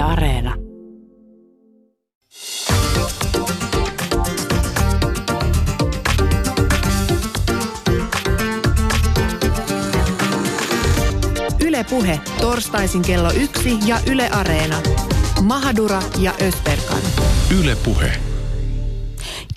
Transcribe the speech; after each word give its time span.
Yle 0.00 0.08
Areena. 0.08 0.54
Yle 11.64 11.84
Puhe, 11.90 12.20
torstaisin 12.40 13.02
kello 13.02 13.30
yksi 13.40 13.78
ja 13.86 14.00
Yle 14.06 14.28
Areena. 14.30 14.76
Mahadura 15.42 16.02
ja 16.18 16.32
Ösberkan. 16.42 17.00
Yle 17.60 17.76
Puhe. 17.84 18.12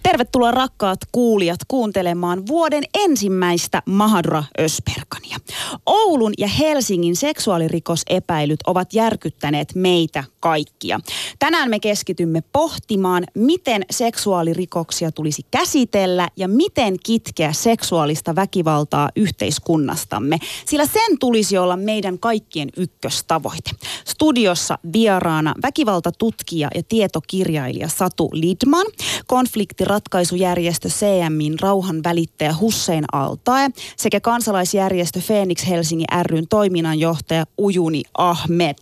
Tervetuloa 0.04 0.52
rakkaat 0.52 1.00
kuulijat 1.12 1.60
kuuntelemaan 1.68 2.48
vuoden 2.48 2.84
ensimmäistä 2.94 3.82
Mahadura 3.86 4.44
Ösperkania. 4.60 5.43
Oulun 5.86 6.34
ja 6.38 6.48
Helsingin 6.48 7.16
seksuaalirikosepäilyt 7.16 8.60
ovat 8.68 8.94
järkyttäneet 8.94 9.76
meitä 9.76 10.24
kaikkia. 10.40 11.00
Tänään 11.40 11.70
me 11.70 11.80
keskitymme 11.80 12.42
pohtimaan, 12.42 13.24
miten 13.36 13.86
seksuaalirikoksia 13.92 15.12
tulisi 15.12 15.42
käsitellä 15.52 16.30
ja 16.36 16.48
miten 16.48 16.96
kitkeä 17.06 17.54
seksuaalista 17.54 18.36
väkivaltaa 18.36 19.10
yhteiskunnastamme. 19.16 20.38
Sillä 20.66 20.86
sen 20.86 21.20
tulisi 21.20 21.58
olla 21.58 21.78
meidän 21.78 22.20
kaikkien 22.20 22.70
ykköstavoite. 22.78 23.70
Studiossa 24.06 24.78
vieraana 24.94 25.54
väkivaltatutkija 25.64 26.70
ja 26.76 26.84
tietokirjailija 26.84 27.88
Satu 27.88 28.30
Lidman, 28.34 28.86
konfliktiratkaisujärjestö 29.28 30.90
CMin 30.90 31.60
rauhan 31.60 32.04
välittäjä 32.04 32.56
Hussein 32.60 33.06
Altae 33.12 33.70
sekä 33.98 34.20
kansalaisjärjestö 34.20 35.20
Phoenix 35.54 35.70
Helsingin 35.70 36.08
ryn 36.26 36.48
toiminnanjohtaja 36.48 37.46
Ujuni 37.58 38.04
Ahmed. 38.18 38.76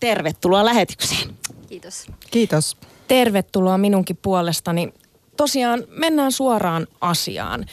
Tervetuloa 0.00 0.64
lähetykseen. 0.64 1.34
Kiitos. 1.68 2.06
Kiitos. 2.30 2.76
Tervetuloa 3.08 3.78
minunkin 3.78 4.18
puolestani. 4.22 4.94
Tosiaan 5.36 5.84
mennään 5.88 6.32
suoraan 6.32 6.86
asiaan. 7.00 7.66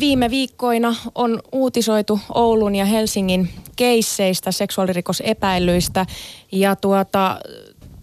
Viime 0.00 0.30
viikkoina 0.30 0.94
on 1.14 1.42
uutisoitu 1.52 2.20
Oulun 2.34 2.74
ja 2.74 2.84
Helsingin 2.84 3.50
keisseistä, 3.76 4.52
seksuaalirikosepäilyistä 4.52 6.06
ja 6.52 6.76
tuota, 6.76 7.40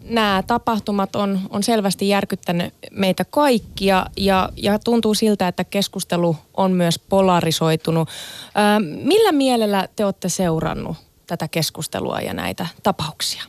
nämä 0.10 0.44
tapahtumat 0.48 1.16
on, 1.16 1.40
on 1.50 1.64
selvästi 1.64 2.10
järkyttänyt 2.10 2.74
meitä 2.92 3.26
kaikkia 3.26 4.06
ja, 4.18 4.50
ja 4.56 4.80
tuntuu 4.80 5.14
siltä, 5.14 5.48
että 5.48 5.64
keskustelu 5.64 6.36
on 6.54 6.72
myös 6.72 7.00
polarisoitunut. 7.00 8.10
Ö, 8.10 8.80
millä 9.04 9.32
mielellä 9.32 9.88
te 9.96 10.06
olette 10.06 10.30
seurannut 10.30 10.98
tätä 11.28 11.48
keskustelua 11.48 12.20
ja 12.22 12.34
näitä 12.34 12.68
tapauksia? 12.84 13.44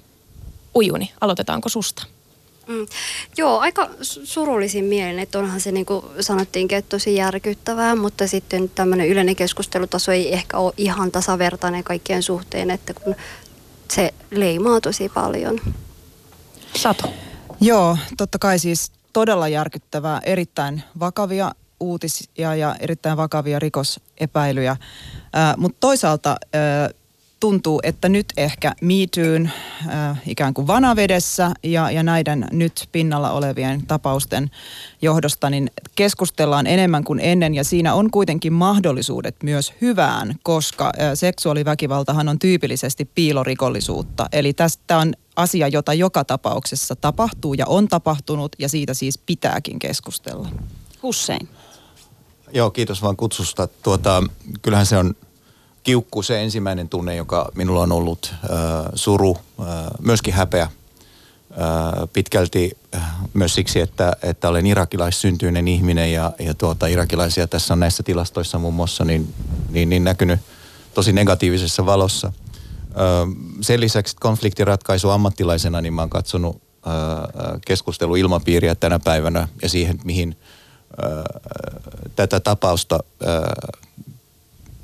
Ujuni, 0.75 1.13
aloitetaanko 1.21 1.69
susta? 1.69 2.07
Mm. 2.67 2.87
Joo, 3.37 3.59
aika 3.59 3.89
surullisin 4.01 4.85
mielin, 4.85 5.19
että 5.19 5.39
onhan 5.39 5.61
se 5.61 5.73
niin 5.73 5.87
kuin 5.87 6.05
sanottiinkin, 6.21 6.79
että 6.79 6.89
tosi 6.89 7.15
järkyttävää, 7.15 7.97
mutta 7.97 8.27
sitten 8.27 8.71
tämmöinen 8.75 9.09
yleinen 9.09 9.37
keskustelutaso 9.37 10.13
ei 10.13 10.35
ehkä 10.35 10.59
ole 10.59 10.73
ihan 10.77 11.11
tasavertainen 11.11 11.85
kaikkien 11.85 12.23
suhteen, 12.23 12.71
että 12.71 12.95
kun 12.95 13.15
se 13.93 14.15
leimaa 14.31 14.81
tosi 14.81 15.09
paljon. 15.09 15.61
Sato. 16.77 17.13
Joo, 17.61 17.99
totta 18.17 18.39
kai 18.39 18.59
siis 18.59 18.93
todella 19.13 19.49
järkyttävää, 19.49 20.21
erittäin 20.25 20.83
vakavia 21.01 21.53
uutisia 21.81 22.55
ja 22.55 22.77
erittäin 22.81 23.17
vakavia 23.17 23.59
rikosepäilyjä. 23.59 24.71
Äh, 24.71 25.57
Mutta 25.57 25.77
toisaalta 25.81 26.31
äh, 26.31 26.95
tuntuu, 27.41 27.81
että 27.83 28.09
nyt 28.09 28.27
ehkä 28.37 28.75
MeToon 28.81 29.51
äh, 29.89 30.23
ikään 30.27 30.55
kuin 30.55 30.67
vanavedessä 30.67 31.51
ja, 31.63 31.91
ja 31.91 32.03
näiden 32.03 32.47
nyt 32.53 32.89
pinnalla 32.93 33.31
olevien 33.31 33.87
tapausten 33.87 34.51
johdosta 35.03 35.51
niin 35.51 35.71
keskustellaan 35.95 36.67
enemmän 36.67 37.05
kuin 37.05 37.21
ennen 37.21 37.55
ja 37.55 37.65
siinä 37.65 37.95
on 37.95 38.11
kuitenkin 38.11 38.53
mahdollisuudet 38.53 39.43
myös 39.43 39.73
hyvään, 39.81 40.35
koska 40.43 40.85
äh, 40.85 41.11
seksuaaliväkivaltahan 41.15 42.29
on 42.29 42.39
tyypillisesti 42.39 43.05
piilorikollisuutta. 43.05 44.27
Eli 44.33 44.53
tästä 44.53 44.99
on 44.99 45.13
asia, 45.37 45.69
jota 45.69 45.95
joka 45.95 46.25
tapauksessa 46.25 46.97
tapahtuu 46.97 47.55
ja 47.55 47.67
on 47.67 47.89
tapahtunut 47.89 48.57
ja 48.59 48.69
siitä 48.69 48.95
siis 48.95 49.19
pitääkin 49.19 49.79
keskustella. 49.79 50.49
Hussein. 51.03 51.49
Joo, 52.53 52.71
kiitos 52.71 53.03
vaan 53.03 53.17
kutsusta. 53.17 53.69
Tuota, 53.83 54.23
kyllähän 54.63 54.87
se 54.87 54.97
on 54.97 55.15
kiukku 55.89 56.23
se 56.23 56.43
ensimmäinen 56.43 56.89
tunne, 56.89 57.17
joka 57.17 57.51
minulla 57.55 57.83
on 57.83 57.93
ollut. 57.93 58.35
Äh, 58.35 58.51
suru, 58.95 59.39
äh, 59.61 59.67
myöskin 60.03 60.35
häpeä. 60.35 60.63
Äh, 60.63 60.71
pitkälti 62.13 62.79
äh, 62.95 63.03
myös 63.35 63.55
siksi, 63.55 63.81
että, 63.81 64.13
että 64.23 64.49
olen 64.49 64.67
irakilaissyntyinen 64.67 65.69
ihminen 65.69 66.13
ja, 66.13 66.33
ja 66.39 66.55
tuota, 66.55 66.87
irakilaisia 66.87 67.47
tässä 67.47 67.75
on 67.75 67.81
näissä 67.81 68.03
tilastoissa 68.03 68.59
muun 68.59 68.75
muassa 68.75 69.05
niin, 69.05 69.35
niin, 69.71 69.89
niin 69.89 70.05
näkynyt 70.05 70.41
tosi 70.95 71.13
negatiivisessa 71.13 71.87
valossa. 71.87 72.33
Sen 73.61 73.81
lisäksi 73.81 74.17
konfliktiratkaisu 74.21 75.11
ammattilaisena, 75.11 75.81
niin 75.81 75.95
mä 75.95 76.03
oon 76.03 76.11
katsonut 76.11 76.63
keskusteluilmapiiriä 77.67 78.75
tänä 78.75 78.99
päivänä 78.99 79.49
ja 79.63 79.69
siihen, 79.69 80.01
mihin 80.05 80.37
tätä 82.17 82.41
tapausta 82.41 82.99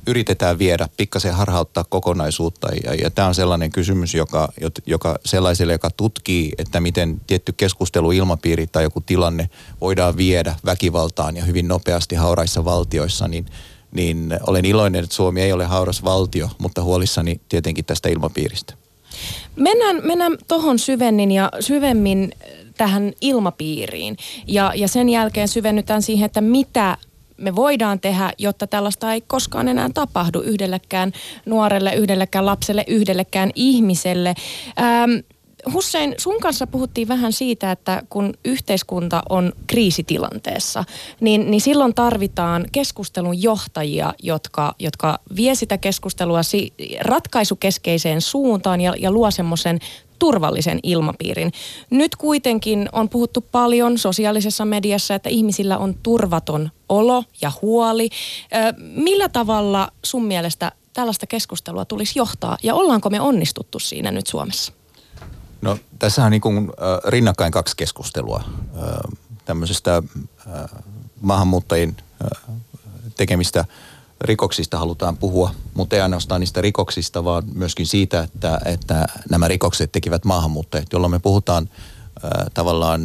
yritetään 0.07 0.59
viedä, 0.59 0.89
pikkasen 0.97 1.35
harhauttaa 1.35 1.85
kokonaisuutta. 1.85 2.69
Ja, 2.85 2.95
ja 2.95 3.11
tämä 3.11 3.29
on 3.29 3.35
sellainen 3.35 3.71
kysymys, 3.71 4.15
joka, 4.15 4.49
joka 4.87 5.19
sellaiselle, 5.25 5.73
joka 5.73 5.91
tutkii, 5.91 6.53
että 6.59 6.81
miten 6.81 7.21
tietty 7.27 7.55
keskusteluilmapiiri 7.57 8.67
tai 8.67 8.83
joku 8.83 9.01
tilanne 9.01 9.51
voidaan 9.81 10.17
viedä 10.17 10.55
väkivaltaan 10.65 11.37
ja 11.37 11.45
hyvin 11.45 11.69
nopeasti 11.69 12.15
hauraissa 12.15 12.65
valtioissa, 12.65 13.29
niin, 13.29 13.47
niin 13.93 14.39
olen 14.47 14.65
iloinen, 14.65 15.05
että 15.05 15.17
Suomi 15.17 15.43
ei 15.43 15.53
ole 15.53 15.65
hauras 15.65 16.05
valtio, 16.05 16.49
mutta 16.59 16.83
huolissani 16.83 17.41
tietenkin 17.49 17.85
tästä 17.85 18.09
ilmapiiristä. 18.09 18.75
Mennään, 19.57 20.01
mennään 20.05 20.39
tuohon 20.49 20.79
syvennin 20.79 21.33
ja 21.33 21.51
syvemmin 21.61 22.33
tähän 22.77 23.13
ilmapiiriin 23.21 24.17
ja, 24.47 24.73
ja 24.77 24.89
sen 24.89 25.09
jälkeen 25.09 25.49
syvennytään 25.49 26.03
siihen, 26.03 26.27
että 26.27 26.41
mitä 26.41 26.97
me 27.37 27.57
voidaan 27.57 28.01
tehdä, 28.01 28.33
jotta 28.39 28.67
tällaista 28.67 29.13
ei 29.13 29.21
koskaan 29.21 29.69
enää 29.69 29.91
tapahdu 29.95 30.41
yhdellekään 30.41 31.13
nuorelle, 31.47 31.95
yhdellekään 31.95 32.47
lapselle, 32.47 32.85
yhdellekään 32.89 33.51
ihmiselle. 33.55 34.35
Ähm, 34.81 35.11
Hussein, 35.73 36.15
sun 36.19 36.41
kanssa 36.41 36.67
puhuttiin 36.67 37.09
vähän 37.09 37.33
siitä, 37.33 37.71
että 37.73 38.03
kun 38.09 38.35
yhteiskunta 38.45 39.23
on 39.29 39.53
kriisitilanteessa, 39.67 40.85
niin, 41.21 41.51
niin 41.51 41.61
silloin 41.61 41.95
tarvitaan 41.95 42.67
keskustelun 42.73 43.43
johtajia, 43.43 44.15
jotka, 44.23 44.75
jotka 44.79 45.19
vie 45.37 45.55
sitä 45.55 45.79
keskustelua 45.79 46.43
si- 46.43 46.73
ratkaisukeskeiseen 47.01 48.21
suuntaan 48.21 48.81
ja, 48.81 48.95
ja 48.99 49.11
luo 49.11 49.31
semmoisen 49.31 49.79
turvallisen 50.19 50.81
ilmapiirin. 50.83 51.53
Nyt 51.91 52.17
kuitenkin 52.17 52.89
on 52.93 53.09
puhuttu 53.09 53.45
paljon 53.53 53.99
sosiaalisessa 53.99 54.65
mediassa, 54.65 55.15
että 55.15 55.29
ihmisillä 55.29 55.79
on 55.79 55.95
turvaton 56.03 56.71
olo 56.89 57.25
ja 57.43 57.53
huoli. 57.63 58.09
Millä 58.79 59.29
tavalla 59.29 59.93
sun 60.05 60.25
mielestä 60.25 60.73
tällaista 60.93 61.27
keskustelua 61.27 61.85
tulisi 61.85 62.19
johtaa 62.19 62.59
ja 62.63 62.75
ollaanko 62.75 63.11
me 63.11 63.21
onnistuttu 63.21 63.79
siinä 63.79 64.11
nyt 64.11 64.27
Suomessa? 64.27 64.73
No 65.63 65.79
tässä 65.99 66.25
on 66.25 66.31
niin 66.31 66.43
rinnakkain 67.05 67.53
kaksi 67.53 67.77
keskustelua 67.77 68.45
tämmöisestä 69.45 70.03
maahanmuuttajien 71.21 71.97
tekemistä 73.17 73.65
rikoksista 74.21 74.79
halutaan 74.79 75.17
puhua, 75.17 75.51
mutta 75.75 75.97
ei 75.97 76.03
ainoastaan 76.03 76.41
niistä 76.41 76.61
rikoksista, 76.61 77.25
vaan 77.25 77.43
myöskin 77.55 77.87
siitä, 77.87 78.21
että, 78.21 78.61
että 78.65 79.07
nämä 79.31 79.49
rikokset 79.49 79.93
tekivät 79.93 80.25
maahanmuuttajat, 80.25 80.93
jolloin 80.93 81.11
me 81.11 81.19
puhutaan 81.19 81.69
tavallaan 82.55 83.03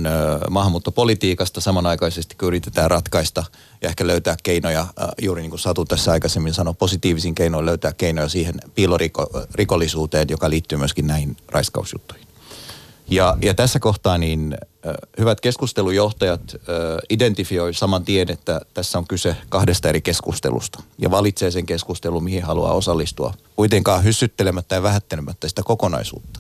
maahanmuuttopolitiikasta 0.49 1.61
samanaikaisesti, 1.61 2.35
kun 2.35 2.47
yritetään 2.47 2.91
ratkaista 2.91 3.43
ja 3.81 3.89
ehkä 3.89 4.07
löytää 4.07 4.35
keinoja, 4.43 4.87
juuri 5.21 5.41
niin 5.41 5.49
kuin 5.49 5.59
Satu 5.59 5.85
tässä 5.85 6.11
aikaisemmin 6.11 6.53
sanoi, 6.53 6.73
positiivisin 6.73 7.35
keinoin 7.35 7.65
löytää 7.65 7.93
keinoja 7.93 8.29
siihen 8.29 8.55
piilorikollisuuteen, 8.75 10.27
joka 10.29 10.49
liittyy 10.49 10.77
myöskin 10.77 11.07
näihin 11.07 11.37
raiskausjuttuihin. 11.47 12.28
Ja, 13.09 13.37
ja 13.41 13.53
tässä 13.53 13.79
kohtaa 13.79 14.17
niin 14.17 14.57
hyvät 15.19 15.41
keskustelujohtajat 15.41 16.55
identifioi 17.09 17.73
saman 17.73 18.05
tien, 18.05 18.31
että 18.31 18.61
tässä 18.73 18.97
on 18.97 19.07
kyse 19.07 19.35
kahdesta 19.49 19.89
eri 19.89 20.01
keskustelusta 20.01 20.83
ja 20.97 21.11
valitsee 21.11 21.51
sen 21.51 21.65
keskustelun, 21.65 22.23
mihin 22.23 22.43
haluaa 22.43 22.73
osallistua. 22.73 23.33
Kuitenkaan 23.55 24.03
hyssyttelemättä 24.03 24.75
ja 24.75 24.83
vähättelemättä 24.83 25.47
sitä 25.47 25.61
kokonaisuutta 25.63 26.39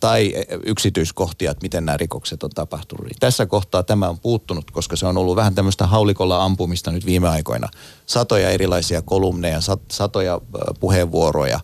tai 0.00 0.34
yksityiskohtia, 0.66 1.50
että 1.50 1.64
miten 1.64 1.86
nämä 1.86 1.96
rikokset 1.96 2.42
on 2.42 2.50
tapahtunut. 2.50 3.06
Tässä 3.20 3.46
kohtaa 3.46 3.82
tämä 3.82 4.08
on 4.08 4.18
puuttunut, 4.18 4.70
koska 4.70 4.96
se 4.96 5.06
on 5.06 5.16
ollut 5.16 5.36
vähän 5.36 5.54
tämmöistä 5.54 5.86
haulikolla 5.86 6.44
ampumista 6.44 6.92
nyt 6.92 7.06
viime 7.06 7.28
aikoina. 7.28 7.68
Satoja 8.06 8.50
erilaisia 8.50 9.02
kolumneja, 9.02 9.60
sat, 9.60 9.80
satoja 9.90 10.40
puheenvuoroja, 10.80 11.60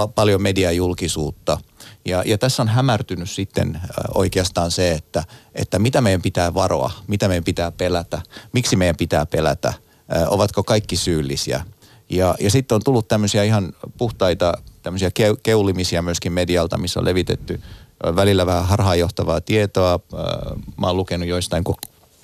pa- 0.00 0.08
paljon 0.14 0.42
mediajulkisuutta. 0.42 1.58
Ja, 2.06 2.22
ja 2.26 2.38
tässä 2.38 2.62
on 2.62 2.68
hämärtynyt 2.68 3.30
sitten 3.30 3.80
oikeastaan 4.14 4.70
se, 4.70 4.92
että, 4.92 5.24
että 5.54 5.78
mitä 5.78 6.00
meidän 6.00 6.22
pitää 6.22 6.54
varoa, 6.54 6.90
mitä 7.06 7.28
meidän 7.28 7.44
pitää 7.44 7.70
pelätä, 7.70 8.22
miksi 8.52 8.76
meidän 8.76 8.96
pitää 8.96 9.26
pelätä, 9.26 9.72
ovatko 10.28 10.62
kaikki 10.62 10.96
syyllisiä. 10.96 11.64
Ja, 12.10 12.34
ja 12.40 12.50
sitten 12.50 12.76
on 12.76 12.84
tullut 12.84 13.08
tämmöisiä 13.08 13.44
ihan 13.44 13.72
puhtaita 13.98 14.54
tämmöisiä 14.82 15.10
keulimisia 15.42 16.02
myöskin 16.02 16.32
medialta, 16.32 16.78
missä 16.78 17.00
on 17.00 17.06
levitetty 17.06 17.60
välillä 18.16 18.46
vähän 18.46 18.66
harhaanjohtavaa 18.66 19.40
tietoa. 19.40 20.00
Mä 20.76 20.86
oon 20.86 20.96
lukenut 20.96 21.28
joistain 21.28 21.64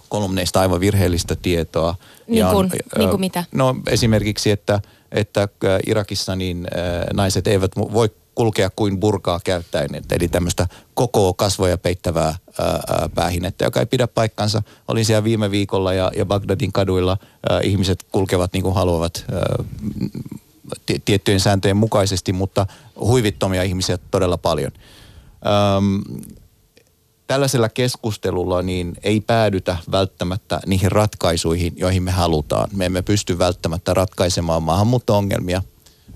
kolumneista 0.09 0.61
aivan 0.61 0.81
virheellistä 0.81 1.37
tietoa. 1.37 1.95
Niin 2.27 2.47
kuin, 2.47 2.71
ja, 2.73 2.99
niin 2.99 3.11
kuin 3.11 3.21
mitä? 3.21 3.45
No 3.53 3.77
esimerkiksi, 3.87 4.51
että, 4.51 4.81
että 5.13 5.49
Irakissa 5.87 6.37
niin 6.37 6.69
naiset 7.13 7.47
eivät 7.47 7.73
voi 7.77 8.09
kulkea 8.35 8.71
kuin 8.77 9.01
burkaa 9.01 9.41
käyttäen, 9.45 9.91
eli 10.11 10.29
tämmöistä 10.29 10.69
koko 10.95 11.35
kasvoja 11.35 11.79
peittävää 11.79 12.35
ää, 12.59 13.09
päähinettä, 13.15 13.65
joka 13.65 13.81
ei 13.81 13.87
pidä 13.87 14.07
paikkansa. 14.07 14.63
Olin 14.89 15.05
siellä 15.05 15.25
viime 15.25 15.51
viikolla 15.51 15.93
ja, 15.93 16.11
ja 16.17 16.27
Bagdadin 16.27 16.73
kaduilla 16.73 17.17
ää, 17.51 17.61
ihmiset 17.61 18.07
kulkevat 18.13 18.53
niin 18.53 18.63
kuin 18.63 18.75
haluavat 18.75 19.25
ää, 19.33 19.65
tiettyjen 21.05 21.41
sääntöjen 21.41 21.77
mukaisesti, 21.77 22.33
mutta 22.33 22.67
huivittomia 23.01 23.63
ihmisiä 23.63 23.99
todella 24.11 24.39
paljon. 24.39 24.73
Öm, 25.77 26.03
tällaisella 27.27 27.69
keskustelulla 27.69 28.63
niin 28.63 28.97
ei 29.03 29.21
päädytä 29.21 29.77
välttämättä 29.91 30.61
niihin 30.67 30.93
ratkaisuihin, 30.93 31.73
joihin 31.77 32.03
me 32.03 32.11
halutaan. 32.11 32.71
Me 32.73 32.87
emme 32.87 33.03
pysty 33.03 33.39
välttämättä 33.39 33.95
ratkaisemaan 33.95 34.63
maahanmuutto-ongelmia 34.63 35.63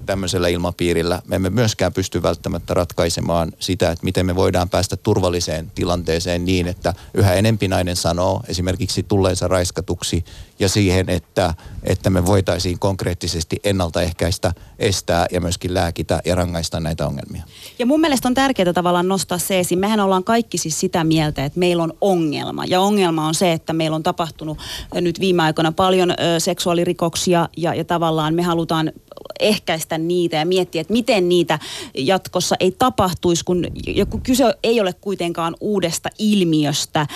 tämmöisellä 0.07 0.49
ilmapiirillä. 0.49 1.23
Me 1.27 1.37
emme 1.37 1.51
myöskään 1.51 1.93
pysty 1.93 2.23
välttämättä 2.23 2.75
ratkaisemaan 2.75 3.53
sitä, 3.59 3.91
että 3.91 4.05
miten 4.05 4.27
me 4.27 4.37
voidaan 4.37 4.69
päästä 4.69 4.97
turvalliseen 4.97 5.73
tilanteeseen 5.75 6.45
niin, 6.45 6.67
että 6.67 6.95
yhä 7.15 7.35
enempi 7.35 7.69
nainen 7.69 7.97
sanoo 7.97 8.43
esimerkiksi 8.49 9.03
tulleensa 9.03 9.49
raiskatuksi 9.49 10.25
ja 10.59 10.69
siihen, 10.69 11.11
että, 11.11 11.55
että 11.83 12.11
me 12.11 12.27
voitaisiin 12.27 12.79
konkreettisesti 12.79 13.61
ennaltaehkäistä, 13.65 14.53
estää 14.79 15.27
ja 15.33 15.41
myöskin 15.41 15.75
lääkitä 15.75 16.21
ja 16.25 16.35
rangaista 16.35 16.81
näitä 16.81 17.07
ongelmia. 17.07 17.43
Ja 17.79 17.87
mun 17.87 18.01
mielestä 18.01 18.29
on 18.29 18.35
tärkeää 18.35 18.73
tavallaan 18.73 19.09
nostaa 19.09 19.39
se 19.39 19.59
esiin. 19.59 19.79
Mehän 19.79 20.01
ollaan 20.01 20.25
kaikki 20.25 20.59
siis 20.59 20.81
sitä 20.81 21.05
mieltä, 21.05 21.45
että 21.45 21.59
meillä 21.59 21.83
on 21.83 21.93
ongelma. 22.01 22.65
Ja 22.65 22.81
ongelma 22.81 23.27
on 23.27 23.35
se, 23.35 23.53
että 23.53 23.73
meillä 23.73 23.95
on 23.95 24.03
tapahtunut 24.03 24.59
nyt 24.95 25.21
viime 25.21 25.43
aikoina 25.43 25.73
paljon 25.73 26.11
ö, 26.11 26.15
seksuaalirikoksia 26.41 27.49
ja, 27.57 27.75
ja 27.75 27.85
tavallaan 27.85 28.35
me 28.35 28.43
halutaan 28.43 28.93
ehkäistä 29.41 29.99
niitä 29.99 30.37
ja 30.37 30.47
miettiä, 30.47 30.81
että 30.81 30.93
miten 30.93 31.29
niitä 31.29 31.59
jatkossa 31.95 32.57
ei 32.61 32.75
tapahtuisi, 32.79 33.45
kun 33.45 33.67
joku 33.87 34.21
kyse 34.23 34.45
ei 34.63 34.81
ole 34.81 34.93
kuitenkaan 34.93 35.57
uudesta 35.61 36.09
ilmiöstä. 36.19 37.07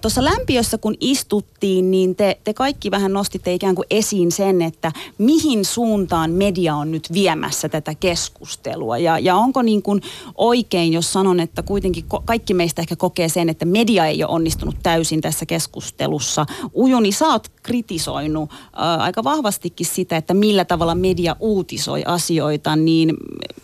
Tuossa 0.00 0.24
lämpiössä 0.24 0.78
kun 0.78 0.94
istuttiin, 1.00 1.90
niin 1.90 2.16
te, 2.16 2.38
te 2.44 2.54
kaikki 2.54 2.90
vähän 2.90 3.12
nostitte 3.12 3.54
ikään 3.54 3.74
kuin 3.74 3.86
esiin 3.90 4.32
sen, 4.32 4.62
että 4.62 4.92
mihin 5.18 5.64
suuntaan 5.64 6.30
media 6.30 6.74
on 6.74 6.90
nyt 6.90 7.12
viemässä 7.12 7.68
tätä 7.68 7.94
keskustelua. 7.94 8.98
Ja, 8.98 9.18
ja 9.18 9.36
onko 9.36 9.62
niin 9.62 9.82
kuin 9.82 10.02
oikein, 10.34 10.92
jos 10.92 11.12
sanon, 11.12 11.40
että 11.40 11.62
kuitenkin 11.62 12.04
kaikki 12.24 12.54
meistä 12.54 12.82
ehkä 12.82 12.96
kokee 12.96 13.28
sen, 13.28 13.48
että 13.48 13.64
media 13.64 14.06
ei 14.06 14.24
ole 14.24 14.32
onnistunut 14.32 14.76
täysin 14.82 15.20
tässä 15.20 15.46
keskustelussa. 15.46 16.46
Ujuni, 16.74 17.12
sä 17.12 17.26
oot 17.26 17.48
kritisoinut 17.66 18.50
ää, 18.76 18.96
aika 18.96 19.24
vahvastikin 19.24 19.86
sitä, 19.86 20.16
että 20.16 20.34
millä 20.34 20.64
tavalla 20.64 20.94
media 20.94 21.36
uutisoi 21.40 22.02
asioita, 22.06 22.76
niin 22.76 23.16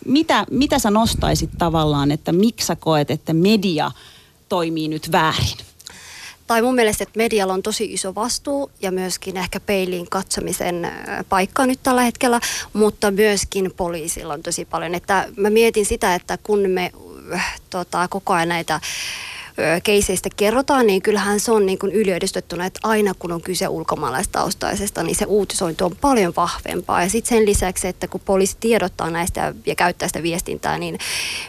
mitä, 0.05 0.45
mitä 0.51 0.79
sä 0.79 0.91
nostaisit 0.91 1.49
tavallaan, 1.57 2.11
että 2.11 2.31
miksi 2.31 2.67
sä 2.67 2.75
koet, 2.75 3.11
että 3.11 3.33
media 3.33 3.91
toimii 4.49 4.87
nyt 4.87 5.11
väärin? 5.11 5.57
tai 6.47 6.61
mun 6.61 6.75
mielestä, 6.75 7.03
että 7.03 7.17
medialla 7.17 7.53
on 7.53 7.63
tosi 7.63 7.93
iso 7.93 8.15
vastuu 8.15 8.71
ja 8.81 8.91
myöskin 8.91 9.37
ehkä 9.37 9.59
peiliin 9.59 10.09
katsomisen 10.09 10.91
paikka 11.29 11.65
nyt 11.65 11.79
tällä 11.83 12.01
hetkellä, 12.01 12.39
mutta 12.73 13.11
myöskin 13.11 13.73
poliisilla 13.77 14.33
on 14.33 14.43
tosi 14.43 14.65
paljon. 14.65 14.95
Että 14.95 15.27
mä 15.35 15.49
mietin 15.49 15.85
sitä, 15.85 16.15
että 16.15 16.37
kun 16.43 16.59
me 16.69 16.91
äh, 17.33 17.55
tota, 17.69 18.07
koko 18.07 18.33
ajan 18.33 18.49
näitä 18.49 18.79
keiseistä 19.83 20.29
kerrotaan, 20.35 20.87
niin 20.87 21.01
kyllähän 21.01 21.39
se 21.39 21.51
on 21.51 21.65
niin 21.65 21.79
kuin 21.79 21.91
yliedistettuna, 21.91 22.65
että 22.65 22.79
aina 22.83 23.13
kun 23.19 23.31
on 23.31 23.41
kyse 23.41 23.67
ulkomaalaistaustaisesta, 23.67 25.03
niin 25.03 25.15
se 25.15 25.25
uutisointi 25.25 25.83
on 25.83 25.95
paljon 26.01 26.33
vahvempaa. 26.37 27.03
Ja 27.03 27.09
sitten 27.09 27.37
sen 27.37 27.45
lisäksi, 27.45 27.87
että 27.87 28.07
kun 28.07 28.21
poliisi 28.25 28.57
tiedottaa 28.59 29.09
näistä 29.09 29.53
ja 29.65 29.75
käyttää 29.75 30.07
sitä 30.07 30.23
viestintää, 30.23 30.77
niin 30.77 30.99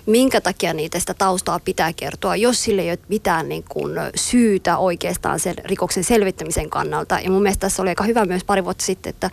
minkä 0.07 0.41
takia 0.41 0.75
niitä 0.75 0.99
sitä 0.99 1.15
taustaa 1.15 1.61
pitää 1.61 1.93
kertoa, 1.93 2.37
jos 2.37 2.65
sille 2.65 2.83
ei 2.83 2.91
ole 2.91 2.99
mitään 3.09 3.49
niin 3.49 3.65
kuin 3.69 3.93
syytä 4.15 4.79
oikeastaan 4.79 5.41
sen 5.41 5.55
rikoksen 5.65 6.05
selvittämisen 6.05 6.71
kannalta. 6.71 7.19
Ja 7.21 7.31
mun 7.31 7.43
mielestä 7.43 7.61
tässä 7.61 7.83
oli 7.83 7.89
aika 7.89 8.05
hyvä 8.05 8.25
myös 8.25 8.45
pari 8.45 8.65
vuotta 8.65 8.85
sitten, 8.85 9.11
että 9.11 9.31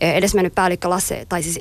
edesmennyt 0.00 0.54
päällikkö 0.54 0.90
Lasse, 0.90 1.26
tai 1.28 1.42
siis 1.42 1.60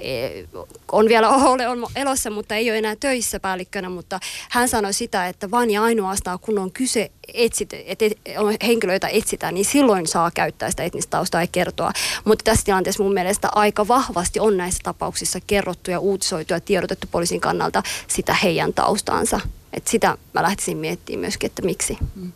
on 0.91 1.07
vielä 1.09 1.29
ole, 1.51 1.67
on 1.67 1.87
elossa, 1.95 2.29
mutta 2.29 2.55
ei 2.55 2.69
ole 2.69 2.77
enää 2.77 2.95
töissä 2.95 3.39
päällikkönä, 3.39 3.89
mutta 3.89 4.19
hän 4.49 4.69
sanoi 4.69 4.93
sitä, 4.93 5.27
että 5.27 5.51
vain 5.51 5.71
ja 5.71 5.83
ainoastaan 5.83 6.39
kun 6.47 6.59
on 6.59 6.71
kyse 6.71 7.11
etsit, 7.33 7.73
että 7.73 8.05
on 8.37 8.55
henkilöitä 8.63 9.07
etsitään, 9.07 9.53
niin 9.53 9.65
silloin 9.65 10.07
saa 10.07 10.31
käyttää 10.31 10.69
sitä 10.69 10.83
etnistä 10.83 11.09
taustaa 11.09 11.43
ja 11.43 11.47
kertoa. 11.47 11.91
Mutta 12.25 12.43
tässä 12.43 12.65
tilanteessa 12.65 13.03
mun 13.03 13.13
mielestä 13.13 13.49
aika 13.55 13.87
vahvasti 13.87 14.39
on 14.39 14.57
näissä 14.57 14.79
tapauksissa 14.83 15.39
kerrottu 15.47 15.91
ja 15.91 15.99
uutisoitu 15.99 16.53
ja 16.53 16.59
tiedotettu 16.59 17.07
poliisin 17.11 17.41
kannalta 17.41 17.83
sitä 18.07 18.33
heidän 18.33 18.73
taustaansa. 18.73 19.39
Et 19.73 19.87
sitä 19.87 20.17
mä 20.33 20.43
lähtisin 20.43 20.77
miettimään 20.77 21.19
myöskin, 21.19 21.47
että 21.47 21.61
miksi. 21.61 21.97
Mm. 22.15 22.31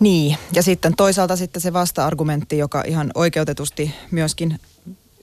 Niin, 0.00 0.36
ja 0.52 0.62
sitten 0.62 0.96
toisaalta 0.96 1.36
sitten 1.36 1.62
se 1.62 1.72
vasta-argumentti, 1.72 2.58
joka 2.58 2.82
ihan 2.86 3.10
oikeutetusti 3.14 3.94
myöskin 4.10 4.60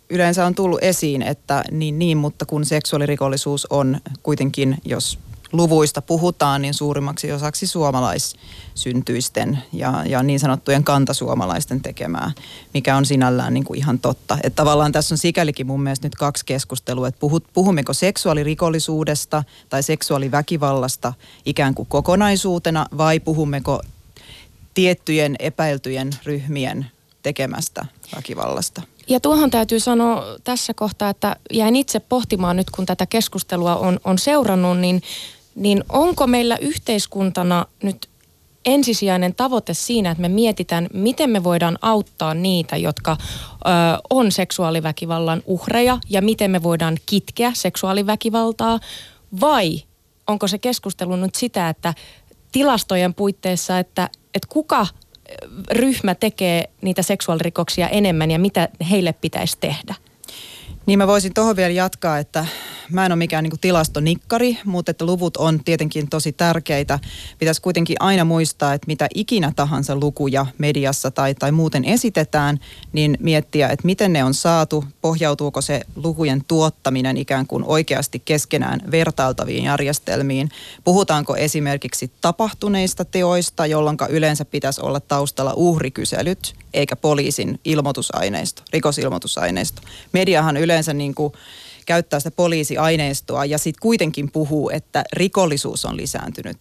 yleensä 0.10 0.46
on 0.46 0.56
tullut 0.56 0.84
esiin, 0.84 1.22
että 1.22 1.64
niin, 1.72 2.00
niin, 2.00 2.18
mutta 2.18 2.46
kun 2.46 2.66
seksuaalirikollisuus 2.66 3.68
on 3.70 4.02
kuitenkin, 4.24 4.78
jos 4.86 5.20
luvuista 5.58 6.02
puhutaan, 6.02 6.62
niin 6.62 6.74
suurimmaksi 6.74 7.32
osaksi 7.32 7.68
suomalaissyntyisten 7.68 9.60
ja, 9.74 10.04
ja 10.06 10.24
niin 10.24 10.40
sanottujen 10.40 10.84
kantasuomalaisten 10.84 11.82
tekemää, 11.82 12.32
mikä 12.74 12.96
on 12.96 13.06
sinällään 13.06 13.54
niin 13.54 13.64
kuin 13.64 13.78
ihan 13.78 14.00
totta. 14.00 14.38
Että 14.44 14.56
tavallaan 14.56 14.92
tässä 14.92 15.14
on 15.14 15.18
sikälikin 15.18 15.68
mun 15.68 15.84
mielestä 15.84 16.06
nyt 16.06 16.16
kaksi 16.16 16.46
keskustelua, 16.46 17.08
että 17.08 17.20
puhut, 17.20 17.44
puhummeko 17.54 17.94
seksuaalirikollisuudesta 17.94 19.44
tai 19.70 19.84
seksuaaliväkivallasta 19.84 21.14
ikään 21.46 21.76
kuin 21.76 21.88
kokonaisuutena 21.88 22.86
vai 22.98 23.20
puhummeko 23.20 23.82
tiettyjen 24.74 25.36
epäiltyjen 25.40 26.10
ryhmien 26.26 26.86
tekemästä 27.24 27.86
väkivallasta. 28.16 28.82
Ja 29.08 29.20
tuohon 29.20 29.52
täytyy 29.52 29.80
sanoa 29.80 30.24
tässä 30.44 30.74
kohtaa, 30.74 31.10
että 31.10 31.36
jäin 31.54 31.76
itse 31.76 32.00
pohtimaan 32.00 32.56
nyt, 32.56 32.70
kun 32.70 32.86
tätä 32.86 33.06
keskustelua 33.06 33.76
on, 33.76 34.00
on 34.04 34.18
seurannut, 34.18 34.78
niin 34.78 35.02
niin 35.56 35.84
onko 35.90 36.28
meillä 36.28 36.58
yhteiskuntana 36.58 37.66
nyt 37.84 38.10
ensisijainen 38.66 39.36
tavoite 39.36 39.74
siinä, 39.74 40.12
että 40.12 40.22
me 40.22 40.30
mietitään, 40.30 40.88
miten 40.94 41.30
me 41.30 41.44
voidaan 41.44 41.78
auttaa 41.82 42.34
niitä, 42.34 42.78
jotka 42.78 43.18
ö, 43.22 43.70
on 44.10 44.32
seksuaaliväkivallan 44.32 45.44
uhreja 45.46 45.98
ja 46.10 46.22
miten 46.22 46.52
me 46.52 46.64
voidaan 46.64 46.98
kitkeä 47.06 47.52
seksuaaliväkivaltaa, 47.54 48.80
vai 49.42 49.84
onko 50.28 50.48
se 50.48 50.58
keskustelu 50.58 51.16
nyt 51.16 51.36
sitä, 51.36 51.70
että 51.70 51.94
tilastojen 52.52 53.14
puitteissa, 53.14 53.80
että, 53.80 54.10
että 54.34 54.48
kuka 54.50 54.88
ryhmä 55.72 56.16
tekee 56.16 56.70
niitä 56.82 57.02
seksuaalirikoksia 57.02 57.90
enemmän 57.90 58.32
ja 58.32 58.40
mitä 58.40 58.70
heille 58.90 59.14
pitäisi 59.14 59.58
tehdä? 59.60 59.96
Niin 60.86 61.00
mä 61.00 61.08
voisin 61.08 61.34
tuohon 61.34 61.56
vielä 61.56 61.74
jatkaa, 61.74 62.18
että 62.18 62.46
mä 62.92 63.06
en 63.06 63.12
ole 63.12 63.18
mikään 63.18 63.44
niin 63.44 63.60
tilastonikkari, 63.62 64.58
mutta 64.66 64.92
että 64.92 65.06
luvut 65.06 65.38
on 65.38 65.64
tietenkin 65.64 66.10
tosi 66.10 66.32
tärkeitä. 66.32 67.00
Pitäisi 67.40 67.62
kuitenkin 67.62 67.98
aina 68.00 68.26
muistaa, 68.26 68.74
että 68.74 68.88
mitä 68.88 69.08
ikinä 69.16 69.52
tahansa 69.56 69.96
lukuja 69.96 70.46
mediassa 70.58 71.12
tai, 71.12 71.36
tai 71.36 71.52
muuten 71.52 71.86
esitetään, 71.86 72.60
niin 72.94 73.18
miettiä, 73.20 73.70
että 73.70 73.86
miten 73.86 74.14
ne 74.14 74.24
on 74.24 74.34
saatu, 74.34 74.86
pohjautuuko 75.02 75.62
se 75.62 75.82
lukujen 75.96 76.44
tuottaminen 76.48 77.18
ikään 77.18 77.48
kuin 77.48 77.64
oikeasti 77.68 78.22
keskenään 78.26 78.82
vertailtaviin 78.92 79.64
järjestelmiin. 79.64 80.50
Puhutaanko 80.84 81.36
esimerkiksi 81.36 82.12
tapahtuneista 82.22 83.06
teoista, 83.06 83.66
jolloin 83.66 83.98
yleensä 84.10 84.46
pitäisi 84.46 84.82
olla 84.82 85.00
taustalla 85.00 85.54
uhrikyselyt, 85.54 86.56
eikä 86.74 86.96
poliisin 86.96 87.60
ilmoitusaineisto, 87.66 88.62
rikosilmoitusaineisto. 88.74 89.82
Mediahan 90.12 90.58
yleensä 90.58 90.75
niin 90.94 91.16
kuin 91.16 91.34
käyttää 91.86 92.20
sitä 92.20 92.32
poliisiaineistoa 92.32 93.46
ja 93.46 93.58
sitten 93.58 93.82
kuitenkin 93.82 94.32
puhuu, 94.32 94.70
että 94.70 95.04
rikollisuus 95.14 95.86
on 95.86 95.98
lisääntynyt. 95.98 96.58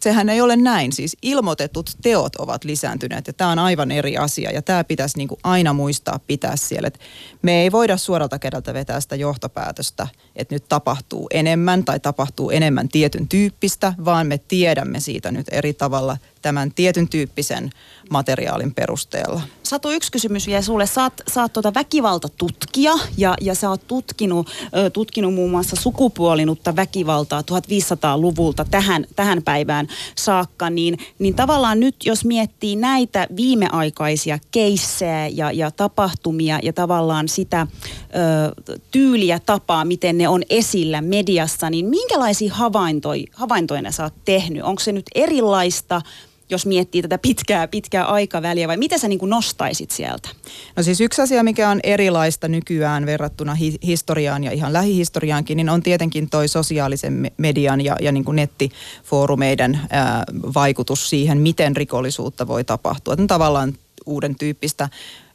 Sehän 0.00 0.28
ei 0.28 0.40
ole 0.40 0.56
näin. 0.56 0.92
Siis 0.92 1.16
ilmoitetut 1.22 1.90
teot 2.02 2.36
ovat 2.36 2.64
lisääntyneet 2.64 3.26
ja 3.26 3.32
tämä 3.32 3.50
on 3.50 3.58
aivan 3.58 3.90
eri 3.90 4.16
asia 4.16 4.50
ja 4.50 4.62
tämä 4.62 4.84
pitäisi 4.84 5.18
niinku 5.18 5.38
aina 5.42 5.72
muistaa 5.72 6.20
pitää 6.26 6.56
siellä. 6.56 6.88
Et 6.88 7.00
me 7.42 7.62
ei 7.62 7.72
voida 7.72 7.96
suoralta 7.96 8.38
kädeltä 8.38 8.74
vetää 8.74 9.00
sitä 9.00 9.16
johtopäätöstä, 9.16 10.06
että 10.36 10.54
nyt 10.54 10.64
tapahtuu 10.68 11.26
enemmän 11.30 11.84
tai 11.84 12.00
tapahtuu 12.00 12.50
enemmän 12.50 12.88
tietyn 12.88 13.28
tyyppistä, 13.28 13.94
vaan 14.04 14.26
me 14.26 14.38
tiedämme 14.38 15.00
siitä 15.00 15.30
nyt 15.30 15.46
eri 15.50 15.74
tavalla 15.74 16.16
tämän 16.42 16.72
tietyn 16.74 17.08
tyyppisen 17.08 17.70
materiaalin 18.10 18.74
perusteella. 18.74 19.40
Satu, 19.62 19.90
yksi 19.90 20.12
kysymys 20.12 20.46
vielä 20.46 20.62
sulle. 20.62 20.86
Sä 20.86 21.10
oot 21.36 21.52
tuota 21.52 21.74
väkivaltatutkija 21.74 22.92
ja, 23.16 23.34
ja 23.40 23.54
sä 23.54 23.70
oot 23.70 23.86
tutkinut, 23.86 24.50
tutkinut 24.92 25.34
muun 25.34 25.50
muassa 25.50 25.76
sukupuolinutta 25.76 26.76
väkivaltaa 26.76 27.40
1500-luvulta 27.40 28.64
tähän, 28.70 29.06
tähän 29.16 29.42
päivään 29.42 29.88
saakka. 30.14 30.70
Niin, 30.70 30.98
niin 31.18 31.34
tavallaan 31.34 31.80
nyt, 31.80 31.96
jos 32.04 32.24
miettii 32.24 32.76
näitä 32.76 33.26
viimeaikaisia 33.36 34.38
keissejä 34.50 35.28
ja, 35.28 35.52
ja 35.52 35.70
tapahtumia 35.70 36.58
ja 36.62 36.72
tavallaan 36.72 37.28
sitä 37.28 37.66
ö, 37.66 38.76
tyyliä, 38.90 39.40
tapaa, 39.46 39.84
miten 39.84 40.18
ne 40.18 40.28
on 40.28 40.42
esillä 40.50 41.00
mediassa, 41.00 41.70
niin 41.70 41.86
minkälaisia 41.86 42.54
havaintoja, 42.54 43.24
havaintoja 43.32 43.92
sä 43.92 44.02
oot 44.02 44.14
tehnyt? 44.24 44.62
Onko 44.62 44.80
se 44.80 44.92
nyt 44.92 45.06
erilaista? 45.14 46.02
Jos 46.50 46.66
miettii 46.66 47.02
tätä 47.02 47.18
pitkää, 47.18 47.68
pitkää 47.68 48.04
aikaväliä, 48.04 48.68
vai 48.68 48.76
mitä 48.76 48.98
sä 48.98 49.08
niin 49.08 49.18
kuin 49.18 49.30
nostaisit 49.30 49.90
sieltä? 49.90 50.28
No 50.76 50.82
siis 50.82 51.00
yksi 51.00 51.22
asia, 51.22 51.42
mikä 51.42 51.68
on 51.68 51.80
erilaista 51.82 52.48
nykyään 52.48 53.06
verrattuna 53.06 53.54
hi- 53.54 53.78
historiaan 53.82 54.44
ja 54.44 54.52
ihan 54.52 54.72
lähihistoriaankin, 54.72 55.56
niin 55.56 55.68
on 55.68 55.82
tietenkin 55.82 56.30
toi 56.30 56.48
sosiaalisen 56.48 57.30
median 57.36 57.80
ja, 57.80 57.96
ja 58.00 58.12
niin 58.12 58.24
kuin 58.24 58.36
nettifoorumeiden 58.36 59.80
ää, 59.90 60.24
vaikutus 60.54 61.10
siihen, 61.10 61.38
miten 61.38 61.76
rikollisuutta 61.76 62.46
voi 62.46 62.64
tapahtua. 62.64 63.14
Että 63.14 63.26
tavallaan 63.26 63.74
uuden 64.06 64.34
tyyppistä 64.34 64.88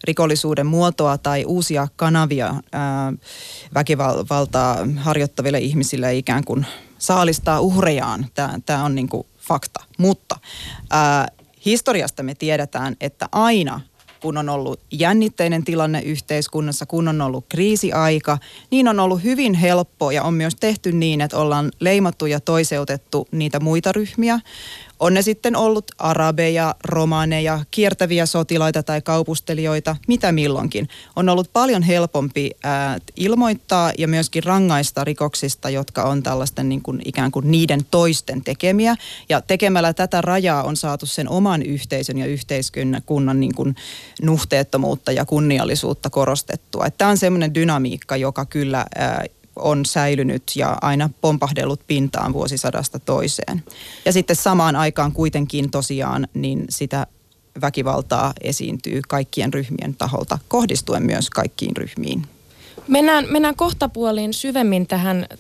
rikollisuuden 0.03 0.65
muotoa 0.65 1.17
tai 1.17 1.45
uusia 1.45 1.88
kanavia 1.95 2.55
ää, 2.72 3.13
väkivaltaa 3.74 4.88
harjoittaville 4.98 5.60
ihmisille 5.60 6.15
ikään 6.15 6.43
kuin 6.43 6.65
saalistaa 6.98 7.60
uhrejaan. 7.60 8.25
Tämä 8.65 8.84
on 8.84 8.95
niin 8.95 9.10
kuin 9.10 9.27
fakta. 9.47 9.83
Mutta 9.97 10.35
ää, 10.91 11.27
historiasta 11.65 12.23
me 12.23 12.35
tiedetään, 12.35 12.95
että 13.01 13.29
aina 13.31 13.81
kun 14.25 14.37
on 14.37 14.49
ollut 14.49 14.79
jännitteinen 14.91 15.63
tilanne 15.63 16.01
yhteiskunnassa, 16.01 16.85
kun 16.85 17.07
on 17.07 17.21
ollut 17.21 17.45
kriisiaika, 17.49 18.37
niin 18.71 18.87
on 18.87 18.99
ollut 18.99 19.23
hyvin 19.23 19.53
helppo 19.53 20.11
ja 20.11 20.23
on 20.23 20.33
myös 20.33 20.55
tehty 20.55 20.91
niin, 20.91 21.21
että 21.21 21.37
ollaan 21.37 21.71
leimattu 21.79 22.25
ja 22.25 22.39
toiseutettu 22.39 23.27
niitä 23.31 23.59
muita 23.59 23.91
ryhmiä. 23.91 24.39
On 24.99 25.13
ne 25.13 25.21
sitten 25.21 25.55
ollut 25.55 25.85
arabeja, 25.97 26.75
romaneja, 26.83 27.59
kiertäviä 27.71 28.25
sotilaita 28.25 28.83
tai 28.83 29.01
kaupustelijoita, 29.01 29.95
mitä 30.07 30.31
milloinkin. 30.31 30.89
On 31.15 31.29
ollut 31.29 31.49
paljon 31.53 31.83
helpompi 31.83 32.51
ää, 32.63 32.97
ilmoittaa 33.15 33.91
ja 33.97 34.07
myöskin 34.07 34.43
rangaista 34.43 35.03
rikoksista, 35.03 35.69
jotka 35.69 36.03
on 36.03 36.23
tällaisten 36.23 36.69
niin 36.69 36.81
kuin, 36.81 37.01
ikään 37.05 37.31
kuin 37.31 37.51
niiden 37.51 37.85
toisten 37.91 38.43
tekemiä. 38.43 38.95
Ja 39.29 39.41
tekemällä 39.41 39.93
tätä 39.93 40.21
rajaa 40.21 40.63
on 40.63 40.75
saatu 40.75 41.05
sen 41.05 41.29
oman 41.29 41.63
yhteisön 41.63 42.17
ja 42.17 42.25
yhteiskunnan 42.25 43.39
niin 43.39 43.55
kuin, 43.55 43.75
nuhteettomuutta 44.21 45.11
ja 45.11 45.25
kunniallisuutta 45.25 46.09
korostettua. 46.09 46.89
Tämä 46.89 47.11
on 47.11 47.17
semmoinen 47.17 47.53
dynamiikka, 47.53 48.17
joka 48.17 48.45
kyllä 48.45 48.85
ää, 48.95 49.25
on 49.55 49.85
säilynyt 49.85 50.43
ja 50.55 50.77
aina 50.81 51.09
pompahdellut 51.21 51.81
pintaan 51.88 52.33
vuosisadasta 52.33 53.00
toiseen. 53.00 53.63
Ja 54.05 54.13
sitten 54.13 54.35
samaan 54.35 54.75
aikaan 54.75 55.12
kuitenkin 55.12 55.71
tosiaan 55.71 56.27
niin 56.33 56.65
sitä 56.69 57.07
väkivaltaa 57.62 58.33
esiintyy 58.41 59.01
kaikkien 59.07 59.53
ryhmien 59.53 59.95
taholta, 59.95 60.39
kohdistuen 60.47 61.03
myös 61.03 61.29
kaikkiin 61.29 61.77
ryhmiin. 61.77 62.27
Mennään, 62.88 63.25
mennään 63.30 63.56
kohtapuoliin 63.56 64.34
syvemmin 64.34 64.88
tähän 64.88 65.25
ö, 65.30 65.36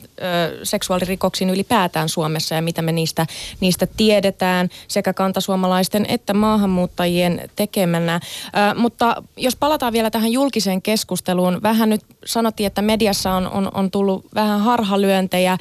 seksuaalirikoksiin 0.63 1.49
ylipäätään 1.49 2.09
Suomessa 2.09 2.55
ja 2.55 2.61
mitä 2.61 2.81
me 2.81 2.91
niistä, 2.91 3.25
niistä 3.59 3.87
tiedetään 3.97 4.69
sekä 4.87 5.13
kantasuomalaisten 5.13 6.05
että 6.09 6.33
maahanmuuttajien 6.33 7.49
tekemänä. 7.55 8.15
Ö, 8.15 8.79
mutta 8.79 9.23
jos 9.37 9.55
palataan 9.55 9.93
vielä 9.93 10.09
tähän 10.09 10.31
julkiseen 10.31 10.81
keskusteluun, 10.81 11.61
vähän 11.63 11.89
nyt 11.89 12.01
sanottiin, 12.25 12.67
että 12.67 12.81
mediassa 12.81 13.33
on, 13.33 13.51
on, 13.51 13.71
on 13.73 13.91
tullut 13.91 14.25
vähän 14.35 14.59
harhalyöntejä. 14.59 15.53
Ö, 15.53 15.57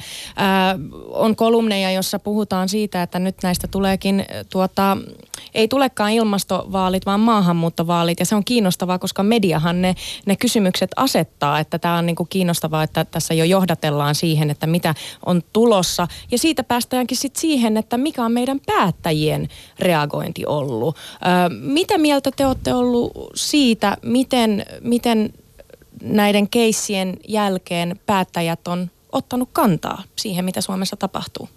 on 1.09 1.35
kolumneja, 1.35 1.91
jossa 1.91 2.19
puhutaan 2.19 2.69
siitä, 2.69 3.03
että 3.03 3.19
nyt 3.19 3.35
näistä 3.43 3.67
tuleekin 3.67 4.25
tuota, 4.49 4.97
ei 5.53 5.67
tulekaan 5.67 6.11
ilmastovaalit, 6.11 7.05
vaan 7.05 7.19
maahanmuuttovaalit. 7.19 8.19
Ja 8.19 8.25
se 8.25 8.35
on 8.35 8.45
kiinnostavaa, 8.45 8.99
koska 8.99 9.23
mediahan 9.23 9.81
ne, 9.81 9.95
ne 10.25 10.35
kysymykset 10.35 10.91
asettaa, 10.95 11.59
että 11.59 11.74
tämä 11.79 11.97
on 11.97 12.05
niin 12.05 12.15
kuin 12.15 12.29
kiinnostavaa, 12.29 12.83
että 12.83 13.05
tässä 13.05 13.33
jo 13.33 13.45
johdatellaan 13.45 14.15
siihen, 14.15 14.49
että 14.49 14.67
mitä 14.67 14.95
on 15.25 15.41
tulossa. 15.53 16.07
Ja 16.31 16.37
siitä 16.37 16.63
päästäänkin 16.63 17.17
sitten 17.17 17.41
siihen, 17.41 17.77
että 17.77 17.97
mikä 17.97 18.25
on 18.25 18.31
meidän 18.31 18.59
päättäjien 18.65 19.49
reagointi 19.79 20.45
ollut. 20.45 20.95
Ö, 20.95 21.49
mitä 21.49 21.97
mieltä 21.97 22.31
te 22.31 22.45
olette 22.45 22.73
ollut 22.73 23.11
siitä, 23.35 23.97
miten, 24.01 24.65
miten 24.81 25.33
näiden 26.01 26.49
keissien 26.49 27.17
jälkeen 27.27 27.99
päättäjät 28.05 28.67
on 28.67 28.91
ottanut 29.11 29.49
kantaa 29.53 30.03
siihen, 30.15 30.45
mitä 30.45 30.61
Suomessa 30.61 30.95
tapahtuu? 30.95 31.49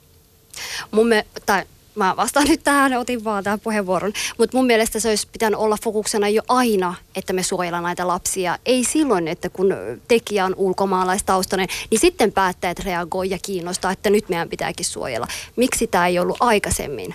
Mun 0.90 1.06
me, 1.06 1.26
tai 1.46 1.64
mä 1.98 2.16
vastaan 2.16 2.46
nyt 2.46 2.60
tähän, 2.64 2.92
otin 2.92 3.24
vaan 3.24 3.44
tämän 3.44 3.60
puheenvuoron. 3.60 4.12
Mutta 4.38 4.56
mun 4.56 4.66
mielestä 4.66 5.00
se 5.00 5.08
olisi 5.08 5.28
pitänyt 5.32 5.60
olla 5.60 5.76
fokuksena 5.84 6.28
jo 6.28 6.42
aina, 6.48 6.94
että 7.16 7.32
me 7.32 7.42
suojellaan 7.42 7.84
näitä 7.84 8.08
lapsia. 8.08 8.58
Ei 8.66 8.84
silloin, 8.84 9.28
että 9.28 9.50
kun 9.50 9.74
tekijä 10.08 10.44
on 10.44 10.54
ulkomaalaistaustainen, 10.56 11.68
niin 11.90 11.98
sitten 11.98 12.32
päättäjät 12.32 12.78
reagoi 12.78 13.30
ja 13.30 13.38
kiinnostaa, 13.42 13.92
että 13.92 14.10
nyt 14.10 14.28
meidän 14.28 14.48
pitääkin 14.48 14.86
suojella. 14.86 15.26
Miksi 15.56 15.86
tämä 15.86 16.06
ei 16.06 16.18
ollut 16.18 16.36
aikaisemmin? 16.40 17.14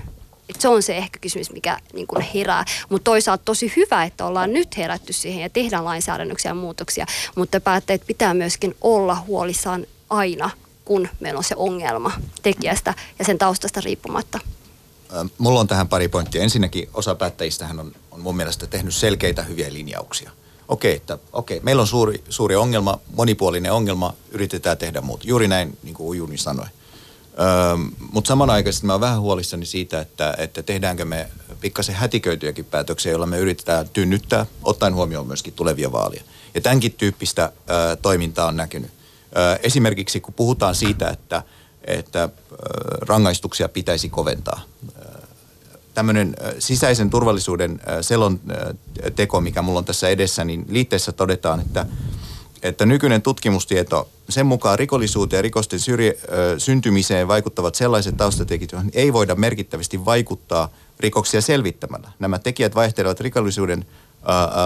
Et 0.49 0.61
se 0.61 0.67
on 0.67 0.83
se 0.83 0.97
ehkä 0.97 1.19
kysymys, 1.19 1.51
mikä 1.51 1.79
niin 1.93 2.07
kuin 2.07 2.25
herää. 2.33 2.65
Mutta 2.89 3.03
toisaalta 3.11 3.45
tosi 3.45 3.73
hyvä, 3.75 4.03
että 4.03 4.25
ollaan 4.25 4.53
nyt 4.53 4.77
herätty 4.77 5.13
siihen 5.13 5.41
ja 5.41 5.49
tehdään 5.49 5.85
lainsäädännöksiä 5.85 6.51
ja 6.51 6.55
muutoksia. 6.55 7.05
Mutta 7.35 7.59
päättäjät 7.61 8.07
pitää 8.07 8.33
myöskin 8.33 8.75
olla 8.81 9.15
huolissaan 9.27 9.85
aina, 10.09 10.49
kun 10.85 11.07
meillä 11.19 11.37
on 11.37 11.43
se 11.43 11.55
ongelma 11.57 12.11
tekijästä 12.41 12.93
ja 13.19 13.25
sen 13.25 13.37
taustasta 13.37 13.81
riippumatta. 13.81 14.39
Mulla 15.38 15.60
on 15.60 15.67
tähän 15.67 15.88
pari 15.88 16.08
pointtia. 16.08 16.43
Ensinnäkin 16.43 16.89
osa 16.93 17.15
päättäjistähän 17.15 17.79
on, 17.79 17.91
on 18.12 18.22
mun 18.22 18.38
mielestä 18.38 18.67
tehnyt 18.67 18.96
selkeitä 18.96 19.43
hyviä 19.43 19.74
linjauksia. 19.74 20.32
Okei, 20.67 20.96
että 20.96 21.17
okei, 21.34 21.60
meillä 21.63 21.82
on 21.82 21.88
suuri, 21.88 22.24
suuri 22.29 22.55
ongelma, 22.55 23.00
monipuolinen 23.15 23.72
ongelma, 23.72 24.13
yritetään 24.32 24.77
tehdä 24.77 25.01
muuta. 25.01 25.27
Juuri 25.27 25.48
näin, 25.48 25.77
niin 25.84 25.96
kuin 25.96 26.08
Ujuni 26.08 26.38
sanoi. 26.38 26.65
Öö, 27.39 27.46
Mutta 28.12 28.27
samanaikaisesti 28.27 28.86
mä 28.86 28.93
oon 28.93 29.01
vähän 29.01 29.22
huolissani 29.22 29.65
siitä, 29.65 30.01
että, 30.01 30.36
että 30.38 30.63
tehdäänkö 30.63 31.05
me 31.05 31.27
pikkasen 31.62 31.96
hätiköityjäkin 31.96 32.65
päätöksiä, 32.65 33.12
joilla 33.12 33.25
me 33.25 33.38
yritetään 33.38 33.89
tynnyttää, 33.89 34.46
ottaen 34.63 34.96
huomioon 34.96 35.27
myöskin 35.27 35.53
tulevia 35.53 35.91
vaaleja. 35.91 36.24
Ja 36.55 36.62
tämänkin 36.62 36.93
tyyppistä 36.93 37.51
ö, 37.70 37.96
toimintaa 37.96 38.48
on 38.48 38.58
näkynyt. 38.58 38.91
Ö, 38.91 39.60
esimerkiksi 39.63 40.20
kun 40.20 40.34
puhutaan 40.34 40.75
siitä, 40.75 41.10
että, 41.10 41.43
että 41.86 42.24
ö, 42.24 42.55
rangaistuksia 43.01 43.70
pitäisi 43.70 44.10
koventaa 44.10 44.62
tämmöinen 45.93 46.35
sisäisen 46.59 47.09
turvallisuuden 47.09 47.81
selonteko, 48.01 49.41
mikä 49.41 49.62
mulla 49.62 49.79
on 49.79 49.85
tässä 49.85 50.09
edessä, 50.09 50.45
niin 50.45 50.65
liitteessä 50.69 51.12
todetaan, 51.12 51.59
että, 51.59 51.85
että 52.63 52.85
nykyinen 52.85 53.21
tutkimustieto, 53.21 54.09
sen 54.29 54.45
mukaan 54.45 54.79
rikollisuuteen 54.79 55.38
ja 55.38 55.41
rikosten 55.41 55.79
syrje, 55.79 56.17
syntymiseen 56.57 57.27
vaikuttavat 57.27 57.75
sellaiset 57.75 58.17
taustatekijät, 58.17 58.71
joihin 58.71 58.91
ei 58.93 59.13
voida 59.13 59.35
merkittävästi 59.35 60.05
vaikuttaa 60.05 60.69
rikoksia 61.00 61.41
selvittämällä. 61.41 62.12
Nämä 62.19 62.39
tekijät 62.39 62.75
vaihtelevat 62.75 63.19
rikollisuuden 63.19 63.85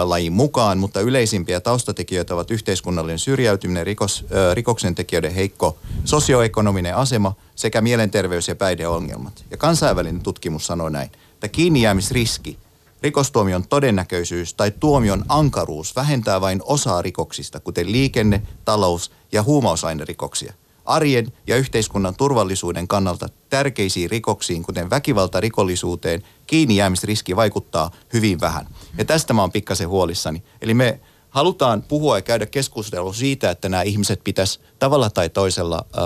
lajin 0.04 0.34
mukaan, 0.34 0.78
mutta 0.78 1.02
yleisimpiä 1.02 1.60
taustatekijöitä 1.60 2.34
ovat 2.34 2.52
yhteiskunnallinen 2.52 3.20
syrjäytyminen, 3.20 3.86
rikos, 3.86 4.26
rikoksen 4.54 4.96
tekijöiden 4.96 5.34
heikko 5.34 5.78
sosioekonominen 6.06 6.96
asema 6.96 7.36
sekä 7.56 7.82
mielenterveys- 7.82 8.48
ja 8.48 8.56
päihdeongelmat. 8.56 9.46
Ja 9.52 9.58
kansainvälinen 9.58 10.22
tutkimus 10.22 10.68
sanoo 10.68 10.90
näin, 10.90 11.12
että 11.34 11.48
kiinnijäämisriski, 11.48 12.58
rikostuomion 13.02 13.68
todennäköisyys 13.68 14.54
tai 14.54 14.72
tuomion 14.80 15.26
ankaruus 15.30 15.96
vähentää 15.96 16.42
vain 16.42 16.62
osaa 16.64 17.02
rikoksista, 17.02 17.60
kuten 17.60 17.92
liikenne, 17.92 18.42
talous 18.66 19.12
ja 19.32 19.44
huumausainerikoksia– 19.44 20.54
arjen 20.88 21.32
ja 21.48 21.56
yhteiskunnan 21.56 22.16
turvallisuuden 22.16 22.88
kannalta 22.88 23.28
tärkeisiin 23.50 24.10
rikoksiin, 24.10 24.64
kuten 24.64 24.90
väkivaltarikollisuuteen, 24.90 26.24
kiinni 26.48 26.76
jäämisriski 26.76 27.36
vaikuttaa 27.36 27.92
hyvin 28.14 28.40
vähän. 28.42 28.68
Ja 28.98 29.06
tästä 29.06 29.34
mä 29.34 29.42
oon 29.42 29.52
pikkasen 29.52 29.90
huolissani. 29.90 30.44
Eli 30.62 30.74
me 30.74 31.00
halutaan 31.30 31.82
puhua 31.82 32.18
ja 32.18 32.22
käydä 32.22 32.46
keskustelua 32.46 33.14
siitä, 33.14 33.52
että 33.52 33.70
nämä 33.70 33.84
ihmiset 33.84 34.22
pitäisi 34.24 34.60
tavalla 34.80 35.10
tai 35.10 35.30
toisella 35.30 35.86
ää, 35.98 36.04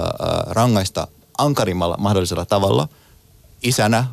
rangaista 0.47 1.07
ankarimmalla 1.37 1.97
mahdollisella 1.97 2.45
tavalla 2.45 2.87
isänä, 3.63 3.97
ää, 3.97 4.07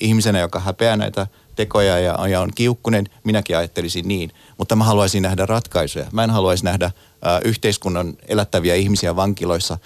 ihmisenä, 0.00 0.38
joka 0.38 0.60
häpeää 0.60 0.96
näitä 0.96 1.26
tekoja 1.56 1.98
ja, 1.98 2.28
ja 2.28 2.40
on 2.40 2.50
kiukkunen, 2.54 3.10
minäkin 3.24 3.56
ajattelisin 3.56 4.08
niin. 4.08 4.32
Mutta 4.58 4.76
mä 4.76 4.84
haluaisin 4.84 5.22
nähdä 5.22 5.46
ratkaisuja. 5.46 6.06
Mä 6.12 6.24
en 6.24 6.30
haluaisi 6.30 6.64
nähdä 6.64 6.90
yhteiskunnan 7.44 8.16
elättäviä 8.28 8.74
ihmisiä 8.74 9.16
vankiloissa 9.16 9.78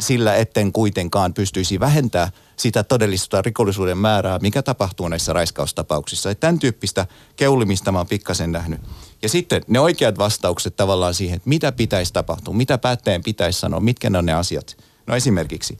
sillä, 0.00 0.34
etten 0.34 0.72
kuitenkaan 0.72 1.34
pystyisi 1.34 1.80
vähentämään 1.80 2.30
sitä 2.56 2.84
todellista 2.84 3.42
rikollisuuden 3.42 3.98
määrää, 3.98 4.38
mikä 4.38 4.62
tapahtuu 4.62 5.08
näissä 5.08 5.32
raiskaustapauksissa. 5.32 6.30
Että 6.30 6.40
tämän 6.40 6.58
tyyppistä 6.58 7.06
keulimista 7.36 7.92
mä 7.92 7.98
oon 7.98 8.06
pikkasen 8.06 8.52
nähnyt. 8.52 8.80
Ja 9.22 9.28
sitten 9.28 9.62
ne 9.66 9.80
oikeat 9.80 10.18
vastaukset 10.18 10.76
tavallaan 10.76 11.14
siihen, 11.14 11.36
että 11.36 11.48
mitä 11.48 11.72
pitäisi 11.72 12.12
tapahtua, 12.12 12.54
mitä 12.54 12.78
päättäjän 12.78 13.22
pitäisi 13.22 13.60
sanoa, 13.60 13.80
mitkä 13.80 14.10
ne 14.10 14.18
on 14.18 14.26
ne 14.26 14.32
asiat. 14.32 14.76
No 15.06 15.16
esimerkiksi 15.16 15.78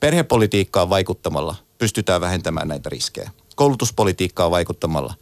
perhepolitiikkaan 0.00 0.90
vaikuttamalla 0.90 1.56
pystytään 1.78 2.20
vähentämään 2.20 2.68
näitä 2.68 2.88
riskejä. 2.90 3.30
Koulutuspolitiikkaan 3.56 4.50
vaikuttamalla 4.50 5.14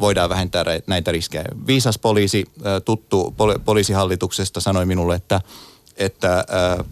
voidaan 0.00 0.30
vähentää 0.30 0.64
näitä 0.86 1.12
riskejä. 1.12 1.44
Viisas 1.66 1.98
poliisi, 1.98 2.44
tuttu 2.84 3.34
poliisihallituksesta 3.64 4.60
sanoi 4.60 4.86
minulle, 4.86 5.14
että, 5.14 5.40
että 5.96 6.44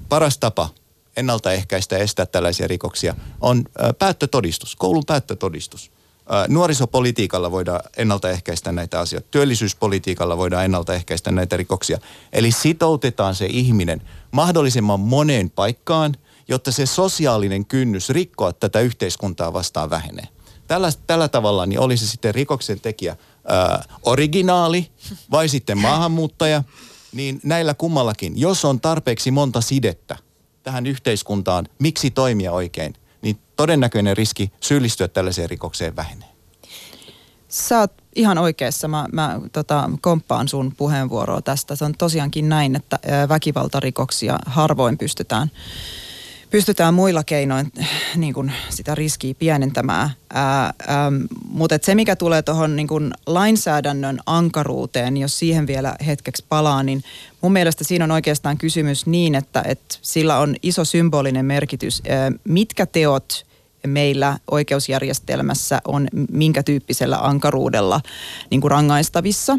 paras 0.08 0.38
tapa 0.38 0.68
ennaltaehkäistä 1.16 1.94
ja 1.94 2.02
estää 2.02 2.26
tällaisia 2.26 2.68
rikoksia 2.68 3.14
on 3.40 3.64
päättötodistus, 3.98 4.76
koulun 4.76 5.04
päättötodistus. 5.06 5.90
Nuorisopolitiikalla 6.48 7.50
voidaan 7.50 7.80
ennaltaehkäistä 7.96 8.72
näitä 8.72 9.00
asioita. 9.00 9.28
Työllisyyspolitiikalla 9.30 10.36
voidaan 10.36 10.64
ennaltaehkäistä 10.64 11.30
näitä 11.30 11.56
rikoksia. 11.56 11.98
Eli 12.32 12.52
sitoutetaan 12.52 13.34
se 13.34 13.46
ihminen 13.46 14.02
mahdollisimman 14.30 15.00
moneen 15.00 15.50
paikkaan, 15.50 16.16
jotta 16.48 16.72
se 16.72 16.86
sosiaalinen 16.86 17.66
kynnys 17.66 18.08
rikkoa 18.10 18.52
tätä 18.52 18.80
yhteiskuntaa 18.80 19.52
vastaan 19.52 19.90
vähenee. 19.90 20.28
Tällä, 20.70 20.92
tällä 21.06 21.28
tavalla 21.28 21.66
niin 21.66 21.80
olisi 21.80 22.06
sitten 22.06 22.34
rikoksen 22.34 22.80
tekijä 22.80 23.16
ää, 23.48 23.84
originaali 24.02 24.90
vai 25.30 25.48
sitten 25.48 25.78
maahanmuuttaja, 25.78 26.62
niin 27.12 27.40
näillä 27.44 27.74
kummallakin, 27.74 28.40
jos 28.40 28.64
on 28.64 28.80
tarpeeksi 28.80 29.30
monta 29.30 29.60
sidettä 29.60 30.16
tähän 30.62 30.86
yhteiskuntaan, 30.86 31.68
miksi 31.78 32.10
toimia 32.10 32.52
oikein, 32.52 32.94
niin 33.22 33.38
todennäköinen 33.56 34.16
riski 34.16 34.52
syyllistyä 34.60 35.08
tällaiseen 35.08 35.50
rikokseen 35.50 35.96
vähenee. 35.96 36.28
Sä 37.48 37.78
oot 37.78 37.92
ihan 38.16 38.38
oikeassa. 38.38 38.88
Mä, 38.88 39.06
mä 39.12 39.40
tota, 39.52 39.90
komppaan 40.00 40.48
sun 40.48 40.72
puheenvuoroa 40.76 41.42
tästä. 41.42 41.76
Se 41.76 41.84
on 41.84 41.94
tosiaankin 41.98 42.48
näin, 42.48 42.76
että 42.76 42.98
väkivaltarikoksia 43.28 44.38
harvoin 44.46 44.98
pystytään 44.98 45.50
pystytään 46.50 46.94
muilla 46.94 47.24
keinoin 47.24 47.72
niin 48.16 48.34
kuin 48.34 48.52
sitä 48.70 48.94
riskiä 48.94 49.34
pienentämään. 49.34 50.10
Ää, 50.32 50.74
ää, 50.86 51.12
mutta 51.48 51.78
se, 51.82 51.94
mikä 51.94 52.16
tulee 52.16 52.42
tuohon 52.42 52.76
niin 52.76 52.88
lainsäädännön 53.26 54.18
ankaruuteen, 54.26 55.16
jos 55.16 55.38
siihen 55.38 55.66
vielä 55.66 55.94
hetkeksi 56.06 56.44
palaa, 56.48 56.82
niin 56.82 57.04
mun 57.40 57.52
mielestä 57.52 57.84
siinä 57.84 58.04
on 58.04 58.10
oikeastaan 58.10 58.58
kysymys 58.58 59.06
niin, 59.06 59.34
että, 59.34 59.62
että 59.66 59.98
sillä 60.02 60.38
on 60.38 60.56
iso 60.62 60.84
symbolinen 60.84 61.46
merkitys, 61.46 62.02
ää, 62.08 62.32
mitkä 62.44 62.86
teot 62.86 63.49
meillä 63.86 64.38
oikeusjärjestelmässä 64.50 65.80
on 65.84 66.08
minkä 66.32 66.62
tyyppisellä 66.62 67.18
ankaruudella 67.18 68.00
niin 68.50 68.60
kuin 68.60 68.70
rangaistavissa. 68.70 69.58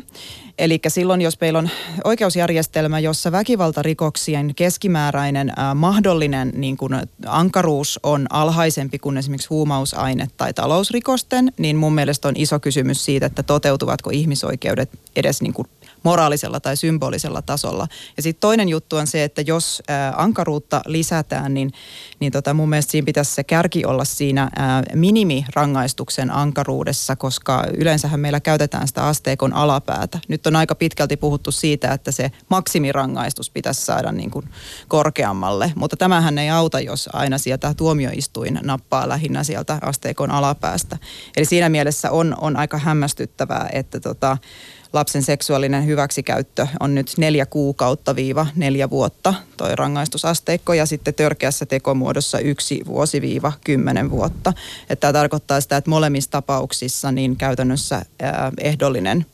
Eli 0.58 0.80
silloin, 0.88 1.22
jos 1.22 1.42
meillä 1.42 1.60
on 1.60 1.70
oikeusjärjestelmä, 2.04 3.00
jossa 3.00 3.32
väkivaltarikoksien 3.32 4.56
keskimääräinen 4.56 5.50
äh, 5.50 5.76
mahdollinen 5.76 6.52
niin 6.56 6.78
kuin 6.78 6.94
ankaruus 7.26 8.00
on 8.04 8.28
alhaisempi 8.30 9.00
kuin 9.00 9.18
esimerkiksi 9.18 9.50
huumausaine- 9.50 10.28
tai 10.38 10.54
talousrikosten, 10.54 11.52
niin 11.58 11.76
mun 11.76 11.96
mielestä 11.96 12.28
on 12.28 12.34
iso 12.38 12.60
kysymys 12.60 13.06
siitä, 13.06 13.26
että 13.26 13.44
toteutuvatko 13.44 14.10
ihmisoikeudet 14.10 14.90
edes 15.16 15.42
niin 15.42 15.54
kuin 15.54 15.68
moraalisella 16.04 16.60
tai 16.60 16.78
symbolisella 16.78 17.42
tasolla. 17.42 17.88
Ja 18.18 18.24
sitten 18.24 18.42
toinen 18.42 18.70
juttu 18.70 18.98
on 18.98 19.08
se, 19.08 19.24
että 19.24 19.42
jos 19.42 19.84
ää, 19.88 20.14
ankaruutta 20.18 20.82
lisätään, 20.86 21.54
niin, 21.54 21.72
niin 22.20 22.32
tota 22.32 22.54
mun 22.54 22.70
mielestä 22.70 22.92
siinä 22.92 23.06
pitäisi 23.06 23.32
se 23.32 23.44
kärki 23.44 23.86
olla 23.86 24.06
siinä 24.06 24.50
ää, 24.56 24.84
minimirangaistuksen 24.96 26.32
ankaruudessa, 26.32 27.16
koska 27.16 27.64
yleensähän 27.78 28.20
meillä 28.20 28.40
käytetään 28.40 28.88
sitä 28.88 29.08
asteikon 29.08 29.54
alapäätä. 29.54 30.20
Nyt 30.28 30.48
on 30.48 30.56
aika 30.56 30.76
pitkälti 30.76 31.18
puhuttu 31.18 31.52
siitä, 31.52 31.94
että 31.94 32.12
se 32.12 32.32
maksimirangaistus 32.50 33.50
pitäisi 33.50 33.82
saada 33.82 34.12
niin 34.12 34.32
kuin 34.32 34.50
korkeammalle, 34.88 35.74
mutta 35.76 35.98
tämähän 35.98 36.38
ei 36.38 36.50
auta, 36.50 36.80
jos 36.80 37.10
aina 37.14 37.38
sieltä 37.38 37.74
tuomioistuin 37.74 38.60
nappaa 38.64 39.10
lähinnä 39.10 39.44
sieltä 39.44 39.80
asteikon 39.82 40.32
alapäästä. 40.32 40.98
Eli 41.38 41.46
siinä 41.46 41.70
mielessä 41.70 42.12
on, 42.12 42.36
on 42.42 42.58
aika 42.58 42.78
hämmästyttävää, 42.78 43.70
että 43.74 44.00
tota, 44.00 44.38
lapsen 44.94 45.24
seksuaalinen 45.24 45.86
hyväksikäyttö 45.86 46.68
on 46.80 46.96
nyt 46.96 47.14
neljä 47.18 47.46
kuukautta 47.46 48.16
viiva 48.16 48.48
neljä 48.56 48.90
vuotta 48.90 49.34
toi 49.58 49.76
rangaistusasteikko 49.76 50.74
ja 50.74 50.86
sitten 50.86 51.14
törkeässä 51.14 51.66
tekomuodossa 51.66 52.40
yksi 52.40 52.82
vuosi 52.86 53.22
viiva 53.22 53.54
kymmenen 53.64 54.12
vuotta. 54.12 54.54
Että 54.90 55.02
tämä 55.02 55.14
tarkoittaa 55.14 55.62
sitä, 55.62 55.78
että 55.78 55.90
molemmissa 55.90 56.32
tapauksissa 56.32 57.12
niin 57.12 57.36
käytännössä 57.36 58.06
ehdollinen 58.58 59.26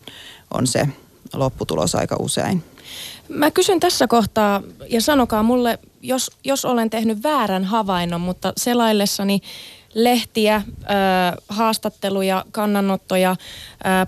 on 0.54 0.68
se 0.68 0.88
lopputulos 1.34 1.96
aika 1.96 2.16
usein. 2.20 2.64
Mä 3.30 3.52
kysyn 3.52 3.80
tässä 3.80 4.08
kohtaa 4.08 4.62
ja 4.90 5.02
sanokaa 5.02 5.44
mulle, 5.44 5.80
jos, 6.02 6.32
jos 6.44 6.66
olen 6.66 6.90
tehnyt 6.90 7.24
väärän 7.24 7.64
havainnon, 7.64 8.22
mutta 8.22 8.54
selaillessani 8.58 9.42
lehtiä, 9.98 10.62
haastatteluja, 11.50 12.46
kannanottoja, 12.52 13.36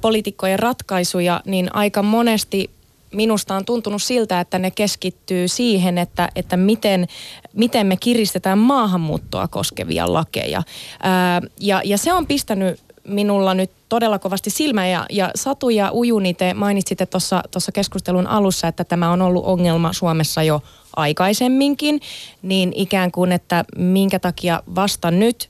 poliitikkojen 0.02 0.60
ratkaisuja, 0.60 1.42
niin 1.46 1.76
aika 1.76 2.04
monesti 2.04 2.70
minusta 3.14 3.56
on 3.56 3.66
tuntunut 3.66 4.04
siltä, 4.04 4.40
että 4.40 4.60
ne 4.60 4.72
keskittyy 4.72 5.48
siihen, 5.48 5.98
että, 5.98 6.30
että 6.36 6.58
miten, 6.58 7.08
miten 7.54 7.88
me 7.88 7.98
kiristetään 7.98 8.58
maahanmuuttoa 8.58 9.48
koskevia 9.48 10.14
lakeja. 10.14 10.64
Ää, 11.04 11.42
ja, 11.60 11.82
ja 11.86 11.98
se 11.98 12.14
on 12.14 12.28
pistänyt 12.28 12.80
minulla 13.08 13.54
nyt 13.54 13.72
todella 13.90 14.20
kovasti 14.20 14.50
silmä 14.50 14.88
ja, 14.88 15.06
ja 15.10 15.32
Satu 15.36 15.70
ja 15.70 15.92
Ujuni, 15.94 16.34
te 16.34 16.54
mainitsitte 16.54 17.06
tuossa 17.06 17.72
keskustelun 17.74 18.28
alussa, 18.28 18.68
että 18.68 18.84
tämä 18.84 19.12
on 19.12 19.22
ollut 19.22 19.46
ongelma 19.46 19.94
Suomessa 19.94 20.44
jo 20.44 20.62
aikaisemminkin, 20.96 22.02
niin 22.42 22.74
ikään 22.76 23.12
kuin, 23.12 23.32
että 23.32 23.66
minkä 23.78 24.20
takia 24.20 24.64
vasta 24.76 25.12
nyt 25.12 25.50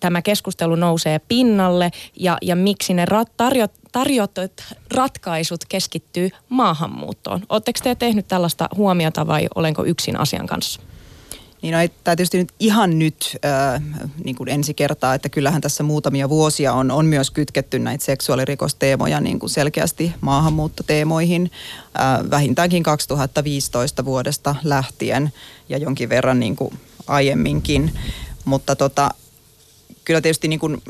tämä 0.00 0.22
keskustelu 0.22 0.74
nousee 0.74 1.18
pinnalle 1.18 1.90
ja, 2.16 2.38
ja 2.42 2.56
miksi 2.56 2.94
ne 2.94 3.04
rat, 3.04 3.32
tarjot, 3.36 3.72
tarjotut 3.92 4.52
ratkaisut 4.94 5.64
keskittyy 5.68 6.30
maahanmuuttoon. 6.48 7.42
Oletteko 7.48 7.80
te 7.82 7.94
tehnyt 7.94 8.28
tällaista 8.28 8.68
huomiota 8.76 9.26
vai 9.26 9.48
olenko 9.54 9.84
yksin 9.84 10.20
asian 10.20 10.46
kanssa? 10.46 10.80
Niin 11.62 11.72
no, 11.72 11.78
tämä 12.04 12.16
tietysti 12.16 12.38
nyt 12.38 12.52
ihan 12.60 12.98
nyt 12.98 13.36
äh, 13.44 13.82
niin 14.24 14.36
kuin 14.36 14.48
ensi 14.48 14.74
kertaa, 14.74 15.14
että 15.14 15.28
kyllähän 15.28 15.60
tässä 15.60 15.82
muutamia 15.82 16.28
vuosia 16.28 16.72
on, 16.72 16.90
on 16.90 17.06
myös 17.06 17.30
kytketty 17.30 17.78
näitä 17.78 18.04
seksuaalirikosteemoja 18.04 19.20
niin 19.20 19.38
kuin 19.38 19.50
selkeästi 19.50 20.12
maahanmuuttoteemoihin 20.20 21.50
äh, 22.00 22.30
vähintäänkin 22.30 22.82
2015 22.82 24.04
vuodesta 24.04 24.54
lähtien 24.64 25.32
ja 25.68 25.78
jonkin 25.78 26.08
verran 26.08 26.40
niin 26.40 26.56
kuin 26.56 26.74
aiemminkin. 27.06 27.92
Mutta 28.44 28.76
tota, 28.76 29.10
kyllä 30.06 30.20
tietysti 30.20 30.48
niin 30.48 30.60
kuin, 30.60 30.82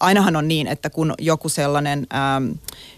ainahan 0.00 0.36
on 0.36 0.48
niin, 0.48 0.66
että 0.66 0.90
kun 0.90 1.14
joku 1.18 1.48
sellainen 1.48 2.06
ähm, 2.14 2.52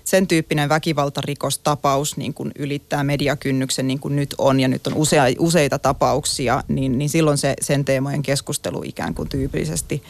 sen 0.04 0.26
tyyppinen 0.26 0.68
väkivaltarikostapaus 0.68 2.16
niin 2.16 2.34
kuin 2.34 2.52
ylittää 2.58 3.04
mediakynnyksen 3.04 3.86
niin 3.86 3.98
kuin 3.98 4.16
nyt 4.16 4.34
on 4.38 4.60
ja 4.60 4.68
nyt 4.68 4.86
on 4.86 4.94
usea, 4.94 5.24
useita 5.38 5.78
tapauksia, 5.78 6.62
niin, 6.68 6.98
niin 6.98 7.08
silloin 7.08 7.38
se 7.38 7.54
sen 7.60 7.84
teemojen 7.84 8.22
keskustelu 8.22 8.82
ikään 8.84 9.14
kuin 9.14 9.28
tyypillisesti 9.28 10.02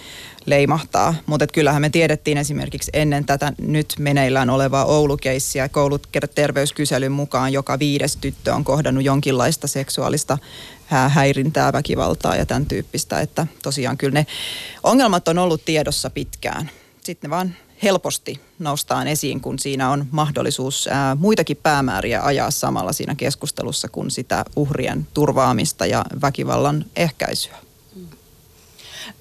leimahtaa. 0.46 1.14
Mutta 1.26 1.46
kyllähän 1.46 1.82
me 1.82 1.90
tiedettiin 1.90 2.38
esimerkiksi 2.38 2.90
ennen 2.94 3.24
tätä 3.24 3.52
nyt 3.59 3.94
meneillään 3.98 4.50
olevaa 4.50 4.85
Oulu-keissiä 4.85 5.68
koulut 5.68 6.09
terveyskyselyn 6.35 7.12
mukaan 7.12 7.52
joka 7.52 7.78
viides 7.78 8.16
tyttö 8.16 8.54
on 8.54 8.64
kohdannut 8.64 9.04
jonkinlaista 9.04 9.66
seksuaalista 9.66 10.38
häirintää, 10.88 11.72
väkivaltaa 11.72 12.37
ja 12.37 12.46
tämän 12.46 12.66
tyyppistä, 12.66 13.20
että 13.20 13.46
tosiaan 13.62 13.96
kyllä 13.96 14.14
ne 14.14 14.27
ongelmat 14.83 15.29
on 15.29 15.38
ollut 15.38 15.64
tiedossa 15.64 16.11
pitkään. 16.11 16.70
Sitten 17.05 17.31
ne 17.31 17.37
vaan 17.37 17.55
helposti 17.83 18.40
noustaan 18.59 19.09
esiin, 19.09 19.40
kun 19.40 19.59
siinä 19.59 19.90
on 19.90 20.07
mahdollisuus 20.11 20.88
ää, 20.88 21.14
muitakin 21.14 21.57
päämääriä 21.57 22.22
ajaa 22.22 22.51
samalla 22.51 22.92
siinä 22.92 23.14
keskustelussa 23.14 23.88
kuin 23.88 24.11
sitä 24.11 24.44
uhrien 24.57 25.07
turvaamista 25.14 25.87
ja 25.87 26.05
väkivallan 26.22 26.85
ehkäisyä. 26.96 27.65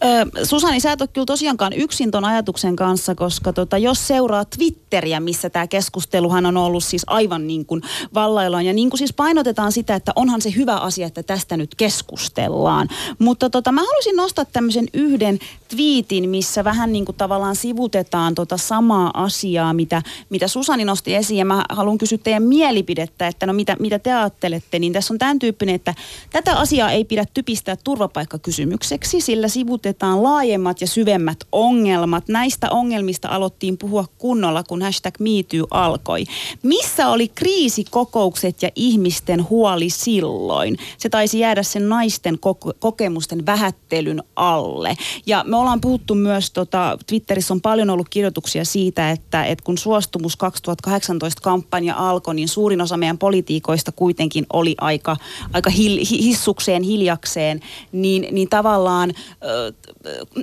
Ö, 0.04 0.45
Susani, 0.45 0.80
sä 0.80 0.91
et 0.91 1.02
ole 1.02 1.10
kyllä 1.13 1.26
tosiaankaan 1.26 1.74
yksin 1.74 2.12
ton 2.12 2.26
ajatuksen 2.26 2.76
kanssa, 2.76 3.15
koska 3.15 3.54
tota, 3.54 3.78
jos 3.78 4.08
seuraa 4.08 4.45
Twitteriä, 4.45 5.19
missä 5.19 5.50
tämä 5.50 5.67
keskusteluhan 5.67 6.45
on 6.45 6.58
ollut 6.58 6.84
siis 6.84 7.04
aivan 7.08 7.48
niin 7.48 7.65
kuin 7.65 7.82
vallaillaan. 8.13 8.65
Ja 8.65 8.74
niin 8.74 8.89
kuin 8.89 8.98
siis 8.98 9.13
painotetaan 9.13 9.71
sitä, 9.71 9.95
että 9.95 10.12
onhan 10.15 10.41
se 10.41 10.54
hyvä 10.56 10.76
asia, 10.76 11.08
että 11.08 11.24
tästä 11.24 11.58
nyt 11.58 11.76
keskustellaan. 11.76 12.88
Mutta 13.19 13.50
tota, 13.50 13.71
mä 13.71 13.82
haluaisin 13.82 14.15
nostaa 14.15 14.45
tämmöisen 14.45 14.88
yhden 14.93 15.39
twiitin, 15.67 16.30
missä 16.30 16.63
vähän 16.63 16.93
niin 16.93 17.06
kuin 17.06 17.15
tavallaan 17.15 17.56
sivutetaan 17.56 18.36
tota 18.36 18.58
samaa 18.58 19.12
asiaa, 19.13 19.74
mitä, 19.74 20.02
mitä 20.30 20.48
Susani 20.48 20.86
nosti 20.86 21.15
esiin. 21.15 21.38
Ja 21.38 21.45
mä 21.45 21.63
haluan 21.69 21.98
kysyä 21.98 22.17
teidän 22.17 22.43
mielipidettä, 22.43 23.28
että 23.28 23.45
no 23.45 23.54
mitä, 23.54 23.76
mitä 23.80 24.00
te 24.00 24.13
ajattelette. 24.13 24.80
Niin 24.80 24.93
tässä 24.93 25.13
on 25.13 25.17
tämän 25.17 25.39
tyyppinen, 25.39 25.76
että 25.76 25.93
tätä 26.30 26.58
asiaa 26.58 26.91
ei 26.91 27.06
pidä 27.06 27.26
typistää 27.34 27.76
turvapaikkakysymykseksi, 27.84 29.21
sillä 29.21 29.48
sivutetaan 29.75 30.23
laajemmat 30.23 30.81
ja 30.81 30.88
syvemmät 30.88 31.38
ongelmat. 31.51 32.27
Näistä 32.27 32.69
ongelmista 32.71 33.27
aloittiin 33.27 33.77
puhua 33.77 34.05
kunnolla, 34.17 34.63
kun 34.63 34.81
hashtag 34.81 35.19
MeToo 35.19 35.67
alkoi. 35.71 36.23
Missä 36.63 37.09
oli 37.09 37.27
kriisikokoukset 37.27 38.61
ja 38.61 38.69
ihmisten 38.75 39.49
huoli 39.49 39.89
silloin? 39.89 40.77
Se 40.97 41.09
taisi 41.09 41.39
jäädä 41.39 41.63
sen 41.63 41.89
naisten 41.89 42.39
kokemusten 42.79 43.45
vähättelyn 43.45 44.23
alle. 44.35 44.97
Ja 45.25 45.43
me 45.47 45.57
ollaan 45.57 45.81
puhuttu 45.81 46.15
myös, 46.15 46.51
tota, 46.51 46.97
Twitterissä 47.07 47.53
on 47.53 47.61
paljon 47.61 47.89
ollut 47.89 48.09
kirjoituksia 48.09 48.65
siitä, 48.65 49.11
että, 49.11 49.45
että 49.45 49.65
kun 49.65 49.77
suostumus 49.77 50.35
2018 50.35 51.41
kampanja 51.41 51.95
alkoi, 51.97 52.35
niin 52.35 52.47
suurin 52.47 52.81
osa 52.81 52.97
meidän 52.97 53.17
politiikoista 53.17 53.91
kuitenkin 53.91 54.45
oli 54.53 54.75
aika, 54.81 55.17
aika 55.53 55.69
hil, 55.69 56.05
hissukseen, 56.09 56.83
hiljakseen, 56.83 57.59
niin, 57.91 58.27
niin 58.31 58.49
tavallaan 58.49 59.09
äh, 59.09 59.64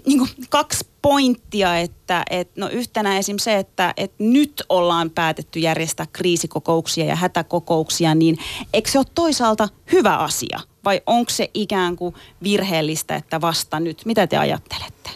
niin 0.06 0.18
kuin 0.18 0.30
kaksi 0.48 0.86
pointtia, 1.02 1.78
että 1.78 2.22
et, 2.30 2.56
no 2.56 2.68
yhtenä 2.68 3.18
esim. 3.18 3.38
se, 3.38 3.56
että 3.56 3.94
et 3.96 4.12
nyt 4.18 4.62
ollaan 4.68 5.10
päätetty 5.10 5.58
järjestää 5.58 6.06
kriisikokouksia 6.12 7.04
ja 7.04 7.16
hätäkokouksia, 7.16 8.14
niin 8.14 8.38
eikö 8.72 8.90
se 8.90 8.98
ole 8.98 9.06
toisaalta 9.14 9.68
hyvä 9.92 10.16
asia? 10.16 10.60
Vai 10.84 11.02
onko 11.06 11.30
se 11.30 11.50
ikään 11.54 11.96
kuin 11.96 12.14
virheellistä, 12.42 13.16
että 13.16 13.40
vasta 13.40 13.80
nyt? 13.80 14.02
Mitä 14.04 14.26
te 14.26 14.36
ajattelette? 14.36 15.10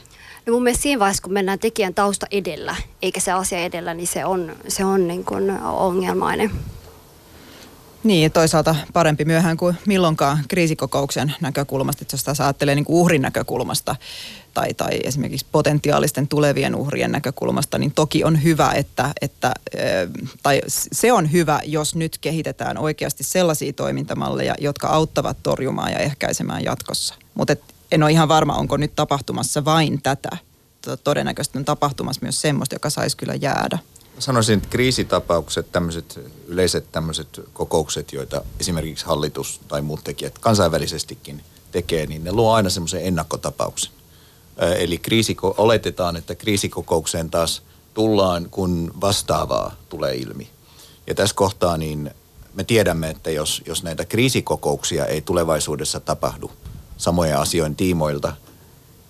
No 0.47 0.53
mun 0.53 0.62
mielestä 0.62 0.83
siinä 0.83 0.99
vaiheessa, 0.99 1.23
kun 1.23 1.33
mennään 1.33 1.59
tekijän 1.59 1.95
tausta 1.95 2.27
edellä, 2.31 2.77
eikä 3.03 3.21
se 3.21 3.33
asia 3.33 3.59
edellä, 3.59 3.95
niin 3.95 4.07
se 4.07 4.25
on, 4.25 4.53
se 4.69 4.85
on 4.85 5.09
niin 5.09 5.25
kuin 5.25 5.51
ongelmainen. 5.62 6.51
Niin, 8.05 8.33
toisaalta 8.33 8.77
parempi 8.93 9.25
myöhään 9.25 9.57
kuin 9.57 9.77
milloinkaan 9.87 10.39
kriisikokouksen 10.49 11.35
näkökulmasta, 11.41 12.03
että 12.03 12.15
jos 12.15 12.25
taas 12.25 12.41
ajattelee 12.41 12.75
niin 12.75 12.85
kuin 12.85 12.97
uhrin 12.97 13.23
näkökulmasta 13.23 13.97
tai, 14.55 14.75
tai 14.75 15.01
esimerkiksi 15.05 15.47
potentiaalisten 15.53 16.29
tulevien 16.29 16.75
uhrien 16.75 17.13
näkökulmasta, 17.13 17.79
niin 17.79 17.93
toki 17.93 18.25
on 18.25 18.43
hyvä, 18.43 18.73
että, 18.73 19.13
että 19.21 19.55
tai 20.43 20.61
se 20.69 21.13
on 21.13 21.33
hyvä, 21.33 21.61
jos 21.65 21.95
nyt 21.95 22.19
kehitetään 22.19 22.79
oikeasti 22.79 23.25
sellaisia 23.25 23.73
toimintamalleja, 23.73 24.55
jotka 24.61 24.89
auttavat 24.89 25.37
torjumaan 25.43 25.93
ja 25.93 25.99
ehkäisemään 25.99 26.65
jatkossa. 26.65 27.15
Mutta 27.35 27.57
en 27.93 28.03
ole 28.03 28.13
ihan 28.13 28.29
varma, 28.29 28.55
onko 28.55 28.77
nyt 28.77 28.93
tapahtumassa 28.97 29.65
vain 29.65 30.03
tätä. 30.03 30.37
Todennäköisesti 31.05 31.59
on 31.59 31.65
tapahtumassa 31.65 32.23
myös 32.23 32.41
semmoista, 32.41 32.75
joka 32.75 32.91
saisi 32.91 33.17
kyllä 33.17 33.35
jäädä. 33.35 33.79
Sanoisin, 34.18 34.57
että 34.57 34.68
kriisitapaukset, 34.68 35.72
tämmöiset 35.72 36.20
yleiset 36.46 36.92
tämmöiset 36.92 37.40
kokoukset, 37.52 38.12
joita 38.12 38.42
esimerkiksi 38.61 39.07
hallitus 39.07 39.61
tai 39.68 39.83
muut 39.83 40.05
tekijät 40.05 40.38
kansainvälisestikin 40.38 41.42
tekee, 41.72 42.07
niin 42.07 42.24
ne 42.24 42.33
luo 42.33 42.52
aina 42.52 42.70
semmoisen 42.70 43.05
ennakkotapauksen. 43.05 43.92
Eli 44.79 44.98
kriisiko, 44.98 45.55
oletetaan, 45.59 46.16
että 46.16 46.35
kriisikokoukseen 46.35 47.31
taas 47.31 47.62
tullaan, 47.94 48.50
kun 48.50 48.92
vastaavaa 49.00 49.76
tulee 49.88 50.14
ilmi. 50.14 50.50
Ja 51.07 51.14
tässä 51.14 51.37
kohtaa 51.37 51.76
niin 51.76 52.11
me 52.55 52.64
tiedämme, 52.64 53.11
että 53.11 53.31
jos, 53.31 53.62
jos 53.66 53.83
näitä 53.83 54.05
kriisikokouksia 54.05 55.07
ei 55.07 55.20
tulevaisuudessa 55.20 56.00
tapahdu 56.00 56.50
samojen 56.96 57.38
asioiden 57.38 57.76
tiimoilta– 57.76 58.33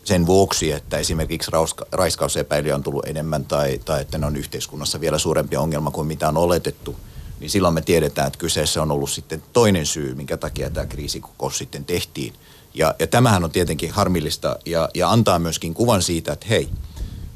sen 0.06 0.26
vuoksi, 0.26 0.72
että 0.72 0.98
esimerkiksi 0.98 1.50
raiskausepäilyjä 1.92 2.74
on 2.74 2.82
tullut 2.82 3.06
enemmän 3.06 3.44
tai, 3.44 3.80
tai 3.84 4.00
että 4.00 4.18
ne 4.18 4.26
on 4.26 4.36
yhteiskunnassa 4.36 5.00
vielä 5.00 5.18
suurempi 5.18 5.56
ongelma 5.56 5.90
kuin 5.90 6.06
mitä 6.06 6.28
on 6.28 6.36
oletettu, 6.36 6.96
niin 7.40 7.50
silloin 7.50 7.74
me 7.74 7.82
tiedetään, 7.82 8.26
että 8.26 8.38
kyseessä 8.38 8.82
on 8.82 8.90
ollut 8.90 9.10
sitten 9.10 9.42
toinen 9.52 9.86
syy, 9.86 10.14
minkä 10.14 10.36
takia 10.36 10.70
tämä 10.70 10.86
kriisikokous 10.86 11.58
sitten 11.58 11.84
tehtiin. 11.84 12.34
Ja, 12.74 12.94
ja 12.98 13.06
tämähän 13.06 13.44
on 13.44 13.50
tietenkin 13.50 13.90
harmillista 13.90 14.58
ja, 14.66 14.88
ja 14.94 15.10
antaa 15.10 15.38
myöskin 15.38 15.74
kuvan 15.74 16.02
siitä, 16.02 16.32
että 16.32 16.46
hei, 16.48 16.68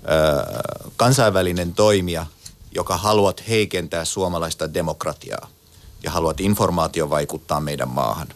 ää, 0.04 0.62
kansainvälinen 0.96 1.74
toimija, 1.74 2.26
joka 2.72 2.96
haluat 2.96 3.48
heikentää 3.48 4.04
suomalaista 4.04 4.74
demokratiaa 4.74 5.48
ja 6.02 6.10
haluat 6.10 6.40
informaatio 6.40 7.10
vaikuttaa 7.10 7.60
meidän 7.60 7.88
maahan. 7.88 8.28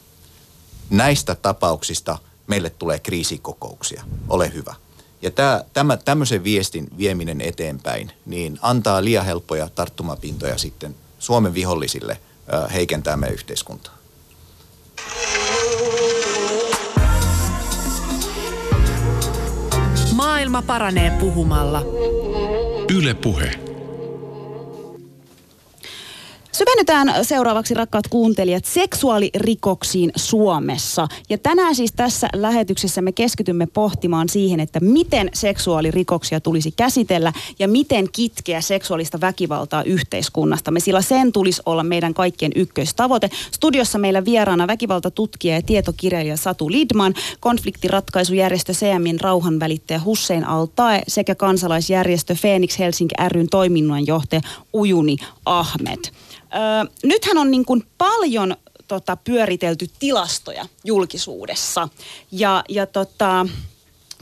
Näistä 0.91 1.35
tapauksista– 1.35 2.19
meille 2.47 2.71
tulee 2.71 2.99
kriisikokouksia. 2.99 4.05
Ole 4.29 4.53
hyvä. 4.55 4.75
Ja 5.23 5.31
tämä, 5.31 5.65
tämä, 5.73 5.97
tämmöisen 5.97 6.45
viestin 6.45 6.89
vieminen 6.99 7.41
eteenpäin, 7.41 8.11
niin 8.27 8.59
antaa 8.63 9.05
liian 9.05 9.25
helppoja 9.25 9.69
tarttumapintoja 9.69 10.59
sitten 10.59 10.95
Suomen 11.19 11.55
vihollisille 11.55 12.21
heikentää 12.73 13.17
meidän 13.17 13.35
yhteiskuntaa. 13.35 13.95
Maailma 20.13 20.63
paranee 20.63 21.11
puhumalla. 21.11 21.83
Yle 22.95 23.15
Puhe. 23.15 23.64
Syvennytään 26.55 27.25
seuraavaksi, 27.25 27.75
rakkaat 27.75 28.09
kuuntelijat, 28.09 28.65
seksuaalirikoksiin 28.65 30.13
Suomessa. 30.17 31.09
Ja 31.29 31.39
tänään 31.39 31.75
siis 31.75 31.93
tässä 31.93 32.29
lähetyksessä 32.35 33.03
me 33.03 33.13
keskitymme 33.13 33.67
pohtimaan 33.67 34.29
siihen, 34.29 34.61
että 34.61 34.81
miten 34.81 35.31
seksuaalirikoksia 35.33 36.41
tulisi 36.41 36.73
käsitellä 36.73 37.33
ja 37.59 37.69
miten 37.69 38.09
kitkeä 38.13 38.61
seksuaalista 38.61 39.21
väkivaltaa 39.21 39.83
yhteiskunnastamme, 39.83 40.81
sillä 40.81 41.03
sen 41.03 41.33
tulisi 41.33 41.63
olla 41.67 41.83
meidän 41.83 42.15
kaikkien 42.15 42.53
ykköstavoite. 42.55 43.31
Studiossa 43.53 43.99
meillä 43.99 44.25
vieraana 44.25 44.67
väkivaltatutkija 44.67 45.55
ja 45.55 45.63
tietokirjailija 45.63 46.37
Satu 46.37 46.71
Lidman, 46.71 47.15
konfliktiratkaisujärjestö 47.41 48.73
CMin 48.73 49.21
rauhanvälittäjä 49.21 50.01
Hussein 50.05 50.45
Altae 50.45 51.03
sekä 51.09 51.35
kansalaisjärjestö 51.35 52.37
Phoenix 52.41 52.79
Helsinki 52.79 53.15
ryn 53.29 53.49
toiminnanjohtaja 53.51 54.41
Ujuni 54.73 55.17
Ahmed. 55.47 55.99
Öö, 56.55 56.93
nythän 57.03 57.39
on 57.39 57.51
niin 57.51 57.65
kuin 57.65 57.87
paljon 57.99 58.57
tota, 58.89 59.17
pyöritelty 59.17 59.87
tilastoja 59.99 60.67
julkisuudessa. 60.85 61.89
Ja, 62.33 62.65
ja 62.69 62.87
tota, 62.87 63.47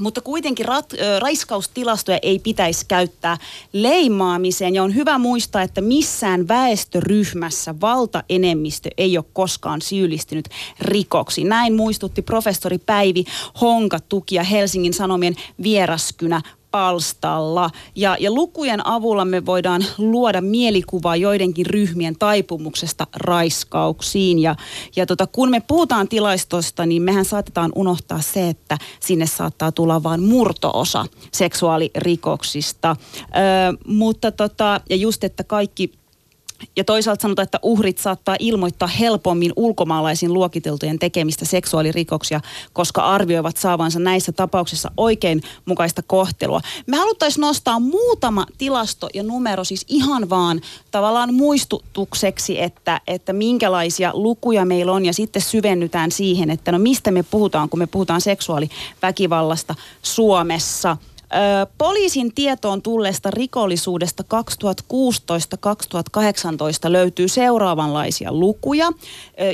mutta 0.01 0.21
kuitenkin 0.21 0.66
rat, 0.66 0.92
ö, 0.92 1.21
raiskaustilastoja 1.21 2.18
ei 2.23 2.38
pitäisi 2.38 2.87
käyttää 2.88 3.38
leimaamiseen. 3.73 4.75
Ja 4.75 4.83
on 4.83 4.95
hyvä 4.95 5.18
muistaa, 5.18 5.62
että 5.62 5.81
missään 5.81 6.49
väestöryhmässä 6.49 7.75
valtaenemmistö 7.81 8.90
ei 8.97 9.18
ole 9.18 9.25
koskaan 9.33 9.83
syyllistynyt 9.83 10.49
rikoksiin. 10.81 11.49
Näin 11.49 11.75
muistutti 11.75 12.23
professori 12.23 12.79
Päivi 12.79 13.25
Honka 13.61 14.01
tukia 14.01 14.42
Helsingin 14.42 14.95
Sanomien 14.95 15.37
vieraskynä 15.62 16.42
palstalla. 16.73 17.71
Ja, 17.97 18.17
ja 18.21 18.31
lukujen 18.31 18.87
avulla 18.87 19.25
me 19.25 19.47
voidaan 19.47 19.85
luoda 19.99 20.41
mielikuvaa 20.41 21.17
joidenkin 21.17 21.67
ryhmien 21.67 22.17
taipumuksesta 22.19 23.07
raiskauksiin. 23.17 24.39
Ja, 24.39 24.57
ja 24.97 25.07
tota, 25.07 25.27
kun 25.27 25.51
me 25.51 25.61
puhutaan 25.61 26.09
tilastosta, 26.09 26.87
niin 26.87 27.03
mehän 27.03 27.25
saatetaan 27.25 27.73
unohtaa 27.75 28.21
se, 28.21 28.49
että 28.49 28.79
sinne 29.01 29.27
saattaa 29.27 29.73
tulla 29.73 30.03
vain 30.03 30.23
murtoosa 30.23 31.07
seksuaalirikoksista. 31.33 32.97
Ö, 33.21 33.79
mutta 33.87 34.33
tota, 34.33 34.81
ja 34.91 34.97
just, 34.97 35.25
että 35.25 35.45
kaikki 35.45 36.02
ja 36.77 36.85
toisaalta 36.85 37.22
sanotaan, 37.22 37.44
että 37.44 37.59
uhrit 37.62 37.98
saattaa 37.98 38.37
ilmoittaa 38.38 38.88
helpommin 38.88 39.53
ulkomaalaisiin 39.57 40.35
luokiteltujen 40.35 40.98
tekemistä 40.98 41.44
seksuaalirikoksia, 41.44 42.40
koska 42.72 43.03
arvioivat 43.03 43.57
saavansa 43.57 43.98
näissä 43.98 44.33
tapauksissa 44.33 44.90
oikein 44.96 45.42
mukaista 45.64 46.03
kohtelua. 46.03 46.61
Me 46.87 46.96
haluttaisiin 46.96 47.40
nostaa 47.40 47.81
muutama 47.81 48.46
tilasto 48.59 49.09
ja 49.14 49.22
numero 49.22 49.64
siis 49.64 49.85
ihan 49.88 50.31
vaan 50.31 50.61
tavallaan 50.90 51.35
muistutukseksi, 51.35 52.62
että, 52.62 53.01
että 53.07 53.33
minkälaisia 53.33 54.11
lukuja 54.14 54.64
meillä 54.64 54.92
on 54.92 55.05
ja 55.05 55.12
sitten 55.12 55.42
syvennytään 55.42 56.11
siihen, 56.11 56.51
että 56.51 56.72
no 56.72 56.79
mistä 56.79 57.11
me 57.11 57.22
puhutaan, 57.22 57.68
kun 57.68 57.79
me 57.79 57.87
puhutaan 57.87 58.20
seksuaaliväkivallasta 58.20 59.75
Suomessa– 60.03 60.96
Poliisin 61.79 62.35
tietoon 62.35 62.83
tulleesta 62.83 63.31
rikollisuudesta 63.31 64.25
2016-2018 66.88 66.92
löytyy 66.92 67.29
seuraavanlaisia 67.29 68.33
lukuja. 68.33 68.92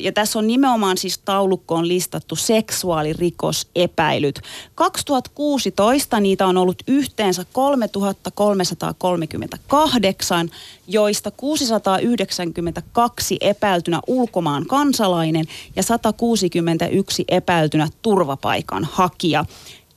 Ja 0.02 0.12
tässä 0.12 0.38
on 0.38 0.46
nimenomaan 0.46 0.98
siis 0.98 1.18
taulukkoon 1.18 1.88
listattu 1.88 2.36
seksuaalirikosepäilyt. 2.36 4.40
2016 4.74 6.20
niitä 6.20 6.46
on 6.46 6.56
ollut 6.56 6.82
yhteensä 6.86 7.44
3338, 7.52 10.50
joista 10.86 11.30
692 11.30 13.36
epäiltynä 13.40 14.00
ulkomaan 14.06 14.66
kansalainen 14.66 15.44
ja 15.76 15.82
161 15.82 17.24
epäiltynä 17.28 17.88
turvapaikan 18.02 18.88
hakija. 18.92 19.44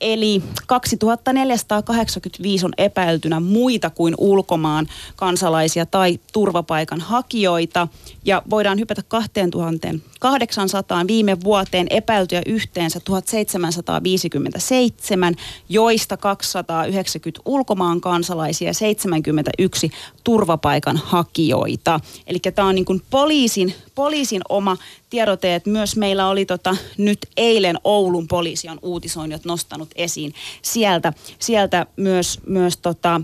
Eli 0.02 0.44
2485 0.68 2.66
on 2.66 2.72
epäiltynä 2.78 3.40
muita 3.40 3.90
kuin 3.90 4.16
ulkomaan 4.18 4.88
kansalaisia 5.16 5.86
tai 5.86 6.20
turvapaikan 6.34 7.02
hakijoita. 7.02 7.88
Ja 8.26 8.42
voidaan 8.50 8.80
hypätä 8.80 9.02
2800 9.10 11.08
viime 11.08 11.38
vuoteen 11.44 11.88
epäiltyjä 11.90 12.42
yhteensä 12.46 13.00
1757, 13.00 15.36
joista 15.70 16.18
290 16.18 17.42
ulkomaan 17.46 18.02
kansalaisia 18.02 18.68
ja 18.68 18.74
71 18.74 19.92
turvapaikan 20.24 20.98
hakijoita. 20.98 22.00
Eli 22.28 22.40
tämä 22.40 22.68
on 22.68 22.76
niin 22.76 22.86
kuin 22.86 23.02
poliisin, 23.10 23.74
poliisin 23.96 24.42
oma 24.50 24.78
tiedote, 25.10 25.56
että 25.56 25.70
myös 25.70 25.96
meillä 25.96 26.28
oli 26.28 26.46
tota, 26.46 26.76
nyt 26.98 27.20
eilen 27.38 27.78
Oulun 27.84 28.28
poliisi 28.28 28.70
on 28.70 28.80
uutisoinnit 28.82 29.46
nostanut 29.46 29.90
esiin 29.96 30.34
sieltä, 30.62 31.14
sieltä 31.40 31.86
myös, 31.98 32.40
myös 32.48 32.78
tota, 32.78 33.22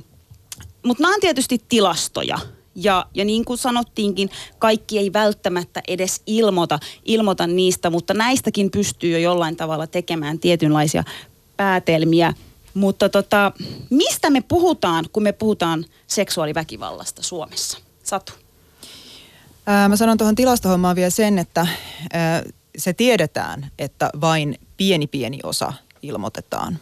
mutta 0.86 1.04
nämä 1.04 1.14
on 1.14 1.22
tietysti 1.22 1.62
tilastoja. 1.70 2.40
Ja, 2.80 3.06
ja 3.14 3.26
niin 3.26 3.46
kuin 3.46 3.58
sanottiinkin, 3.58 4.30
kaikki 4.60 5.00
ei 5.00 5.14
välttämättä 5.14 5.82
edes 5.88 6.22
ilmoita, 6.26 6.80
ilmoita 7.06 7.48
niistä, 7.48 7.90
mutta 7.90 8.14
näistäkin 8.14 8.72
pystyy 8.72 9.12
jo 9.12 9.18
jollain 9.18 9.56
tavalla 9.56 9.88
tekemään 9.88 10.40
tietynlaisia 10.40 11.04
päätelmiä. 11.58 12.34
Mutta 12.74 13.10
tota, 13.10 13.52
mistä 13.90 14.30
me 14.30 14.42
puhutaan, 14.42 15.06
kun 15.14 15.24
me 15.24 15.32
puhutaan 15.32 15.86
seksuaaliväkivallasta 16.08 17.24
Suomessa? 17.24 17.78
Satu. 18.04 18.34
Ää, 19.66 19.90
mä 19.90 19.96
sanon 19.96 20.18
tuohon 20.18 20.36
tilastohommaan 20.36 20.96
vielä 20.96 21.10
sen, 21.10 21.40
että 21.40 21.68
ää, 22.14 22.44
se 22.78 22.94
tiedetään, 22.94 23.72
että 23.80 24.10
vain 24.22 24.60
pieni 24.78 25.08
pieni 25.08 25.40
osa 25.44 25.74
ilmoitetaan. 26.02 26.80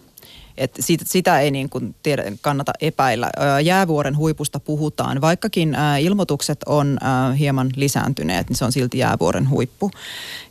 Et 0.57 0.71
siitä, 0.79 1.05
sitä 1.07 1.39
ei 1.39 1.51
niin 1.51 1.69
kuin 1.69 1.95
tiedä, 2.03 2.23
kannata 2.41 2.71
epäillä. 2.81 3.29
Jäävuoren 3.63 4.17
huipusta 4.17 4.59
puhutaan. 4.59 5.21
Vaikkakin 5.21 5.77
ilmoitukset 6.01 6.59
on 6.65 6.97
hieman 7.39 7.69
lisääntyneet, 7.75 8.49
niin 8.49 8.57
se 8.57 8.65
on 8.65 8.71
silti 8.71 8.97
jäävuoren 8.97 9.49
huippu. 9.49 9.91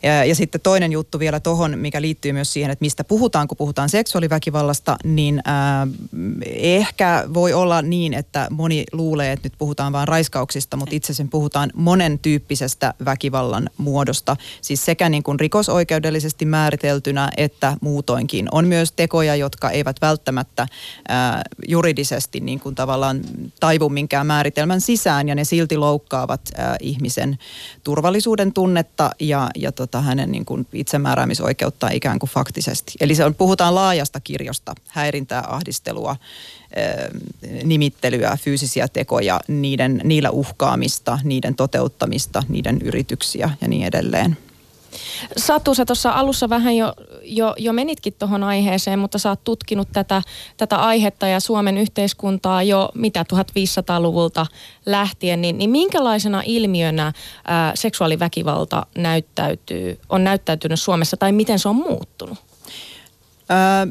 Ja, 0.02 0.24
ja 0.24 0.34
sitten 0.34 0.60
toinen 0.60 0.92
juttu 0.92 1.18
vielä 1.18 1.40
tuohon, 1.40 1.78
mikä 1.78 2.02
liittyy 2.02 2.32
myös 2.32 2.52
siihen, 2.52 2.70
että 2.70 2.82
mistä 2.82 3.04
puhutaan, 3.04 3.48
kun 3.48 3.56
puhutaan 3.56 3.88
seksuaaliväkivallasta, 3.88 4.96
niin 5.04 5.42
äh, 5.48 5.88
ehkä 6.46 7.24
voi 7.34 7.52
olla 7.52 7.82
niin, 7.82 8.14
että 8.14 8.48
moni 8.50 8.84
luulee, 8.92 9.32
että 9.32 9.46
nyt 9.46 9.58
puhutaan 9.58 9.92
vain 9.92 10.08
raiskauksista, 10.08 10.76
mutta 10.76 10.94
itse 10.94 11.12
asiassa 11.12 11.30
puhutaan 11.30 11.70
monen 11.74 12.18
tyyppisestä 12.18 12.94
väkivallan 13.04 13.70
muodosta. 13.76 14.36
Siis 14.60 14.84
sekä 14.84 15.08
niin 15.08 15.22
kuin 15.22 15.40
rikosoikeudellisesti 15.40 16.44
määriteltynä 16.44 17.30
että 17.36 17.76
muutoinkin. 17.80 18.48
On 18.52 18.66
myös 18.66 18.92
tekoja, 18.92 19.36
jotka 19.36 19.70
eivät 19.70 19.93
välttämättä 20.00 20.62
äh, 20.62 20.68
juridisesti 21.68 22.40
niin 22.40 22.60
kuin 22.60 22.74
tavallaan 22.74 23.20
taivu 23.60 23.88
minkään 23.88 24.26
määritelmän 24.26 24.80
sisään 24.80 25.28
ja 25.28 25.34
ne 25.34 25.44
silti 25.44 25.76
loukkaavat 25.76 26.40
äh, 26.58 26.76
ihmisen 26.80 27.38
turvallisuuden 27.84 28.52
tunnetta 28.52 29.10
ja, 29.20 29.50
ja 29.56 29.72
tota, 29.72 30.00
hänen 30.00 30.32
niin 30.32 30.44
kuin 30.44 30.66
itsemääräämisoikeuttaan 30.72 31.92
ikään 31.92 32.18
kuin 32.18 32.30
faktisesti. 32.30 32.92
Eli 33.00 33.14
se 33.14 33.24
on, 33.24 33.34
puhutaan 33.34 33.74
laajasta 33.74 34.20
kirjosta, 34.20 34.74
häirintää, 34.88 35.44
ahdistelua, 35.48 36.16
nimittelyä, 37.64 38.38
fyysisiä 38.40 38.88
tekoja, 38.88 39.40
niiden, 39.48 40.00
niillä 40.04 40.30
uhkaamista, 40.30 41.18
niiden 41.24 41.54
toteuttamista, 41.54 42.42
niiden 42.48 42.82
yrityksiä 42.82 43.50
ja 43.60 43.68
niin 43.68 43.86
edelleen. 43.86 44.36
Satu, 45.36 45.74
sä 45.74 45.84
tuossa 45.84 46.10
alussa 46.10 46.48
vähän 46.48 46.76
jo, 46.76 46.94
jo, 47.22 47.54
jo 47.58 47.72
menitkin 47.72 48.14
tuohon 48.18 48.42
aiheeseen, 48.42 48.98
mutta 48.98 49.18
sä 49.18 49.28
oot 49.28 49.44
tutkinut 49.44 49.88
tätä, 49.92 50.22
tätä 50.56 50.76
aihetta 50.76 51.26
ja 51.26 51.40
Suomen 51.40 51.78
yhteiskuntaa 51.78 52.62
jo 52.62 52.90
mitä 52.94 53.24
1500-luvulta 53.32 54.46
lähtien, 54.86 55.42
niin, 55.42 55.58
niin 55.58 55.70
minkälaisena 55.70 56.42
ilmiönä 56.46 57.12
ää, 57.44 57.72
seksuaaliväkivalta 57.74 58.86
näyttäytyy, 58.98 59.98
on 60.08 60.24
näyttäytynyt 60.24 60.80
Suomessa 60.80 61.16
tai 61.16 61.32
miten 61.32 61.58
se 61.58 61.68
on 61.68 61.76
muuttunut? 61.76 62.38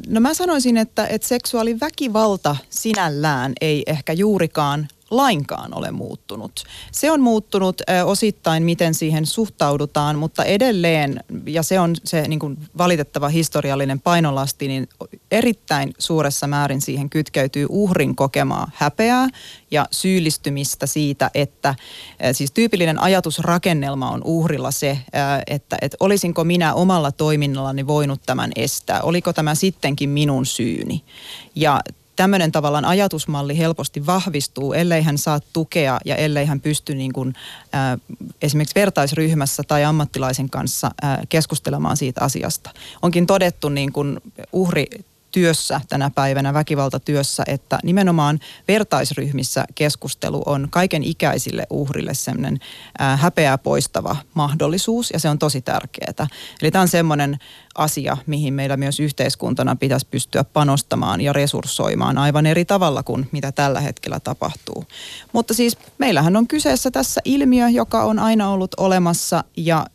no 0.08 0.22
mä 0.22 0.34
sanoisin, 0.34 0.78
että, 0.78 1.08
että 1.08 1.28
seksuaaliväkivalta 1.28 2.56
sinällään 2.70 3.54
ei 3.62 3.84
ehkä 3.88 4.14
juurikaan 4.14 4.88
lainkaan 5.18 5.78
ole 5.78 5.92
muuttunut. 5.92 6.64
Se 6.92 7.12
on 7.12 7.22
muuttunut 7.22 7.82
osittain, 8.06 8.64
miten 8.64 8.94
siihen 8.94 9.26
suhtaudutaan, 9.26 10.18
mutta 10.18 10.44
edelleen, 10.44 11.24
ja 11.48 11.64
se 11.64 11.80
on 11.80 11.96
se 12.04 12.28
niin 12.28 12.40
kuin 12.40 12.58
valitettava 12.78 13.30
historiallinen 13.30 14.00
painolasti, 14.00 14.68
niin 14.68 14.88
erittäin 15.32 15.94
suuressa 15.98 16.48
määrin 16.48 16.82
siihen 16.82 17.10
kytkeytyy 17.10 17.66
uhrin 17.70 18.16
kokemaa 18.16 18.72
häpeää 18.76 19.28
ja 19.72 19.88
syyllistymistä 19.92 20.86
siitä, 20.88 21.32
että 21.34 21.76
siis 22.32 22.52
tyypillinen 22.52 23.00
ajatusrakennelma 23.00 24.10
on 24.10 24.22
uhrilla 24.24 24.72
se, 24.72 25.00
että, 25.48 25.78
että 25.82 25.98
olisinko 26.00 26.44
minä 26.44 26.74
omalla 26.74 27.12
toiminnallani 27.12 27.88
voinut 27.88 28.22
tämän 28.26 28.52
estää, 28.56 29.02
oliko 29.02 29.34
tämä 29.34 29.56
sittenkin 29.56 30.10
minun 30.10 30.46
syyni. 30.46 31.04
Ja 31.56 31.82
tämmöinen 32.16 32.52
tavallaan 32.52 32.86
ajatusmalli 32.86 33.58
helposti 33.58 34.06
vahvistuu, 34.06 34.74
ellei 34.74 35.02
hän 35.02 35.18
saa 35.18 35.40
tukea 35.54 36.00
ja 36.06 36.16
ellei 36.16 36.46
hän 36.46 36.62
pysty 36.62 36.96
niin 36.96 37.14
kuin, 37.14 37.34
äh, 37.76 38.00
esimerkiksi 38.42 38.76
vertaisryhmässä 38.76 39.64
tai 39.68 39.84
ammattilaisen 39.84 40.50
kanssa 40.50 40.92
äh, 41.04 41.18
keskustelemaan 41.30 41.98
siitä 41.98 42.22
asiasta. 42.22 42.70
Onkin 43.02 43.28
todettu 43.28 43.70
niin 43.70 43.94
kuin 43.94 44.20
uhri 44.52 44.88
työssä 45.34 45.82
tänä 45.90 46.12
päivänä, 46.16 46.54
väkivaltatyössä, 46.54 47.44
että 47.48 47.80
nimenomaan 47.84 48.40
vertaisryhmissä 48.68 49.66
keskustelu 49.76 50.44
on 50.46 50.68
kaiken 50.70 51.04
ikäisille 51.04 51.68
uhrille 51.70 52.14
semmoinen 52.14 52.60
häpeää 53.16 53.58
poistava 53.58 54.16
mahdollisuus 54.34 55.12
ja 55.12 55.20
se 55.20 55.30
on 55.30 55.40
tosi 55.40 55.62
tärkeää. 55.62 56.28
Eli 56.62 56.72
tämä 56.72 56.82
on 56.82 56.88
semmoinen 56.88 57.38
asia, 57.76 58.18
mihin 58.26 58.54
meillä 58.54 58.78
myös 58.78 59.00
yhteiskuntana 59.00 59.76
pitäisi 59.76 60.08
pystyä 60.12 60.44
panostamaan 60.44 61.22
ja 61.22 61.34
resurssoimaan 61.34 62.18
aivan 62.18 62.46
eri 62.46 62.66
tavalla 62.66 63.04
kuin 63.04 63.30
mitä 63.32 63.52
tällä 63.52 63.80
hetkellä 63.82 64.20
tapahtuu. 64.20 64.86
Mutta 65.34 65.54
siis 65.54 65.78
meillähän 65.98 66.36
on 66.36 66.48
kyseessä 66.48 66.92
tässä 66.92 67.22
ilmiö, 67.26 67.70
joka 67.70 68.04
on 68.04 68.20
aina 68.20 68.50
ollut 68.50 68.72
olemassa 68.78 69.44
ja 69.58 69.86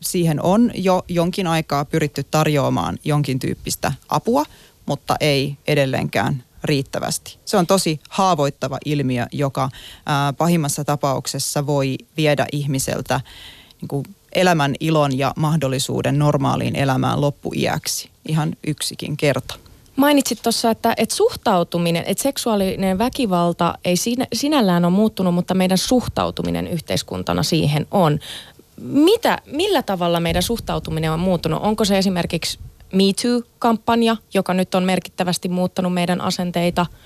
siihen 0.00 0.42
on 0.42 0.70
jo 0.74 1.04
jonkin 1.08 1.46
aikaa 1.46 1.84
pyritty 1.84 2.24
tarjoamaan 2.30 2.98
jonkin 3.04 3.38
tyyppistä 3.38 3.92
apua, 4.08 4.44
mutta 4.86 5.16
ei 5.20 5.56
edelleenkään 5.66 6.42
riittävästi. 6.64 7.38
Se 7.44 7.56
on 7.56 7.66
tosi 7.66 8.00
haavoittava 8.08 8.78
ilmiö, 8.84 9.26
joka 9.32 9.68
ää, 10.06 10.32
pahimmassa 10.32 10.84
tapauksessa 10.84 11.66
voi 11.66 11.98
viedä 12.16 12.46
ihmiseltä 12.52 13.20
niin 13.80 13.88
kuin 13.88 14.04
elämän 14.32 14.74
ilon 14.80 15.18
ja 15.18 15.32
mahdollisuuden 15.36 16.18
normaaliin 16.18 16.76
elämään 16.76 17.20
loppuiäksi. 17.20 18.10
Ihan 18.28 18.56
yksikin 18.66 19.16
kerta. 19.16 19.54
Mainitsit 19.96 20.42
tuossa, 20.42 20.70
että, 20.70 20.94
että 20.96 21.14
suhtautuminen, 21.14 22.04
että 22.06 22.22
seksuaalinen 22.22 22.98
väkivalta 22.98 23.78
ei 23.84 23.96
sinä, 23.96 24.26
sinällään 24.32 24.84
ole 24.84 24.92
muuttunut, 24.92 25.34
mutta 25.34 25.54
meidän 25.54 25.78
suhtautuminen 25.78 26.66
yhteiskuntana 26.66 27.42
siihen 27.42 27.86
on. 27.90 28.18
Mitä, 28.80 29.38
millä 29.46 29.82
tavalla 29.82 30.20
meidän 30.20 30.42
suhtautuminen 30.42 31.12
on 31.12 31.20
muuttunut? 31.20 31.62
Onko 31.62 31.84
se 31.84 31.98
esimerkiksi 31.98 32.58
Me 32.94 33.04
Too-kampanja, 33.22 34.16
joka 34.34 34.54
nyt 34.54 34.74
on 34.74 34.84
merkittävästi 34.84 35.48
muuttanut 35.48 35.94
meidän 35.94 36.20
asenteita– 36.20 36.86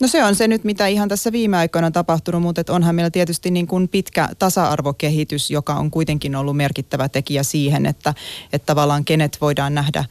No 0.00 0.08
se 0.08 0.24
on 0.24 0.34
se 0.34 0.48
nyt, 0.48 0.64
mitä 0.64 0.86
ihan 0.86 1.08
tässä 1.08 1.32
viime 1.32 1.56
aikoina 1.56 1.86
on 1.86 1.92
tapahtunut, 1.92 2.42
mutta 2.42 2.62
onhan 2.68 2.94
meillä 2.94 3.10
tietysti 3.10 3.50
niin 3.50 3.66
kuin 3.66 3.88
pitkä 3.88 4.28
tasa-arvokehitys, 4.38 5.50
joka 5.50 5.74
on 5.74 5.90
kuitenkin 5.90 6.36
ollut 6.36 6.56
merkittävä 6.56 7.08
tekijä 7.08 7.42
siihen, 7.42 7.86
että, 7.86 8.14
että 8.52 8.66
tavallaan 8.66 9.04
kenet 9.04 9.38
voidaan 9.40 9.74
nähdä 9.74 10.04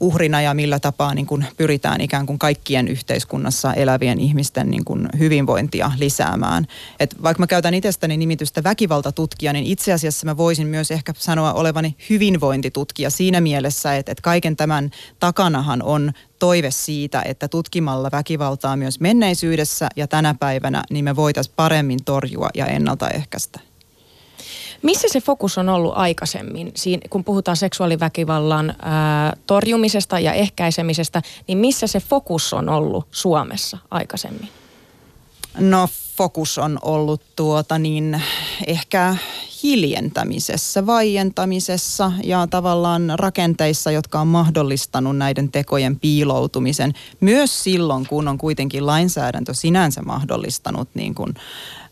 uhrina 0.00 0.40
ja 0.40 0.54
millä 0.54 0.78
tapaa 0.78 1.14
niin 1.14 1.26
kuin 1.26 1.46
pyritään 1.56 2.00
ikään 2.00 2.26
kuin 2.26 2.38
kaikkien 2.38 2.88
yhteiskunnassa 2.88 3.74
elävien 3.74 4.20
ihmisten 4.20 4.70
niin 4.70 4.84
kuin 4.84 5.08
hyvinvointia 5.18 5.92
lisäämään. 5.98 6.66
Et 7.00 7.22
vaikka 7.22 7.42
mä 7.42 7.46
käytän 7.46 7.74
itsestäni 7.74 8.16
nimitystä 8.16 8.64
väkivaltatutkija, 8.64 9.52
niin 9.52 9.66
itse 9.66 9.92
asiassa 9.92 10.26
mä 10.26 10.36
voisin 10.36 10.66
myös 10.66 10.90
ehkä 10.90 11.14
sanoa 11.16 11.52
olevani 11.52 11.96
hyvinvointitutkija 12.10 13.10
siinä 13.10 13.40
mielessä, 13.40 13.96
että, 13.96 14.12
että 14.12 14.22
kaiken 14.22 14.56
tämän 14.56 14.90
takanahan 15.18 15.82
on 15.82 16.12
toive 16.40 16.70
siitä, 16.70 17.22
että 17.24 17.48
tutkimalla 17.48 18.08
väkivaltaa 18.12 18.76
myös 18.76 19.00
menneisyydessä 19.00 19.88
ja 19.96 20.06
tänä 20.06 20.34
päivänä, 20.40 20.82
niin 20.90 21.04
me 21.04 21.16
voitaisiin 21.16 21.54
paremmin 21.56 22.04
torjua 22.04 22.48
ja 22.54 22.66
ennaltaehkäistä. 22.66 23.60
Missä 24.82 25.08
se 25.10 25.20
fokus 25.20 25.58
on 25.58 25.68
ollut 25.68 25.92
aikaisemmin, 25.96 26.72
siinä, 26.74 27.02
kun 27.10 27.24
puhutaan 27.24 27.56
seksuaaliväkivallan 27.56 28.74
ää, 28.82 29.36
torjumisesta 29.46 30.20
ja 30.20 30.32
ehkäisemisestä, 30.32 31.22
niin 31.48 31.58
missä 31.58 31.86
se 31.86 32.00
fokus 32.00 32.52
on 32.52 32.68
ollut 32.68 33.06
Suomessa 33.10 33.78
aikaisemmin? 33.90 34.48
No 35.58 35.88
fokus 36.16 36.58
on 36.58 36.78
ollut 36.82 37.22
tuota 37.36 37.78
niin 37.78 38.22
ehkä 38.66 39.16
hiljentämisessä, 39.62 40.86
vaientamisessa 40.86 42.12
ja 42.24 42.46
tavallaan 42.46 43.12
rakenteissa, 43.14 43.90
jotka 43.90 44.20
on 44.20 44.26
mahdollistanut 44.26 45.16
näiden 45.16 45.52
tekojen 45.52 46.00
piiloutumisen. 46.00 46.92
Myös 47.20 47.64
silloin, 47.64 48.06
kun 48.06 48.28
on 48.28 48.38
kuitenkin 48.38 48.86
lainsäädäntö 48.86 49.54
sinänsä 49.54 50.02
mahdollistanut 50.02 50.88
niin 50.94 51.14
kuin, 51.14 51.34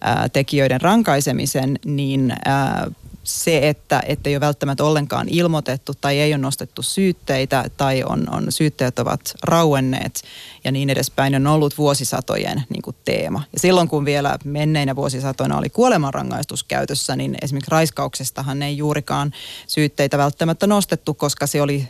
ää, 0.01 0.29
tekijöiden 0.29 0.81
rankaisemisen, 0.81 1.79
niin 1.85 2.33
ää, 2.45 2.91
se, 3.29 3.69
että 3.69 4.03
ei 4.25 4.35
ole 4.35 4.41
välttämättä 4.41 4.85
ollenkaan 4.85 5.29
ilmoitettu 5.31 5.93
tai 6.01 6.21
ei 6.21 6.33
ole 6.33 6.39
nostettu 6.39 6.83
syytteitä 6.83 7.65
tai 7.77 8.05
on, 8.05 8.27
on 8.35 8.53
syytteet 8.53 8.99
ovat 8.99 9.35
rauenneet 9.43 10.23
ja 10.65 10.73
niin 10.73 10.91
edespäin 10.91 11.35
on 11.35 11.47
ollut 11.47 11.79
vuosisatojen 11.79 12.63
niin 12.69 12.83
kuin 12.83 12.97
teema. 13.05 13.43
Ja 13.53 13.61
silloin 13.61 13.89
kun 13.89 14.05
vielä 14.05 14.39
menneinä 14.45 14.97
vuosisatoina 14.97 15.59
oli 15.59 15.71
kuolemanrangaistus 15.71 16.65
käytössä, 16.65 17.17
niin 17.17 17.37
esimerkiksi 17.43 17.71
raiskauksestahan 17.71 18.63
ei 18.63 18.77
juurikaan 18.77 19.33
syytteitä 19.67 20.19
välttämättä 20.19 20.67
nostettu, 20.67 21.15
koska 21.15 21.47
se 21.47 21.63
oli 21.63 21.89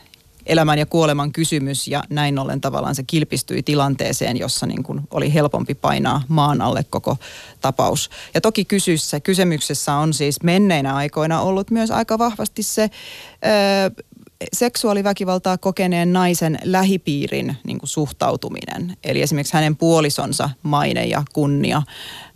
elämän 0.49 0.79
ja 0.79 0.87
kuoleman 0.87 1.33
kysymys 1.33 1.89
ja 1.89 2.03
näin 2.11 2.39
ollen 2.39 2.61
tavallaan 2.61 2.95
se 2.95 3.03
kilpistyi 3.03 3.63
tilanteeseen, 3.63 4.37
jossa 4.37 4.67
niin 4.67 4.83
kuin 4.83 5.01
oli 5.11 5.35
helpompi 5.35 5.75
painaa 5.75 6.23
maan 6.29 6.61
alle 6.61 6.85
koko 6.91 7.17
tapaus. 7.61 8.11
Ja 8.35 8.41
toki 8.41 8.65
kysyssä, 8.65 9.21
kysymyksessä 9.21 9.95
on 9.95 10.15
siis 10.15 10.43
menneinä 10.43 10.95
aikoina 10.95 11.41
ollut 11.41 11.71
myös 11.71 11.91
aika 11.91 12.19
vahvasti 12.19 12.63
se 12.63 12.83
ö, 12.83 14.05
seksuaaliväkivaltaa 14.53 15.59
kokeneen 15.59 16.13
naisen 16.13 16.59
lähipiirin 16.65 17.57
niin 17.65 17.79
kuin 17.79 17.89
suhtautuminen. 17.89 18.97
Eli 19.05 19.23
esimerkiksi 19.23 19.55
hänen 19.55 19.77
puolisonsa 19.77 20.51
maine 20.63 21.07
ja 21.07 21.23
kunnia 21.33 21.83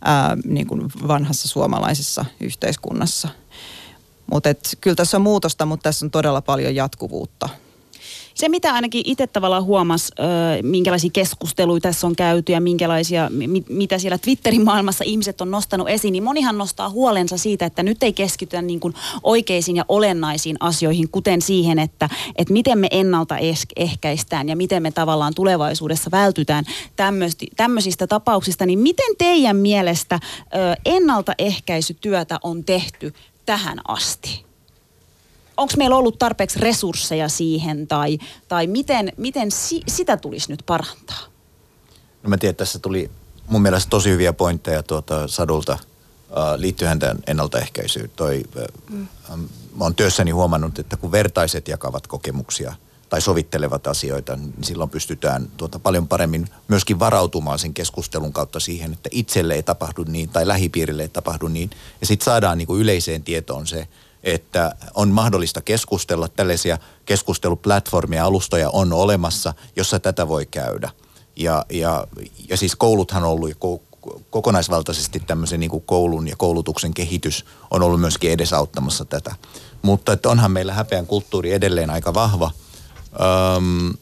ää, 0.05 0.37
niin 0.45 0.67
kuin 0.67 0.91
vanhassa 1.09 1.49
suomalaisessa 1.49 2.25
yhteiskunnassa. 2.41 3.29
Mutta 4.33 4.49
kyllä 4.81 4.95
tässä 4.95 5.17
on 5.17 5.23
muutosta, 5.23 5.67
mutta 5.67 5.83
tässä 5.83 6.07
on 6.07 6.11
todella 6.11 6.41
paljon 6.41 6.75
jatkuvuutta 6.75 7.49
se, 8.35 8.49
mitä 8.49 8.75
ainakin 8.75 9.03
itse 9.05 9.27
tavallaan 9.27 9.65
huomas, 9.65 10.11
minkälaisia 10.63 11.11
keskusteluita 11.13 11.89
tässä 11.89 12.07
on 12.07 12.17
käyty 12.17 12.53
ja 12.53 12.61
minkälaisia, 12.61 13.31
mitä 13.69 13.99
siellä 13.99 14.19
Twitterin 14.19 14.65
maailmassa 14.65 15.05
ihmiset 15.05 15.41
on 15.41 15.51
nostanut 15.51 15.89
esiin, 15.89 16.13
niin 16.13 16.23
monihan 16.23 16.59
nostaa 16.59 16.91
huolensa 16.91 17.39
siitä, 17.39 17.67
että 17.67 17.83
nyt 17.83 18.03
ei 18.03 18.13
keskitytä 18.13 18.63
niin 18.63 18.81
kuin 18.81 18.95
oikeisiin 19.23 19.77
ja 19.77 19.85
olennaisiin 19.89 20.57
asioihin, 20.61 21.09
kuten 21.09 21.43
siihen, 21.43 21.79
että, 21.79 22.09
että 22.37 22.53
miten 22.53 22.79
me 22.79 22.89
ennaltaehkäistään 22.91 24.49
ja 24.49 24.57
miten 24.57 24.83
me 24.83 24.91
tavallaan 24.91 25.35
tulevaisuudessa 25.35 26.11
vältytään 26.11 26.65
tämmöisistä 27.57 28.07
tapauksista. 28.07 28.67
Niin 28.67 28.79
miten 28.79 29.17
teidän 29.19 29.57
mielestä 29.57 30.21
ennaltaehkäisytyötä 30.85 32.39
on 32.43 32.65
tehty 32.65 33.15
tähän 33.47 33.81
asti? 33.89 34.52
Onko 35.57 35.75
meillä 35.77 35.97
ollut 35.97 36.19
tarpeeksi 36.19 36.59
resursseja 36.59 37.29
siihen 37.29 37.87
tai, 37.87 38.19
tai 38.49 38.67
miten, 38.67 39.13
miten 39.17 39.51
si, 39.51 39.83
sitä 39.89 40.17
tulisi 40.17 40.51
nyt 40.51 40.63
parantaa? 40.67 41.21
No 42.23 42.31
mä 42.31 42.37
tiedän, 42.37 42.51
että 42.51 42.65
tässä 42.65 42.79
tuli 42.79 43.11
mun 43.47 43.63
mielestä 43.63 43.91
tosi 43.91 44.11
hyviä 44.11 44.33
pointteja 44.33 44.83
tuota 44.83 45.29
Sadulta 45.29 45.73
uh, 45.73 46.39
liittyen 46.57 46.99
tähän 46.99 47.19
ennaltaehkäisyyn. 47.27 48.11
Toi, 48.17 48.43
mm. 48.91 49.07
uh, 49.33 49.39
mä 49.77 49.85
oon 49.85 49.95
työssäni 49.95 50.31
huomannut, 50.31 50.79
että 50.79 50.97
kun 50.97 51.13
vertaiset 51.13 51.69
jakavat 51.69 52.07
kokemuksia 52.07 52.75
tai 53.09 53.21
sovittelevat 53.21 53.87
asioita, 53.87 54.37
niin 54.37 54.55
silloin 54.63 54.91
pystytään 54.91 55.49
tuota 55.57 55.79
paljon 55.79 56.09
paremmin 56.09 56.49
myöskin 56.69 56.99
varautumaan 56.99 57.59
sen 57.59 57.75
keskustelun 57.75 58.33
kautta 58.33 58.61
siihen, 58.61 58.93
että 58.93 59.09
itselle 59.13 59.55
ei 59.55 59.63
tapahdu 59.63 60.05
niin 60.05 60.29
tai 60.29 60.49
lähipiirille 60.49 61.03
ei 61.03 61.09
tapahdu 61.09 61.49
niin. 61.49 61.71
Ja 62.01 62.07
sitten 62.07 62.25
saadaan 62.25 62.59
niin 62.59 62.67
kuin 62.67 62.81
yleiseen 62.81 63.23
tietoon 63.23 63.67
se, 63.67 63.89
että 64.25 64.75
on 64.95 65.09
mahdollista 65.09 65.61
keskustella. 65.61 66.29
Tällaisia 66.29 66.79
keskusteluplatformia, 67.05 68.25
alustoja 68.25 68.71
on 68.71 68.93
olemassa, 68.93 69.55
jossa 69.77 70.01
tätä 70.01 70.29
voi 70.29 70.47
käydä. 70.47 70.91
Ja, 71.37 71.67
ja, 71.71 72.07
ja 72.49 72.57
siis 72.57 72.77
kouluthan 72.77 73.25
on 73.25 73.31
ollut 73.31 73.51
kokonaisvaltaisesti 74.31 75.21
tämmöisen 75.21 75.61
niin 75.61 75.71
kuin 75.71 75.85
koulun 75.87 76.29
ja 76.29 76.37
koulutuksen 76.37 76.95
kehitys 76.95 77.45
on 77.71 77.83
ollut 77.83 78.01
myöskin 78.01 78.31
edesauttamassa 78.31 79.05
tätä. 79.05 79.35
Mutta 79.83 80.13
että 80.13 80.29
onhan 80.29 80.51
meillä 80.51 80.75
häpeän 80.75 81.07
kulttuuri 81.07 81.53
edelleen 81.53 81.91
aika 81.91 82.15
vahva. 82.15 82.51
Öm, 83.57 83.95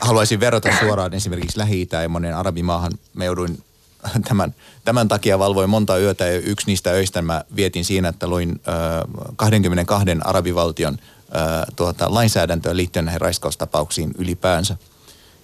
haluaisin 0.00 0.40
verrata 0.40 0.68
suoraan 0.80 1.14
esimerkiksi 1.14 1.58
Lähi-Itään 1.58 2.02
ja 2.02 2.08
monen 2.08 2.36
arabimaahan. 2.36 2.92
Me 3.14 3.24
jouduin 3.24 3.64
tämän, 4.28 4.54
tämän 4.84 5.08
takia 5.08 5.38
valvoin 5.38 5.70
monta 5.70 5.98
yötä 5.98 6.26
ja 6.26 6.38
yksi 6.38 6.66
niistä 6.66 6.90
öistä 6.90 7.22
mä 7.22 7.44
vietin 7.56 7.84
siinä, 7.84 8.08
että 8.08 8.26
luin 8.26 8.60
äh, 8.68 9.34
22 9.36 10.06
arabivaltion 10.24 10.98
äh, 11.36 11.62
tuota, 11.76 12.14
lainsäädäntöä 12.14 12.76
liittyen 12.76 13.04
näihin 13.04 13.20
raiskaustapauksiin 13.20 14.14
ylipäänsä. 14.18 14.76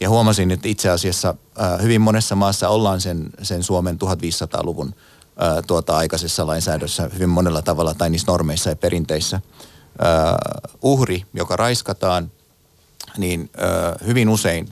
Ja 0.01 0.09
huomasin, 0.09 0.51
että 0.51 0.68
itse 0.68 0.90
asiassa 0.90 1.35
äh, 1.61 1.83
hyvin 1.83 2.01
monessa 2.01 2.35
maassa 2.35 2.68
ollaan 2.68 3.01
sen, 3.01 3.31
sen 3.42 3.62
Suomen 3.62 3.98
1500-luvun 4.05 4.94
äh, 5.42 5.64
tuota, 5.66 5.96
aikaisessa 5.96 6.46
lainsäädössä 6.46 7.11
hyvin 7.14 7.29
monella 7.29 7.62
tavalla 7.62 7.94
tai 7.94 8.11
niissä 8.11 8.33
normeissa 8.33 8.70
ja 8.70 8.77
perinteissä. 8.77 9.37
Äh, 9.37 10.35
uhri, 10.83 11.22
joka 11.35 11.57
raiskataan– 11.57 12.31
niin 13.16 13.51
hyvin 14.07 14.29
usein 14.29 14.68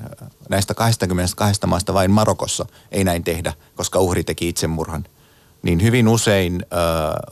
näistä 0.49 0.75
22 0.75 1.67
maasta 1.67 1.95
vain 1.95 2.11
Marokossa 2.11 2.67
ei 2.91 3.05
näin 3.05 3.25
tehdä, 3.25 3.53
koska 3.75 3.99
uhri 4.01 4.25
teki 4.25 4.49
itsemurhan. 4.49 5.05
Niin 5.63 5.83
hyvin 5.83 6.09
usein 6.09 6.67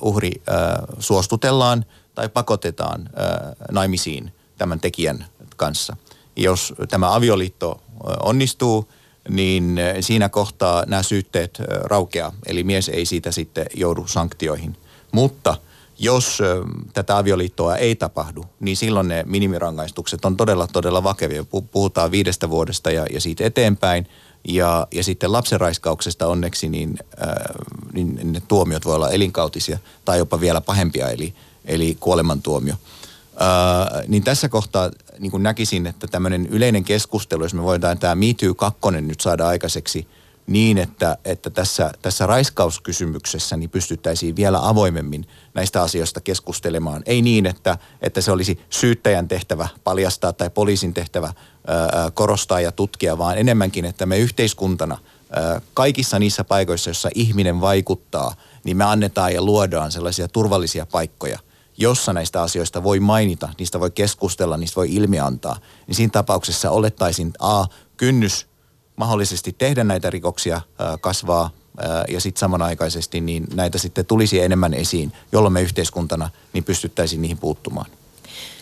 uhri 0.00 0.32
suostutellaan 0.98 1.84
tai 2.14 2.28
pakotetaan 2.28 3.10
naimisiin 3.70 4.32
tämän 4.58 4.80
tekijän 4.80 5.26
kanssa. 5.56 5.96
Jos 6.36 6.74
tämä 6.88 7.14
avioliitto 7.14 7.80
onnistuu, 8.22 8.88
niin 9.28 9.76
siinä 10.00 10.28
kohtaa 10.28 10.84
nämä 10.86 11.02
syytteet 11.02 11.58
raukeaa, 11.84 12.32
eli 12.46 12.64
mies 12.64 12.88
ei 12.88 13.06
siitä 13.06 13.32
sitten 13.32 13.66
joudu 13.74 14.06
sanktioihin. 14.06 14.76
Mutta– 15.12 15.56
jos 15.98 16.38
tätä 16.92 17.18
avioliittoa 17.18 17.76
ei 17.76 17.96
tapahdu, 17.96 18.44
niin 18.60 18.76
silloin 18.76 19.08
ne 19.08 19.24
minimirangaistukset 19.26 20.24
on 20.24 20.36
todella, 20.36 20.66
todella 20.66 21.02
vakavia. 21.02 21.44
Puhutaan 21.72 22.10
viidestä 22.10 22.50
vuodesta 22.50 22.90
ja, 22.90 23.06
ja 23.10 23.20
siitä 23.20 23.44
eteenpäin. 23.44 24.08
Ja, 24.48 24.86
ja 24.92 25.04
sitten 25.04 25.32
lapsenraiskauksesta 25.32 26.26
onneksi, 26.26 26.68
niin, 26.68 26.98
äh, 27.22 27.34
niin 27.92 28.32
ne 28.32 28.42
tuomiot 28.48 28.84
voi 28.84 28.94
olla 28.94 29.10
elinkautisia 29.10 29.78
tai 30.04 30.18
jopa 30.18 30.40
vielä 30.40 30.60
pahempia, 30.60 31.08
eli, 31.08 31.34
eli 31.64 31.96
kuolemantuomio. 32.00 32.74
Äh, 32.74 34.04
niin 34.08 34.24
tässä 34.24 34.48
kohtaa 34.48 34.90
niin 35.18 35.42
näkisin, 35.42 35.86
että 35.86 36.06
tämmöinen 36.06 36.46
yleinen 36.46 36.84
keskustelu, 36.84 37.42
jos 37.42 37.54
me 37.54 37.62
voidaan 37.62 37.98
tämä 37.98 38.14
Me 38.14 38.26
Too 38.40 38.54
2 38.54 38.80
nyt 39.00 39.20
saada 39.20 39.48
aikaiseksi– 39.48 40.06
niin, 40.48 40.78
että, 40.78 41.18
että 41.24 41.50
tässä, 41.50 41.90
tässä 42.02 42.26
raiskauskysymyksessä 42.26 43.56
niin 43.56 43.70
pystyttäisiin 43.70 44.36
vielä 44.36 44.68
avoimemmin 44.68 45.26
näistä 45.54 45.82
asioista 45.82 46.20
keskustelemaan. 46.20 47.02
Ei 47.06 47.22
niin, 47.22 47.46
että, 47.46 47.78
että 48.02 48.20
se 48.20 48.32
olisi 48.32 48.60
syyttäjän 48.70 49.28
tehtävä 49.28 49.68
paljastaa 49.84 50.32
tai 50.32 50.50
poliisin 50.50 50.94
tehtävä 50.94 51.32
korostaa 52.14 52.60
ja 52.60 52.72
tutkia, 52.72 53.18
vaan 53.18 53.38
enemmänkin, 53.38 53.84
että 53.84 54.06
me 54.06 54.18
yhteiskuntana 54.18 54.98
kaikissa 55.74 56.18
niissä 56.18 56.44
paikoissa, 56.44 56.90
joissa 56.90 57.10
ihminen 57.14 57.60
vaikuttaa, 57.60 58.34
niin 58.64 58.76
me 58.76 58.84
annetaan 58.84 59.34
ja 59.34 59.42
luodaan 59.42 59.92
sellaisia 59.92 60.28
turvallisia 60.28 60.86
paikkoja, 60.86 61.38
jossa 61.78 62.12
näistä 62.12 62.42
asioista 62.42 62.82
voi 62.82 63.00
mainita, 63.00 63.48
niistä 63.58 63.80
voi 63.80 63.90
keskustella, 63.90 64.56
niistä 64.56 64.76
voi 64.76 64.94
ilmiantaa, 64.94 65.56
niin 65.86 65.94
siinä 65.94 66.10
tapauksessa 66.10 66.70
olettaisin 66.70 67.32
A, 67.38 67.64
kynnys 67.96 68.46
mahdollisesti 68.98 69.54
tehdä 69.58 69.84
näitä 69.84 70.10
rikoksia 70.10 70.60
kasvaa 71.00 71.50
ja 72.08 72.20
sitten 72.20 72.40
samanaikaisesti 72.40 73.20
niin 73.20 73.46
näitä 73.54 73.78
sitten 73.78 74.06
tulisi 74.06 74.40
enemmän 74.40 74.74
esiin, 74.74 75.12
jolloin 75.32 75.52
me 75.52 75.62
yhteiskuntana 75.62 76.30
niin 76.52 76.64
pystyttäisiin 76.64 77.22
niihin 77.22 77.38
puuttumaan. 77.38 77.90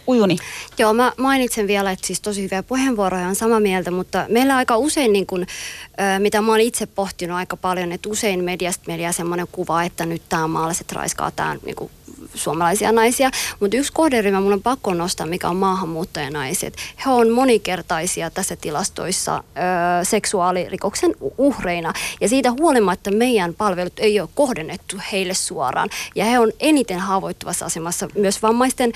Ujuni. 0.07 0.37
Joo, 0.79 0.95
mä 0.95 1.13
mainitsen 1.17 1.67
vielä, 1.67 1.91
että 1.91 2.07
siis 2.07 2.21
tosi 2.21 2.43
hyviä 2.43 2.63
puheenvuoroja 2.63 3.29
on 3.29 3.35
samaa 3.35 3.61
mieltä, 3.61 3.91
mutta 3.91 4.27
meillä 4.29 4.57
aika 4.57 4.77
usein, 4.77 5.13
niin 5.13 5.27
kun, 5.27 5.47
mitä 6.19 6.43
mä 6.43 6.53
oon 6.53 6.61
itse 6.61 6.87
pohtinut 6.87 7.37
aika 7.37 7.57
paljon, 7.57 7.93
että 7.93 8.09
usein 8.09 8.45
mediasta 8.45 8.85
meillä 8.87 9.13
semmoinen 9.13 9.47
kuva, 9.53 9.83
että 9.83 10.07
nyt 10.07 10.23
tämä 10.29 10.47
maalaiset 10.47 10.93
raiskaa, 10.93 11.31
tämä 11.31 11.57
niin 11.67 11.91
suomalaisia 12.35 12.93
naisia. 12.93 13.31
Mutta 13.61 13.77
yksi 13.77 13.93
kohderyhmä 13.93 14.41
mun 14.41 14.53
on 14.53 14.63
pakko 14.63 14.95
nostaa, 14.95 15.27
mikä 15.27 15.49
on 15.49 15.57
maahanmuuttajanaiset. 15.57 16.77
He 17.07 17.11
on 17.11 17.31
monikertaisia 17.31 18.31
tässä 18.31 18.57
tilastoissa 18.57 19.37
ö, 19.37 20.05
seksuaalirikoksen 20.05 21.15
uhreina. 21.39 21.93
Ja 22.21 22.29
siitä 22.29 22.53
huolimatta 22.53 23.11
meidän 23.11 23.55
palvelut 23.55 23.99
ei 23.99 24.21
ole 24.21 24.29
kohdennettu 24.35 24.97
heille 25.13 25.35
suoraan. 25.35 25.89
Ja 26.15 26.25
he 26.25 26.39
on 26.39 26.53
eniten 26.61 26.99
haavoittuvassa 26.99 27.67
asemassa 27.67 28.09
myös 28.15 28.43
vammaisten 28.43 28.93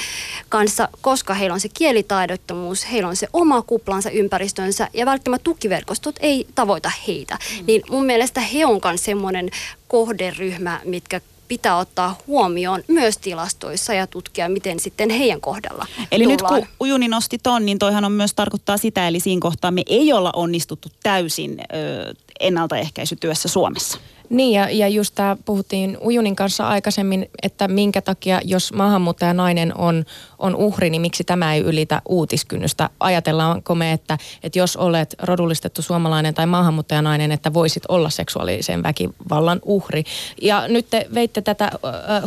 kanssa, 0.49 0.89
koska 1.01 1.35
heillä 1.35 1.55
on 1.55 1.61
se 1.61 1.69
kielitaidottomuus, 1.69 2.91
heillä 2.93 3.09
on 3.09 3.17
se 3.17 3.29
oma 3.33 3.63
kuplansa 3.63 4.11
ympäristönsä 4.11 4.89
ja 4.93 5.07
välttämättä 5.07 5.45
tukiverkostot 5.45 6.15
ei 6.21 6.47
tavoita 6.55 6.91
heitä. 7.07 7.35
Mm. 7.35 7.67
Niin 7.67 7.83
mun 7.91 8.07
mielestä 8.07 8.41
he 8.41 8.67
on 8.67 8.81
myös 8.85 9.05
semmoinen 9.05 9.51
kohderyhmä, 9.89 10.81
mitkä 10.85 11.21
pitää 11.51 11.77
ottaa 11.79 12.19
huomioon 12.27 12.83
myös 12.89 13.19
tilastoissa 13.19 13.95
ja 13.95 14.07
tutkia, 14.07 14.49
miten 14.49 14.81
sitten 14.81 15.11
heidän 15.11 15.41
kohdalla 15.41 15.87
Eli 16.13 16.25
tullaan. 16.25 16.55
nyt 16.55 16.69
kun 16.69 16.75
Ujuni 16.81 17.09
nosti 17.09 17.39
ton, 17.39 17.67
niin 17.67 17.79
toihan 17.79 18.05
on 18.05 18.13
myös 18.13 18.35
tarkoittaa 18.35 18.77
sitä, 18.77 19.09
eli 19.09 19.21
siinä 19.21 19.41
kohtaa 19.41 19.71
me 19.71 19.83
ei 19.87 20.13
olla 20.13 20.31
onnistuttu 20.37 20.89
täysin 21.03 21.61
ö, 21.61 22.15
ennaltaehkäisytyössä 22.41 23.49
Suomessa. 23.49 23.99
Niin 24.31 24.53
ja, 24.53 24.71
ja 24.71 24.89
just 24.89 25.15
tämä 25.15 25.37
puhuttiin 25.45 25.99
Ujunin 26.05 26.37
kanssa 26.37 26.69
aikaisemmin, 26.69 27.31
että 27.43 27.69
minkä 27.69 28.03
takia 28.03 28.41
jos 28.45 28.73
maahanmuuttajanainen 28.73 29.77
on, 29.77 30.05
on 30.39 30.57
uhri, 30.57 30.91
niin 30.91 31.03
miksi 31.03 31.25
tämä 31.25 31.55
ei 31.55 31.61
ylitä 31.61 32.03
uutiskynnystä. 32.09 32.91
Ajatellaanko 33.01 33.75
me, 33.75 33.93
että, 33.93 34.19
että 34.43 34.59
jos 34.59 34.77
olet 34.77 35.15
rodullistettu 35.23 35.83
suomalainen 35.83 36.35
tai 36.35 36.47
maahanmuuttajanainen, 36.47 37.33
että 37.33 37.55
voisit 37.55 37.83
olla 37.89 38.11
seksuaalisen 38.11 38.83
väkivallan 38.83 39.61
uhri. 39.65 40.05
Ja 40.43 40.69
nyt 40.69 40.87
te 40.91 41.07
veitte 41.15 41.43
tätä 41.43 41.71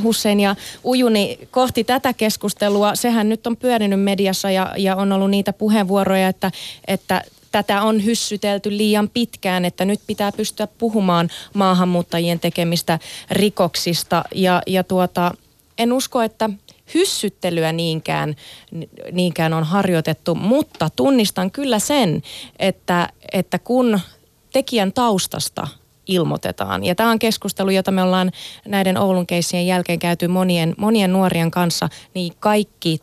Hussein 0.03 0.39
ja 0.39 0.55
Ujuni 0.83 1.39
kohti 1.51 1.83
tätä 1.83 2.13
keskustelua. 2.13 2.95
Sehän 2.95 3.29
nyt 3.29 3.47
on 3.47 3.57
pyörinyt 3.57 4.01
mediassa 4.01 4.51
ja, 4.51 4.73
ja 4.77 4.95
on 4.95 5.11
ollut 5.11 5.29
niitä 5.29 5.53
puheenvuoroja, 5.53 6.27
että, 6.27 6.51
että 6.87 7.21
tätä 7.53 7.81
on 7.81 8.05
hyssytelty 8.05 8.77
liian 8.77 9.09
pitkään, 9.09 9.65
että 9.65 9.85
nyt 9.85 9.99
pitää 10.07 10.31
pystyä 10.31 10.67
puhumaan 10.67 11.29
maahanmuuttajien 11.53 12.39
tekemistä 12.39 12.99
rikoksista. 13.31 14.23
Ja, 14.35 14.61
ja 14.67 14.83
tuota, 14.83 15.31
en 15.77 15.93
usko, 15.93 16.21
että 16.21 16.49
hyssyttelyä 16.93 17.71
niinkään, 17.71 18.35
niinkään 19.11 19.53
on 19.53 19.63
harjoitettu, 19.63 20.35
mutta 20.35 20.89
tunnistan 20.95 21.51
kyllä 21.51 21.79
sen, 21.79 22.23
että, 22.59 23.09
että 23.31 23.59
kun 23.59 23.99
tekijän 24.53 24.93
taustasta 24.93 25.67
ilmoitetaan. 26.07 26.83
Ja 26.83 26.95
tämä 26.95 27.11
on 27.11 27.19
keskustelu, 27.19 27.69
jota 27.69 27.91
me 27.91 28.03
ollaan 28.03 28.31
näiden 28.67 28.97
Oulun 28.97 29.27
keissien 29.27 29.67
jälkeen 29.67 29.99
käyty 29.99 30.27
monien, 30.27 30.73
monien 30.77 31.13
nuorien 31.13 31.51
kanssa, 31.51 31.89
niin 32.13 32.33
kaikki 32.39 32.99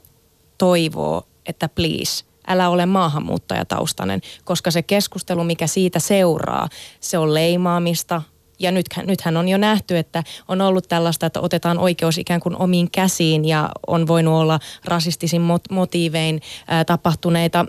toivoo, 0.58 1.22
että 1.46 1.68
please– 1.68 2.24
älä 2.50 2.68
ole 2.68 2.86
maahanmuuttajataustainen, 2.86 4.20
koska 4.44 4.70
se 4.70 4.82
keskustelu, 4.82 5.44
mikä 5.44 5.66
siitä 5.66 5.98
seuraa, 5.98 6.68
se 7.00 7.18
on 7.18 7.34
leimaamista, 7.34 8.22
ja 8.58 8.70
nythän, 8.70 9.06
nythän 9.06 9.36
on 9.36 9.48
jo 9.48 9.58
nähty, 9.58 9.98
että 9.98 10.24
on 10.48 10.60
ollut 10.60 10.88
tällaista, 10.88 11.26
että 11.26 11.40
otetaan 11.40 11.78
oikeus 11.78 12.18
ikään 12.18 12.40
kuin 12.40 12.56
omiin 12.56 12.90
käsiin 12.90 13.44
ja 13.44 13.70
on 13.86 14.06
voinut 14.06 14.34
olla 14.34 14.60
rasistisin 14.84 15.42
mot- 15.42 15.74
motiivein 15.74 16.42
ää, 16.68 16.84
tapahtuneita 16.84 17.66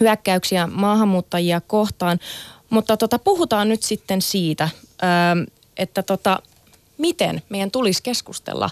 hyökkäyksiä 0.00 0.66
maahanmuuttajia 0.66 1.60
kohtaan. 1.60 2.18
Mutta 2.70 2.96
tota, 2.96 3.18
puhutaan 3.18 3.68
nyt 3.68 3.82
sitten 3.82 4.22
siitä, 4.22 4.68
ää, 5.02 5.36
että 5.76 6.02
tota, 6.02 6.42
miten 6.98 7.42
meidän 7.48 7.70
tulisi 7.70 8.02
keskustella 8.02 8.70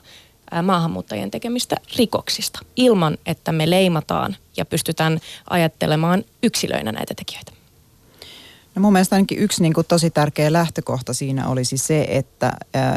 maahanmuuttajien 0.63 1.31
tekemistä 1.31 1.77
rikoksista 1.97 2.61
ilman, 2.77 3.19
että 3.27 3.53
me 3.53 3.71
leimataan 3.71 4.37
ja 4.57 4.65
pystytään 4.65 5.21
ajattelemaan 5.51 6.25
yksilöinä 6.43 6.93
näitä 6.93 7.15
tekijöitä. 7.15 7.53
No 8.75 8.83
mun 8.83 8.93
mielestä 8.93 9.17
ainakin 9.17 9.39
yksi 9.39 9.63
niin 9.63 9.75
kuin 9.75 9.87
tosi 9.87 10.11
tärkeä 10.11 10.53
lähtökohta 10.53 11.15
siinä 11.15 11.49
olisi 11.49 11.77
se, 11.79 12.07
että 12.09 12.53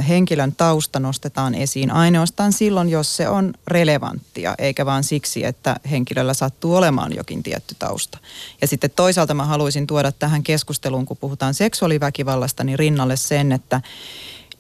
henkilön 0.08 0.56
tausta 0.56 1.00
nostetaan 1.00 1.56
esiin 1.56 1.92
ainoastaan 1.92 2.54
silloin, 2.54 2.90
jos 2.90 3.18
se 3.18 3.30
on 3.30 3.54
relevanttia, 3.68 4.56
eikä 4.58 4.86
vaan 4.86 5.04
siksi, 5.04 5.46
että 5.46 5.76
henkilöllä 5.92 6.34
sattuu 6.34 6.76
olemaan 6.76 7.16
jokin 7.16 7.44
tietty 7.44 7.76
tausta. 7.80 8.18
Ja 8.62 8.68
sitten 8.68 8.92
toisaalta 8.96 9.34
mä 9.34 9.46
haluaisin 9.46 9.88
tuoda 9.88 10.12
tähän 10.12 10.44
keskusteluun, 10.44 11.06
kun 11.06 11.18
puhutaan 11.18 11.54
seksuaaliväkivallasta, 11.54 12.64
niin 12.64 12.80
rinnalle 12.80 13.16
sen, 13.16 13.52
että 13.52 13.82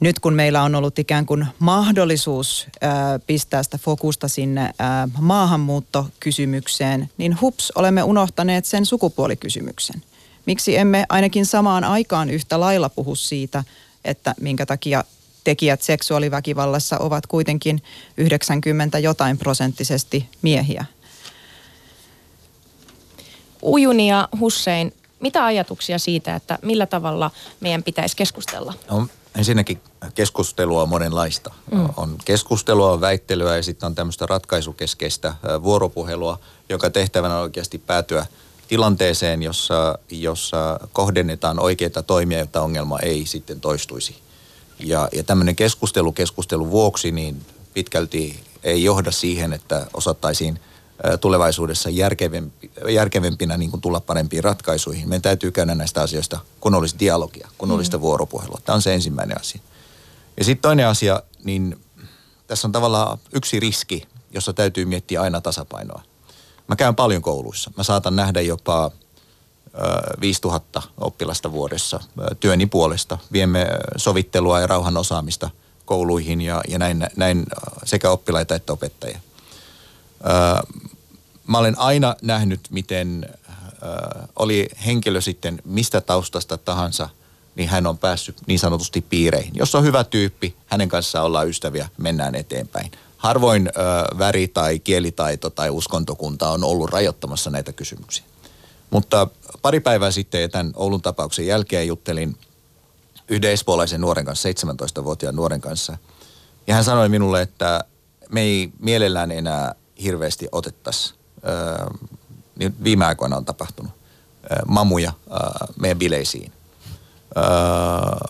nyt 0.01 0.19
kun 0.19 0.33
meillä 0.33 0.63
on 0.63 0.75
ollut 0.75 0.99
ikään 0.99 1.25
kuin 1.25 1.47
mahdollisuus 1.59 2.67
pistää 3.27 3.63
sitä 3.63 3.77
fokusta 3.77 4.27
sinne 4.27 4.73
maahanmuuttokysymykseen, 5.19 7.09
niin 7.17 7.41
hups, 7.41 7.71
olemme 7.75 8.03
unohtaneet 8.03 8.65
sen 8.65 8.85
sukupuolikysymyksen. 8.85 10.03
Miksi 10.45 10.77
emme 10.77 11.05
ainakin 11.09 11.45
samaan 11.45 11.83
aikaan 11.83 12.29
yhtä 12.29 12.59
lailla 12.59 12.89
puhu 12.89 13.15
siitä, 13.15 13.63
että 14.05 14.35
minkä 14.41 14.65
takia 14.65 15.03
tekijät 15.43 15.81
seksuaaliväkivallassa 15.81 16.97
ovat 16.97 17.27
kuitenkin 17.27 17.83
90 18.17 18.99
jotain 18.99 19.37
prosenttisesti 19.37 20.29
miehiä? 20.41 20.85
Ujuni 23.61 24.09
ja 24.09 24.29
Hussein, 24.39 24.93
mitä 25.19 25.45
ajatuksia 25.45 25.99
siitä, 25.99 26.35
että 26.35 26.59
millä 26.61 26.85
tavalla 26.85 27.31
meidän 27.59 27.83
pitäisi 27.83 28.15
keskustella? 28.15 28.73
No, 28.89 29.07
ensinnäkin 29.35 29.81
keskustelua 30.15 30.81
on 30.81 30.89
monenlaista. 30.89 31.53
Mm. 31.71 31.89
On 31.97 32.17
keskustelua, 32.25 32.91
on 32.91 33.01
väittelyä 33.01 33.55
ja 33.55 33.63
sitten 33.63 33.87
on 33.87 33.95
tämmöistä 33.95 34.25
ratkaisukeskeistä 34.25 35.33
vuoropuhelua, 35.63 36.39
joka 36.69 36.89
tehtävänä 36.89 37.35
on 37.35 37.41
oikeasti 37.41 37.77
päätyä 37.77 38.25
tilanteeseen, 38.67 39.43
jossa, 39.43 39.99
jossa 40.09 40.79
kohdennetaan 40.93 41.59
oikeita 41.59 42.03
toimia, 42.03 42.39
jotta 42.39 42.61
ongelma 42.61 42.99
ei 42.99 43.25
sitten 43.25 43.61
toistuisi. 43.61 44.15
Ja, 44.79 45.09
ja 45.11 45.23
tämmöinen 45.23 45.55
keskustelu 45.55 46.11
keskustelun 46.11 46.71
vuoksi 46.71 47.11
niin 47.11 47.45
pitkälti 47.73 48.43
ei 48.63 48.83
johda 48.83 49.11
siihen, 49.11 49.53
että 49.53 49.87
osattaisiin– 49.93 50.59
tulevaisuudessa 51.21 51.89
järkevempi, 51.89 52.71
järkevempinä 52.89 53.57
niin 53.57 53.71
kuin 53.71 53.81
tulla 53.81 53.99
parempiin 53.99 54.43
ratkaisuihin. 54.43 55.09
Meidän 55.09 55.21
täytyy 55.21 55.51
käydä 55.51 55.75
näistä 55.75 56.01
asioista 56.01 56.39
kunnollista 56.59 56.99
dialogia, 56.99 57.49
kunnollista 57.57 57.97
mm. 57.97 58.01
vuoropuhelua. 58.01 58.59
Tämä 58.65 58.75
on 58.75 58.81
se 58.81 58.93
ensimmäinen 58.93 59.39
asia. 59.39 59.61
Ja 60.37 60.43
sitten 60.43 60.61
toinen 60.61 60.87
asia, 60.87 61.23
niin 61.43 61.79
tässä 62.47 62.67
on 62.67 62.71
tavallaan 62.71 63.17
yksi 63.33 63.59
riski, 63.59 64.07
jossa 64.31 64.53
täytyy 64.53 64.85
miettiä 64.85 65.21
aina 65.21 65.41
tasapainoa. 65.41 66.01
Mä 66.67 66.75
käyn 66.75 66.95
paljon 66.95 67.21
kouluissa. 67.21 67.71
Mä 67.77 67.83
saatan 67.83 68.15
nähdä 68.15 68.41
jopa 68.41 68.91
5000 70.21 70.81
oppilasta 70.97 71.51
vuodessa 71.51 71.99
työni 72.39 72.65
puolesta. 72.65 73.17
Viemme 73.31 73.67
sovittelua 73.97 74.59
ja 74.59 74.67
rauhan 74.67 74.97
osaamista 74.97 75.49
kouluihin 75.85 76.41
ja, 76.41 76.61
ja 76.67 76.79
näin, 76.79 77.07
näin 77.15 77.45
sekä 77.83 78.09
oppilaita 78.09 78.55
että 78.55 78.73
opettajia 78.73 79.19
mä 81.47 81.57
olen 81.57 81.79
aina 81.79 82.15
nähnyt, 82.21 82.59
miten 82.69 83.29
oli 84.35 84.69
henkilö 84.85 85.21
sitten 85.21 85.61
mistä 85.65 86.01
taustasta 86.01 86.57
tahansa, 86.57 87.09
niin 87.55 87.69
hän 87.69 87.87
on 87.87 87.97
päässyt 87.97 88.37
niin 88.47 88.59
sanotusti 88.59 89.01
piireihin. 89.01 89.53
Jos 89.55 89.75
on 89.75 89.83
hyvä 89.83 90.03
tyyppi, 90.03 90.55
hänen 90.65 90.89
kanssaan 90.89 91.25
ollaan 91.25 91.49
ystäviä, 91.49 91.89
mennään 91.97 92.35
eteenpäin. 92.35 92.91
Harvoin 93.17 93.69
väri 94.17 94.47
tai 94.47 94.79
kielitaito 94.79 95.49
tai 95.49 95.69
uskontokunta 95.69 96.49
on 96.49 96.63
ollut 96.63 96.89
rajoittamassa 96.89 97.49
näitä 97.49 97.73
kysymyksiä. 97.73 98.23
Mutta 98.89 99.27
pari 99.61 99.79
päivää 99.79 100.11
sitten 100.11 100.51
tämän 100.51 100.71
Oulun 100.75 101.01
tapauksen 101.01 101.47
jälkeen 101.47 101.87
juttelin 101.87 102.37
yhden 103.27 103.51
espoolaisen 103.51 104.01
nuoren 104.01 104.25
kanssa, 104.25 104.49
17-vuotiaan 104.49 105.35
nuoren 105.35 105.61
kanssa. 105.61 105.97
Ja 106.67 106.73
hän 106.73 106.83
sanoi 106.83 107.09
minulle, 107.09 107.41
että 107.41 107.83
me 108.29 108.41
ei 108.41 108.71
mielellään 108.79 109.31
enää 109.31 109.75
hirveästi 110.03 110.47
otettaisiin 110.51 111.15
niin 112.55 112.75
viime 112.83 113.05
aikoina 113.05 113.37
on 113.37 113.45
tapahtunut, 113.45 113.91
mamuja 114.67 115.11
meidän 115.79 115.99
bileisiin. 115.99 116.51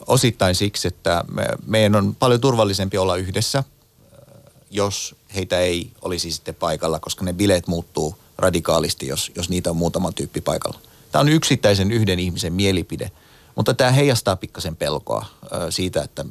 Osittain 0.08 0.56
siksi, 0.56 0.88
että 0.88 1.24
me, 1.34 1.48
meidän 1.66 1.96
on 1.96 2.16
paljon 2.16 2.42
turvallisempi 2.42 2.98
olla 2.98 3.16
yhdessä, 3.16 3.64
jos 4.72 5.16
heitä 5.36 5.60
ei 5.60 5.92
olisi 6.02 6.32
sitten 6.32 6.56
paikalla, 6.56 7.00
koska 7.00 7.26
ne 7.26 7.34
bileet 7.34 7.68
muuttuu 7.68 8.18
radikaalisti, 8.38 9.08
jos, 9.08 9.32
jos 9.36 9.50
niitä 9.50 9.70
on 9.70 9.78
muutama 9.78 10.12
tyyppi 10.12 10.42
paikalla. 10.42 10.80
Tämä 11.12 11.22
on 11.22 11.30
yksittäisen 11.30 11.92
yhden 11.92 12.20
ihmisen 12.20 12.54
mielipide, 12.54 13.12
mutta 13.56 13.74
tämä 13.74 13.92
heijastaa 13.92 14.36
pikkasen 14.36 14.76
pelkoa 14.76 15.26
siitä, 15.70 16.02
että 16.04 16.26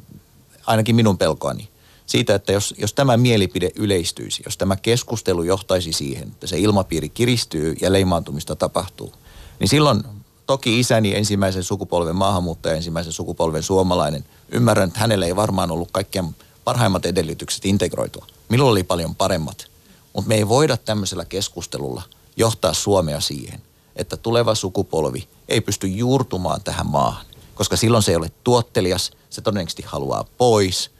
ainakin 0.65 0.95
minun 0.95 1.17
pelkoani, 1.17 1.69
siitä, 2.11 2.35
että 2.35 2.51
jos, 2.51 2.73
jos 2.77 2.93
tämä 2.93 3.17
mielipide 3.17 3.71
yleistyisi, 3.75 4.43
jos 4.45 4.57
tämä 4.57 4.75
keskustelu 4.75 5.43
johtaisi 5.43 5.93
siihen, 5.93 6.27
että 6.27 6.47
se 6.47 6.59
ilmapiiri 6.59 7.09
kiristyy 7.09 7.75
ja 7.81 7.91
leimaantumista 7.91 8.55
tapahtuu, 8.55 9.13
niin 9.59 9.67
silloin 9.67 10.03
toki 10.45 10.79
isäni 10.79 11.15
ensimmäisen 11.15 11.63
sukupolven 11.63 12.15
maahanmuuttaja, 12.15 12.75
ensimmäisen 12.75 13.13
sukupolven 13.13 13.63
suomalainen, 13.63 14.25
ymmärrän, 14.49 14.87
että 14.87 14.99
hänellä 14.99 15.25
ei 15.25 15.35
varmaan 15.35 15.71
ollut 15.71 15.91
kaikkein 15.91 16.35
parhaimmat 16.63 17.05
edellytykset 17.05 17.65
integroitua. 17.65 18.25
Minulla 18.49 18.71
oli 18.71 18.83
paljon 18.83 19.15
paremmat. 19.15 19.67
Mutta 20.13 20.27
me 20.29 20.35
ei 20.35 20.47
voida 20.47 20.77
tämmöisellä 20.77 21.25
keskustelulla 21.25 22.01
johtaa 22.37 22.73
Suomea 22.73 23.19
siihen, 23.19 23.61
että 23.95 24.17
tuleva 24.17 24.55
sukupolvi 24.55 25.27
ei 25.49 25.61
pysty 25.61 25.87
juurtumaan 25.87 26.61
tähän 26.63 26.87
maahan. 26.87 27.25
Koska 27.55 27.77
silloin 27.77 28.03
se 28.03 28.11
ei 28.11 28.15
ole 28.15 28.31
tuottelias, 28.43 29.11
se 29.29 29.41
todennäköisesti 29.41 29.83
haluaa 29.85 30.25
pois. 30.37 30.91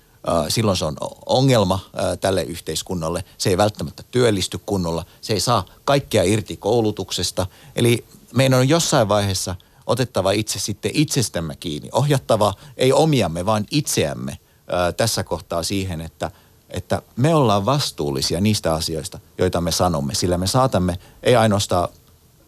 Silloin 0.50 0.78
se 0.78 0.86
on 0.86 0.96
ongelma 1.26 1.80
tälle 2.22 2.44
yhteiskunnalle. 2.44 3.24
Se 3.38 3.50
ei 3.50 3.58
välttämättä 3.58 4.04
työllisty 4.12 4.60
kunnolla. 4.66 5.06
Se 5.22 5.34
ei 5.34 5.40
saa 5.40 5.66
kaikkea 5.86 6.24
irti 6.24 6.58
koulutuksesta. 6.58 7.48
Eli 7.76 8.06
meidän 8.36 8.60
on 8.60 8.70
jossain 8.70 9.10
vaiheessa 9.10 9.56
otettava 9.88 10.32
itse 10.32 10.60
sitten 10.60 10.92
itsestämme 10.94 11.56
kiinni. 11.56 11.90
Ohjattava 11.92 12.54
ei 12.78 12.94
omiamme, 12.94 13.46
vaan 13.46 13.66
itseämme 13.72 14.38
tässä 14.98 15.24
kohtaa 15.24 15.64
siihen, 15.64 16.02
että, 16.02 16.32
että 16.70 17.02
me 17.16 17.36
ollaan 17.36 17.66
vastuullisia 17.66 18.42
niistä 18.42 18.74
asioista, 18.74 19.20
joita 19.38 19.62
me 19.62 19.72
sanomme. 19.72 20.16
Sillä 20.16 20.38
me 20.38 20.48
saatamme 20.48 21.00
ei 21.24 21.36
ainoastaan 21.36 21.90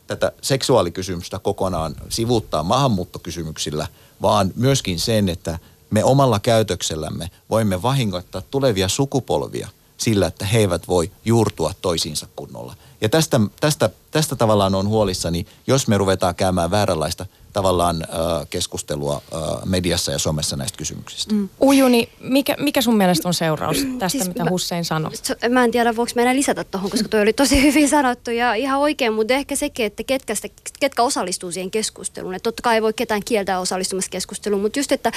tätä 0.08 0.32
seksuaalikysymystä 0.42 1.40
kokonaan 1.40 1.96
sivuuttaa 2.10 2.64
maahanmuuttokysymyksillä, 2.64 3.88
vaan 4.22 4.52
myöskin 4.56 5.00
sen, 5.00 5.30
että 5.30 5.60
me 5.94 6.04
omalla 6.04 6.39
käytöksellämme 6.39 7.32
voimme 7.50 7.82
vahingoittaa 7.82 8.41
tulevia 8.41 8.88
sukupolvia 8.89 9.68
sillä, 9.98 10.28
että 10.28 10.46
he 10.46 10.60
eivät 10.60 10.88
voi 10.88 11.12
juurtua 11.26 11.74
toisiinsa 11.82 12.28
kunnolla. 12.36 12.76
Ja 13.02 13.10
tästä, 13.10 13.39
tästä, 13.60 13.89
tästä 14.12 14.36
tavallaan 14.36 14.76
on 14.76 14.88
huolissani, 14.88 15.46
jos 15.68 15.88
me 15.88 15.98
ruvetaan 15.98 16.36
käymään 16.36 16.72
vääränlaista 16.72 17.26
tavallaan 17.54 18.08
keskustelua 18.49 19.22
mediassa 19.66 20.12
ja 20.12 20.20
somessa 20.20 20.56
näistä 20.56 20.78
kysymyksistä. 20.78 21.34
Mm. 21.34 21.49
Ujuni, 21.62 22.10
mikä, 22.20 22.56
mikä 22.60 22.82
sun 22.82 22.97
mielestä 22.97 23.28
on 23.28 23.34
seuraus 23.34 23.78
tästä, 23.99 24.10
siis 24.10 24.28
mitä 24.28 24.43
mä, 24.43 24.49
Hussein 24.49 24.86
sanoi? 24.86 25.12
Mä 25.49 25.64
en 25.64 25.72
tiedä, 25.72 25.95
voiko 25.95 26.12
mä 26.16 26.22
enää 26.22 26.36
lisätä 26.36 26.64
tuohon, 26.64 26.89
koska 26.89 27.10
toi 27.10 27.22
oli 27.22 27.34
tosi 27.34 27.64
hyvin 27.68 27.89
sanottu 27.89 28.32
ja 28.32 28.54
ihan 28.54 28.80
oikein, 28.80 29.14
mutta 29.14 29.34
ehkä 29.34 29.56
sekin, 29.56 29.86
että 29.86 30.04
ketkä, 30.04 30.36
sitä, 30.36 30.47
ketkä 30.80 31.04
osallistuu 31.04 31.51
siihen 31.51 31.72
keskusteluun. 31.72 32.36
Että 32.36 32.43
totta 32.43 32.62
kai 32.64 32.76
ei 32.76 32.82
voi 32.82 32.93
ketään 32.93 33.22
kieltää 33.26 33.60
osallistumassa 33.60 34.10
keskusteluun, 34.10 34.62
mutta 34.62 34.80
just, 34.80 34.91
että 34.91 35.12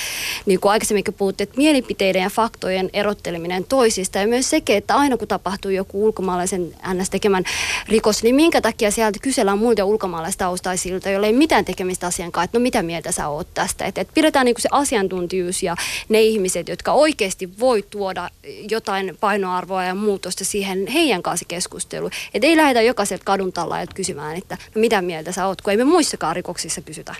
niin 0.46 0.60
kuin 0.60 0.72
aikaisemminkin 0.72 1.14
puhuttiin, 1.14 1.48
että 1.48 1.56
mielipiteiden 1.56 2.22
ja 2.22 2.30
faktojen 2.30 2.90
erotteleminen 2.92 3.64
toisista 3.64 4.18
ja 4.18 4.28
myös 4.28 4.50
sekin, 4.50 4.76
että 4.76 4.96
aina 4.96 5.16
kun 5.16 5.28
tapahtuu 5.28 5.70
joku 5.70 6.04
ulkomaalaisen 6.04 6.74
ns. 6.94 7.10
tekemän 7.10 7.44
rikos, 7.88 8.22
niin 8.22 8.34
minkä 8.34 8.60
takia 8.60 8.90
sieltä 8.90 9.18
kysellään 9.22 9.58
muilta 9.58 9.84
ulkomaalaistaustaisilta, 9.84 11.10
joilla 11.10 11.26
ei 11.26 11.32
mitään 11.32 11.64
tekemistä 11.64 12.06
asian 12.06 12.25
kanssa, 12.32 12.44
että 12.44 12.58
no 12.58 12.62
mitä 12.62 12.82
mieltä 12.82 13.12
sä 13.12 13.28
oot 13.28 13.48
tästä. 13.54 13.84
Että 13.84 14.00
et 14.00 14.08
pidetään 14.14 14.46
niinku 14.46 14.60
se 14.60 14.68
asiantuntijuus 14.72 15.62
ja 15.62 15.76
ne 16.08 16.22
ihmiset, 16.22 16.68
jotka 16.68 16.92
oikeasti 16.92 17.58
voi 17.58 17.84
tuoda 17.90 18.30
jotain 18.70 19.16
painoarvoa 19.20 19.84
ja 19.84 19.94
muutosta 19.94 20.44
siihen 20.44 20.86
heidän 20.86 21.22
kanssa 21.22 21.46
keskusteluun. 21.48 22.10
Että 22.34 22.46
ei 22.46 22.56
lähdetä 22.56 22.82
jokaiselta 22.82 23.24
kadun 23.24 23.52
kysymään, 23.94 24.36
että 24.36 24.58
no 24.74 24.80
mitä 24.80 25.02
mieltä 25.02 25.32
sä 25.32 25.46
oot, 25.46 25.62
kun 25.62 25.70
ei 25.70 25.76
me 25.76 25.84
muissakaan 25.84 26.36
rikoksissa 26.36 26.80
kysytä. 26.80 27.14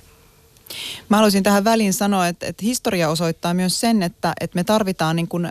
Mä 1.09 1.17
haluaisin 1.17 1.43
tähän 1.43 1.65
väliin 1.65 1.93
sanoa, 1.93 2.29
että, 2.29 2.47
että 2.47 2.65
historia 2.65 3.09
osoittaa 3.09 3.55
myös 3.55 3.81
sen, 3.81 4.03
että, 4.03 4.33
että 4.41 4.55
me 4.55 4.65
tarvitaan 4.65 5.17
niin 5.17 5.29
kuin, 5.29 5.45
ä, 5.45 5.51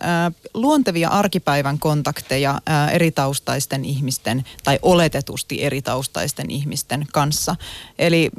luontevia 0.54 1.10
arkipäivän 1.10 1.80
kontakteja 1.80 2.62
ä, 2.70 2.90
eri 2.90 3.12
taustaisten 3.12 3.86
ihmisten 3.86 4.46
tai 4.64 4.80
oletetusti 4.82 5.64
eri 5.64 5.82
taustaisten 5.82 6.52
ihmisten 6.52 7.06
kanssa. 7.14 7.56
Eli 8.00 8.30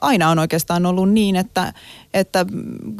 aina 0.00 0.30
on 0.30 0.38
oikeastaan 0.38 0.86
ollut 0.86 1.10
niin, 1.10 1.36
että, 1.36 1.72
että 2.14 2.46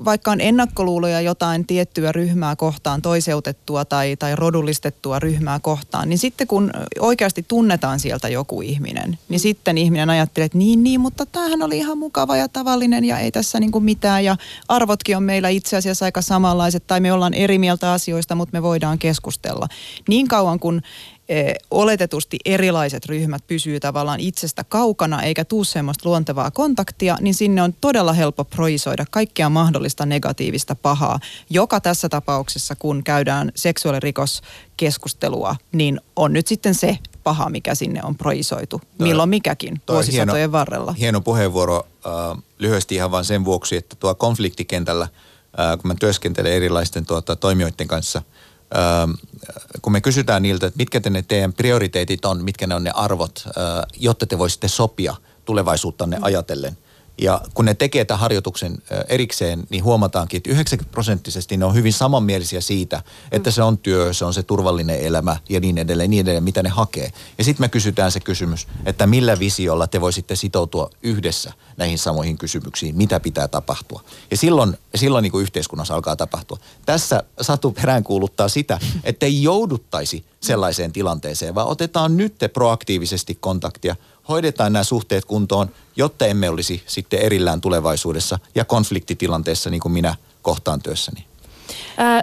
vaikka 0.05 0.31
on 0.31 0.41
ennakkoluuloja 0.41 1.21
jotain 1.21 1.67
tiettyä 1.67 2.13
ryhmää 2.13 2.57
kohtaan, 2.57 3.03
toiseutettua 3.03 3.85
tai, 3.85 4.17
tai 4.17 4.37
rodullistettua 4.37 5.19
ryhmää 5.19 5.61
kohtaan, 5.61 6.09
niin 6.09 6.19
sitten 6.19 6.47
kun 6.47 6.71
oikeasti 6.99 7.45
tunnetaan 7.49 8.01
sieltä 8.01 8.29
joku 8.29 8.63
ihminen, 8.63 9.19
niin 9.29 9.41
sitten 9.41 9.79
ihminen 9.79 10.11
ajattelee, 10.11 10.45
että 10.47 10.59
niin, 10.59 10.83
niin, 10.83 11.01
mutta 11.01 11.27
tämähän 11.27 11.63
oli 11.63 11.79
ihan 11.79 11.99
mukava 11.99 12.37
ja 12.37 12.49
tavallinen 12.49 13.05
ja 13.05 13.20
ei 13.21 13.31
tässä 13.31 13.61
niin 13.61 13.73
kuin 13.73 13.85
mitään 13.85 14.25
ja 14.25 14.37
arvotkin 14.69 15.17
on 15.17 15.23
meillä 15.23 15.49
itse 15.49 15.77
asiassa 15.77 16.05
aika 16.05 16.23
samanlaiset 16.23 16.87
tai 16.87 17.01
me 17.01 17.13
ollaan 17.13 17.35
eri 17.35 17.59
mieltä 17.59 17.93
asioista, 17.93 18.35
mutta 18.35 18.57
me 18.57 18.63
voidaan 18.63 18.99
keskustella. 18.99 19.69
Niin 20.09 20.29
kauan 20.29 20.61
kun 20.61 20.83
Eh, 21.31 21.55
oletetusti 21.71 22.39
erilaiset 22.45 23.07
ryhmät 23.07 23.47
pysyy 23.47 23.81
tavallaan 23.81 24.21
itsestä 24.21 24.65
kaukana 24.65 25.23
eikä 25.23 25.45
tuu 25.45 25.65
semmoista 25.65 26.09
luontevaa 26.09 26.51
kontaktia, 26.51 27.17
niin 27.21 27.35
sinne 27.35 27.63
on 27.63 27.75
todella 27.81 28.13
helppo 28.13 28.45
projisoida 28.45 29.05
kaikkea 29.11 29.49
mahdollista 29.49 30.07
negatiivista 30.07 30.75
pahaa, 30.75 31.21
joka 31.51 31.81
tässä 31.81 32.09
tapauksessa, 32.09 32.77
kun 32.77 33.05
käydään 33.05 33.53
seksuaalirikoskeskustelua, 33.55 35.57
niin 35.73 36.01
on 36.17 36.33
nyt 36.33 36.47
sitten 36.47 36.75
se 36.75 36.99
paha, 37.25 37.51
mikä 37.51 37.75
sinne 37.75 38.01
on 38.05 38.17
projisoitu, 38.17 38.81
milloin 38.99 39.29
mikäkin 39.29 39.81
vuosisatojen 39.89 40.37
hieno, 40.37 40.53
varrella. 40.53 40.93
Hieno 40.93 41.21
puheenvuoro, 41.21 41.87
äh, 42.07 42.43
lyhyesti 42.59 42.95
ihan 42.95 43.11
vain 43.11 43.25
sen 43.25 43.45
vuoksi, 43.45 43.77
että 43.77 43.97
tuo 43.97 44.15
konfliktikentällä, 44.15 45.05
äh, 45.05 45.79
kun 45.79 45.89
mä 45.89 45.95
työskentelen 45.95 46.53
erilaisten 46.53 47.07
tuota, 47.07 47.37
toimijoiden 47.37 47.89
kanssa– 47.89 48.23
kun 49.83 49.93
me 49.93 50.01
kysytään 50.01 50.43
niiltä, 50.43 50.67
että 50.67 50.79
mitkä 50.79 51.01
te 51.01 51.11
ne 51.11 51.23
teidän 51.23 51.53
prioriteetit 51.53 52.25
on, 52.25 52.45
mitkä 52.45 52.67
ne 52.67 52.75
on 52.75 52.85
ne 52.85 52.91
arvot, 52.95 53.45
jotta 53.97 54.27
te 54.27 54.39
voisitte 54.39 54.69
sopia 54.69 55.15
tulevaisuuttanne 55.45 56.17
mm. 56.17 56.25
ajatellen– 56.25 56.79
ja 57.21 57.41
kun 57.55 57.65
ne 57.65 57.75
tekee 57.75 58.05
tämän 58.05 58.21
harjoituksen 58.21 58.79
erikseen, 59.09 59.65
niin 59.71 59.85
huomataankin, 59.85 60.37
että 60.37 60.51
90 60.51 60.93
prosenttisesti 60.93 61.57
ne 61.57 61.65
on 61.65 61.75
hyvin 61.75 61.93
samanmielisiä 61.93 62.61
siitä, 62.61 63.03
että 63.33 63.51
se 63.51 63.63
on 63.63 63.79
työ, 63.79 64.13
se 64.13 64.25
on 64.25 64.35
se 64.35 64.43
turvallinen 64.43 65.01
elämä 65.01 65.37
ja 65.49 65.61
niin 65.61 65.79
edelleen, 65.79 66.11
niin 66.11 66.21
edelleen, 66.21 66.45
mitä 66.45 66.63
ne 66.63 66.69
hakee. 66.69 67.13
Ja 67.39 67.45
sitten 67.45 67.65
me 67.65 67.69
kysytään 67.69 68.13
se 68.13 68.21
kysymys, 68.21 68.69
että 68.87 69.07
millä 69.07 69.39
visiolla 69.39 69.87
te 69.87 70.01
voisitte 70.01 70.37
sitoutua 70.37 70.91
yhdessä 71.03 71.53
näihin 71.77 71.99
samoihin 71.99 72.39
kysymyksiin, 72.39 72.97
mitä 72.97 73.21
pitää 73.21 73.49
tapahtua. 73.49 74.05
Ja 74.31 74.37
silloin, 74.37 74.79
silloin 74.95 75.23
niin 75.23 75.33
kuin 75.33 75.43
yhteiskunnassa 75.43 75.95
alkaa 75.95 76.17
tapahtua. 76.17 76.59
Tässä 76.87 77.23
Satu 77.41 77.73
peräänkuuluttaa 77.73 78.49
sitä, 78.49 78.79
että 79.05 79.27
ei 79.27 79.43
jouduttaisi 79.43 80.25
sellaiseen 80.41 80.93
tilanteeseen, 80.93 81.55
vaan 81.55 81.69
otetaan 81.69 82.17
nyt 82.17 82.35
proaktiivisesti 82.53 83.39
kontaktia– 83.41 83.97
hoidetaan 84.29 84.73
nämä 84.73 84.85
suhteet 84.85 85.25
kuntoon, 85.25 85.71
jotta 85.97 86.27
emme 86.27 86.51
olisi 86.51 86.83
sitten 86.87 87.21
erillään 87.21 87.61
tulevaisuudessa 87.61 88.39
ja 88.55 88.65
konfliktitilanteessa 88.65 89.71
niin 89.71 89.81
kuin 89.81 89.93
minä 89.93 90.15
kohtaan 90.43 90.83
työssäni. 90.83 91.30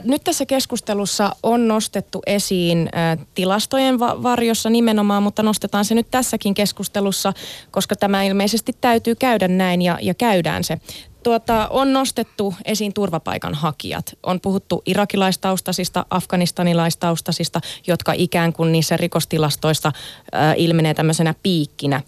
Nyt 0.03 0.23
tässä 0.23 0.45
keskustelussa 0.45 1.35
on 1.43 1.67
nostettu 1.67 2.21
esiin 2.25 2.89
tilastojen 3.35 3.99
varjossa 3.99 4.69
nimenomaan, 4.69 5.23
mutta 5.23 5.43
nostetaan 5.43 5.85
se 5.85 5.95
nyt 5.95 6.07
tässäkin 6.11 6.53
keskustelussa, 6.53 7.33
koska 7.71 7.95
tämä 7.95 8.23
ilmeisesti 8.23 8.75
täytyy 8.81 9.15
käydä 9.15 9.47
näin 9.47 9.81
ja, 9.81 9.97
ja 10.01 10.13
käydään 10.13 10.63
se. 10.63 10.77
Tuota, 11.23 11.67
on 11.69 11.93
nostettu 11.93 12.55
esiin 12.65 12.93
turvapaikanhakijat. 12.93 14.17
On 14.23 14.41
puhuttu 14.41 14.81
irakilaistaustaisista, 14.85 16.05
afganistanilaistaustasista, 16.09 17.61
jotka 17.87 18.13
ikään 18.13 18.53
kuin 18.53 18.71
niissä 18.71 18.97
rikostilastoissa 18.97 19.91
äh, 20.35 20.53
ilmenee 20.57 20.93
tämmöisenä 20.93 21.35
piikkinä. 21.43 22.01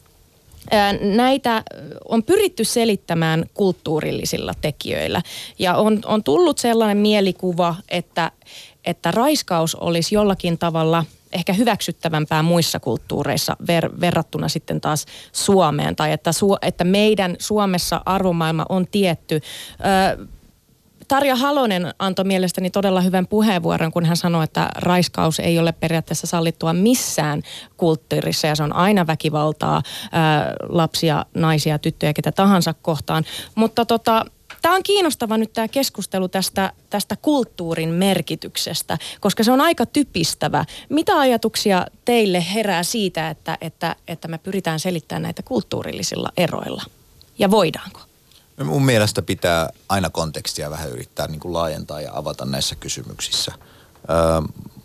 Näitä 1.15 1.63
on 2.09 2.23
pyritty 2.23 2.63
selittämään 2.63 3.45
kulttuurillisilla 3.53 4.53
tekijöillä. 4.61 5.21
Ja 5.59 5.75
on, 5.75 5.99
on 6.05 6.23
tullut 6.23 6.57
sellainen 6.57 6.97
mielikuva, 6.97 7.75
että, 7.89 8.31
että 8.85 9.11
raiskaus 9.11 9.75
olisi 9.75 10.15
jollakin 10.15 10.57
tavalla– 10.57 11.05
ehkä 11.31 11.53
hyväksyttävämpää 11.53 12.43
muissa 12.43 12.79
kulttuureissa 12.79 13.57
ver, 13.67 13.89
verrattuna 14.01 14.47
sitten 14.47 14.81
taas 14.81 15.05
Suomeen. 15.31 15.95
Tai 15.95 16.11
että, 16.11 16.31
su, 16.31 16.55
että 16.61 16.83
meidän 16.83 17.35
Suomessa 17.39 18.01
arvomaailma 18.05 18.65
on 18.69 18.87
tietty. 18.87 19.41
Ö, 20.15 20.27
Tarja 21.09 21.35
Halonen 21.35 21.93
antoi 21.99 22.25
mielestäni 22.25 22.69
todella 22.69 23.01
hyvän 23.01 23.27
puheenvuoron, 23.27 23.91
kun 23.91 24.05
hän 24.05 24.17
sanoi, 24.17 24.43
että 24.43 24.69
raiskaus 24.75 25.39
ei 25.39 25.59
ole 25.59 25.71
periaatteessa 25.71 26.27
sallittua 26.27 26.73
missään 26.73 27.41
kulttuurissa 27.77 28.47
ja 28.47 28.55
se 28.55 28.63
on 28.63 28.73
aina 28.73 29.07
väkivaltaa 29.07 29.81
ää, 30.11 30.53
lapsia, 30.69 31.25
naisia, 31.33 31.79
tyttöjä, 31.79 32.13
ketä 32.13 32.31
tahansa 32.31 32.73
kohtaan. 32.73 33.23
Mutta 33.55 33.85
tota, 33.85 34.25
Tämä 34.61 34.75
on 34.75 34.83
kiinnostava 34.83 35.37
nyt 35.37 35.53
tämä 35.53 35.67
keskustelu 35.67 36.27
tästä, 36.27 36.73
tästä 36.89 37.15
kulttuurin 37.15 37.89
merkityksestä, 37.89 38.97
koska 39.19 39.43
se 39.43 39.51
on 39.51 39.61
aika 39.61 39.85
typistävä. 39.85 40.65
Mitä 40.89 41.19
ajatuksia 41.19 41.85
teille 42.05 42.45
herää 42.53 42.83
siitä, 42.83 43.29
että, 43.29 43.57
että, 43.61 43.95
että 44.07 44.27
me 44.27 44.37
pyritään 44.37 44.79
selittämään 44.79 45.23
näitä 45.23 45.43
kulttuurillisilla 45.43 46.29
eroilla? 46.37 46.83
Ja 47.39 47.51
voidaanko? 47.51 48.08
Mun 48.63 48.85
mielestä 48.85 49.21
pitää 49.21 49.69
aina 49.89 50.09
kontekstia 50.09 50.69
vähän 50.69 50.89
yrittää 50.89 51.27
niin 51.27 51.39
kuin 51.39 51.53
laajentaa 51.53 52.01
ja 52.01 52.11
avata 52.13 52.45
näissä 52.45 52.75
kysymyksissä. 52.75 53.53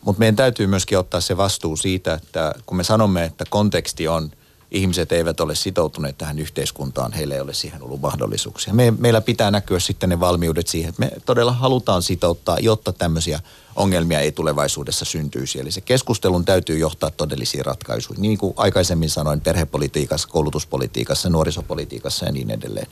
Mutta 0.04 0.18
meidän 0.18 0.36
täytyy 0.36 0.66
myöskin 0.66 0.98
ottaa 0.98 1.20
se 1.20 1.36
vastuu 1.36 1.76
siitä, 1.76 2.14
että 2.14 2.54
kun 2.66 2.76
me 2.76 2.84
sanomme, 2.84 3.24
että 3.24 3.44
konteksti 3.50 4.08
on 4.08 4.30
ihmiset 4.70 5.12
eivät 5.12 5.40
ole 5.40 5.54
sitoutuneet 5.54 6.18
tähän 6.18 6.38
yhteiskuntaan, 6.38 7.12
heillä 7.12 7.34
ei 7.34 7.40
ole 7.40 7.54
siihen 7.54 7.82
ollut 7.82 8.00
mahdollisuuksia. 8.00 8.74
Me, 8.74 8.90
meillä 8.98 9.20
pitää 9.20 9.50
näkyä 9.50 9.80
sitten 9.80 10.08
ne 10.08 10.20
valmiudet 10.20 10.66
siihen, 10.66 10.88
että 10.88 11.00
me 11.00 11.10
todella 11.26 11.52
halutaan 11.52 12.02
sitouttaa, 12.02 12.58
jotta 12.58 12.92
tämmöisiä 12.92 13.40
ongelmia 13.76 14.20
ei 14.20 14.32
tulevaisuudessa 14.32 15.04
syntyisi. 15.04 15.60
Eli 15.60 15.70
se 15.70 15.80
keskustelun 15.80 16.44
täytyy 16.44 16.78
johtaa 16.78 17.10
todellisiin 17.10 17.64
ratkaisuihin, 17.64 18.22
niin 18.22 18.38
kuin 18.38 18.54
aikaisemmin 18.56 19.10
sanoin, 19.10 19.40
perhepolitiikassa, 19.40 20.28
koulutuspolitiikassa, 20.28 21.30
nuorisopolitiikassa 21.30 22.26
ja 22.26 22.32
niin 22.32 22.50
edelleen. 22.50 22.86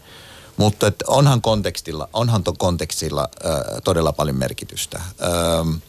Mutta 0.56 0.86
että 0.86 1.04
onhan 1.08 1.42
kontekstilla, 1.42 2.08
onhan 2.12 2.44
tuon 2.44 2.56
kontekstilla 2.56 3.28
äh, 3.46 3.52
todella 3.84 4.12
paljon 4.12 4.36
merkitystä. 4.36 4.98
Äh, 4.98 5.80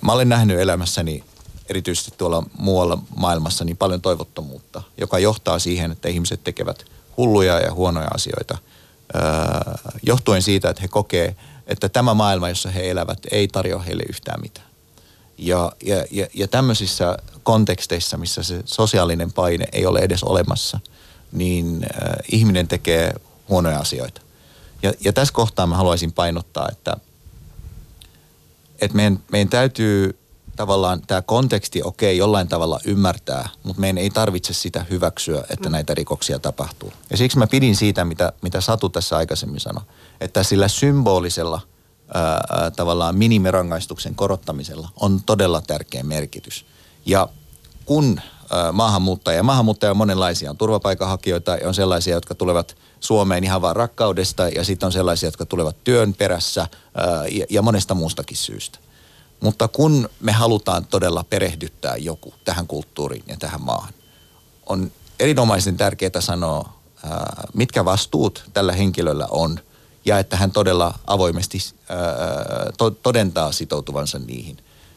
mä 0.00 0.12
olen 0.12 0.28
nähnyt 0.28 0.60
elämässäni 0.60 1.24
erityisesti 1.68 2.10
tuolla 2.18 2.42
muualla 2.58 2.98
maailmassa 3.16 3.64
niin 3.64 3.76
paljon 3.76 4.00
toivottomuutta, 4.00 4.82
joka 4.98 5.18
johtaa 5.18 5.58
siihen, 5.58 5.92
että 5.92 6.08
ihmiset 6.08 6.44
tekevät 6.44 6.84
hulluja 7.16 7.60
ja 7.60 7.72
huonoja 7.72 8.08
asioita 8.14 8.58
äh, 9.16 9.74
johtuen 10.02 10.42
siitä, 10.42 10.70
että 10.70 10.82
he 10.82 10.88
kokee, 10.88 11.36
että 11.66 11.88
tämä 11.88 12.14
maailma, 12.14 12.48
jossa 12.48 12.70
he 12.70 12.90
elävät, 12.90 13.18
ei 13.30 13.48
tarjoa 13.48 13.82
heille 13.82 14.02
yhtään 14.08 14.40
mitään. 14.40 14.66
Ja, 15.38 15.72
ja, 15.84 16.04
ja, 16.10 16.26
ja 16.34 16.48
tämmöisissä 16.48 17.16
konteksteissa, 17.42 18.16
missä 18.16 18.42
se 18.42 18.62
sosiaalinen 18.64 19.32
paine 19.32 19.64
ei 19.72 19.86
ole 19.86 19.98
edes 19.98 20.24
olemassa, 20.24 20.80
niin 21.32 21.82
äh, 21.84 22.12
ihminen 22.32 22.68
tekee 22.68 23.14
huonoja 23.52 23.78
asioita. 23.78 24.20
Ja, 24.82 24.92
ja 25.04 25.12
tässä 25.12 25.34
kohtaa 25.34 25.66
mä 25.66 25.76
haluaisin 25.76 26.12
painottaa, 26.12 26.68
että, 26.72 26.96
että 28.80 28.96
meidän, 28.96 29.18
meidän 29.32 29.48
täytyy 29.48 30.18
tavallaan 30.56 31.02
tämä 31.06 31.22
konteksti, 31.22 31.82
okei, 31.82 32.08
okay, 32.08 32.18
jollain 32.18 32.48
tavalla 32.48 32.80
ymmärtää, 32.84 33.48
mutta 33.62 33.80
meidän 33.80 33.98
ei 33.98 34.10
tarvitse 34.10 34.52
sitä 34.52 34.86
hyväksyä, 34.90 35.44
että 35.50 35.68
mm. 35.68 35.72
näitä 35.72 35.94
rikoksia 35.94 36.38
tapahtuu. 36.38 36.92
Ja 37.10 37.16
siksi 37.16 37.38
mä 37.38 37.46
pidin 37.46 37.76
siitä, 37.76 38.04
mitä, 38.04 38.32
mitä 38.42 38.60
Satu 38.60 38.88
tässä 38.88 39.16
aikaisemmin 39.16 39.60
sanoi, 39.60 39.82
että 40.20 40.42
sillä 40.42 40.68
symbolisella 40.68 41.60
ää, 42.14 42.70
tavallaan 42.76 43.16
minimirangaistuksen 43.16 44.14
korottamisella 44.14 44.88
on 45.00 45.20
todella 45.26 45.60
tärkeä 45.60 46.02
merkitys. 46.02 46.66
Ja 47.06 47.28
kun 47.84 48.20
ää, 48.50 48.72
maahanmuuttajia, 48.72 49.42
maahanmuuttajia 49.42 49.90
on 49.90 49.96
monenlaisia, 49.96 50.50
on 50.50 50.56
turvapaikanhakijoita 50.56 51.56
ja 51.56 51.68
on 51.68 51.74
sellaisia, 51.74 52.14
jotka 52.14 52.34
tulevat 52.34 52.76
Suomeen 53.02 53.44
ihan 53.44 53.62
vain 53.62 53.76
rakkaudesta 53.76 54.48
ja 54.48 54.64
sitten 54.64 54.86
on 54.86 54.92
sellaisia, 54.92 55.26
jotka 55.26 55.46
tulevat 55.46 55.76
työn 55.84 56.14
perässä 56.14 56.60
ää, 56.94 57.26
ja, 57.26 57.46
ja 57.50 57.62
monesta 57.62 57.94
muustakin 57.94 58.36
syystä. 58.36 58.78
Mutta 59.40 59.68
kun 59.68 60.08
me 60.20 60.32
halutaan 60.32 60.86
todella 60.86 61.24
perehdyttää 61.24 61.96
joku 61.96 62.34
tähän 62.44 62.66
kulttuuriin 62.66 63.24
ja 63.26 63.36
tähän 63.36 63.62
maahan, 63.62 63.94
on 64.66 64.92
erinomaisen 65.20 65.76
tärkeää 65.76 66.20
sanoa, 66.20 66.72
mitkä 67.54 67.84
vastuut 67.84 68.44
tällä 68.52 68.72
henkilöllä 68.72 69.26
on 69.30 69.60
ja 70.04 70.18
että 70.18 70.36
hän 70.36 70.50
todella 70.50 70.98
avoimesti 71.06 71.58
todentaa 73.02 73.52
sitoutuvansa 73.52 74.18
niihin. 74.18 74.56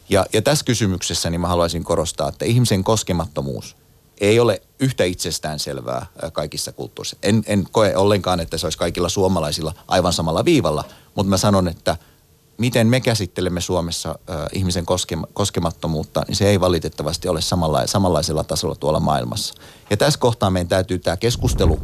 Ja, 0.09 0.25
ja 0.33 0.41
tässä 0.41 0.65
kysymyksessä 0.65 1.29
niin 1.29 1.41
mä 1.41 1.47
haluaisin 1.47 1.83
korostaa, 1.83 2.29
että 2.29 2.45
ihmisen 2.45 2.83
koskemattomuus 2.83 3.75
ei 4.21 4.39
ole 4.39 4.61
yhtä 4.79 5.03
itsestään 5.03 5.59
selvää 5.59 6.05
kaikissa 6.33 6.71
kulttuurissa. 6.71 7.17
En, 7.23 7.43
en 7.47 7.67
koe 7.71 7.95
ollenkaan, 7.95 8.39
että 8.39 8.57
se 8.57 8.65
olisi 8.65 8.77
kaikilla 8.77 9.09
suomalaisilla 9.09 9.73
aivan 9.87 10.13
samalla 10.13 10.45
viivalla, 10.45 10.83
mutta 11.15 11.29
mä 11.29 11.37
sanon, 11.37 11.67
että– 11.67 11.97
miten 12.57 12.87
me 12.87 13.01
käsittelemme 13.01 13.61
Suomessa 13.61 14.19
ihmisen 14.53 14.85
koskema, 14.85 15.27
koskemattomuutta, 15.33 16.23
niin 16.27 16.35
se 16.35 16.49
ei 16.49 16.59
valitettavasti 16.59 17.27
ole 17.27 17.41
samalla, 17.41 17.87
samanlaisella 17.87 18.43
tasolla 18.43 18.75
tuolla 18.75 18.99
maailmassa. 18.99 19.53
Ja 19.89 19.97
tässä 19.97 20.19
kohtaa 20.19 20.49
meidän 20.49 20.67
täytyy 20.67 20.99
tämä 20.99 21.17
keskustelu 21.17 21.79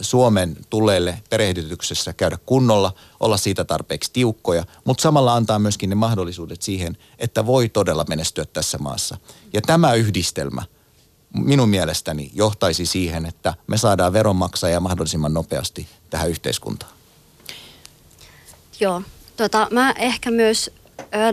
Suomen 0.00 0.56
tulleille 0.70 1.22
perehdytyksessä 1.30 2.12
käydä 2.12 2.38
kunnolla, 2.46 2.92
olla 3.20 3.36
siitä 3.36 3.64
tarpeeksi 3.64 4.10
tiukkoja, 4.12 4.64
mutta 4.84 5.02
samalla 5.02 5.34
antaa 5.34 5.58
myöskin 5.58 5.90
ne 5.90 5.94
mahdollisuudet 5.94 6.62
siihen, 6.62 6.96
että 7.18 7.46
voi 7.46 7.68
todella 7.68 8.04
menestyä 8.08 8.44
tässä 8.44 8.78
maassa. 8.78 9.16
Ja 9.52 9.62
tämä 9.62 9.94
yhdistelmä 9.94 10.62
minun 11.34 11.68
mielestäni 11.68 12.30
johtaisi 12.34 12.86
siihen, 12.86 13.26
että 13.26 13.54
me 13.66 13.78
saadaan 13.78 14.12
veronmaksajia 14.12 14.80
mahdollisimman 14.80 15.34
nopeasti 15.34 15.86
tähän 16.10 16.30
yhteiskuntaan. 16.30 16.92
Joo, 18.80 19.02
Tota, 19.40 19.68
mä 19.70 19.94
ehkä 19.98 20.30
myös, 20.30 20.70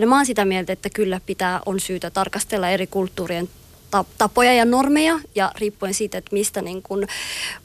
mä 0.06 0.16
oon 0.16 0.26
sitä 0.26 0.44
mieltä, 0.44 0.72
että 0.72 0.90
kyllä 0.90 1.20
pitää, 1.26 1.60
on 1.66 1.80
syytä 1.80 2.10
tarkastella 2.10 2.68
eri 2.68 2.86
kulttuurien 2.86 3.48
tapoja 4.18 4.52
ja 4.52 4.64
normeja 4.64 5.20
ja 5.34 5.52
riippuen 5.58 5.94
siitä, 5.94 6.18
että 6.18 6.32
mistä 6.32 6.62
niin 6.62 6.82
kun 6.82 7.06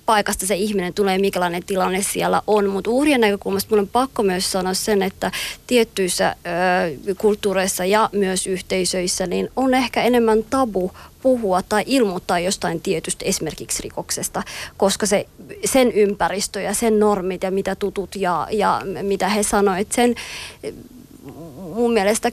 paikasta 0.05 0.47
se 0.47 0.55
ihminen 0.55 0.93
tulee, 0.93 1.17
mikälainen 1.17 1.63
tilanne 1.63 2.01
siellä 2.01 2.41
on. 2.47 2.69
Mutta 2.69 2.89
uhrien 2.89 3.21
näkökulmasta 3.21 3.69
mun 3.69 3.79
on 3.79 3.87
pakko 3.87 4.23
myös 4.23 4.51
sanoa 4.51 4.73
sen, 4.73 5.01
että 5.01 5.31
tiettyissä 5.67 6.35
ö, 7.07 7.15
kulttuureissa 7.17 7.85
ja 7.85 8.09
myös 8.11 8.47
yhteisöissä 8.47 9.27
niin 9.27 9.49
on 9.55 9.73
ehkä 9.73 10.03
enemmän 10.03 10.43
tabu 10.49 10.91
puhua 11.23 11.61
tai 11.61 11.83
ilmoittaa 11.85 12.39
jostain 12.39 12.81
tietystä 12.81 13.25
esimerkiksi 13.25 13.83
rikoksesta, 13.83 14.43
koska 14.77 15.05
se, 15.05 15.25
sen 15.65 15.91
ympäristö 15.91 16.61
ja 16.61 16.73
sen 16.73 16.99
normit 16.99 17.43
ja 17.43 17.51
mitä 17.51 17.75
tutut 17.75 18.15
ja, 18.15 18.47
ja 18.51 18.81
mitä 19.01 19.29
he 19.29 19.43
sanoivat, 19.43 19.91
sen 19.91 20.15
mun 21.75 21.93
mielestä 21.93 22.31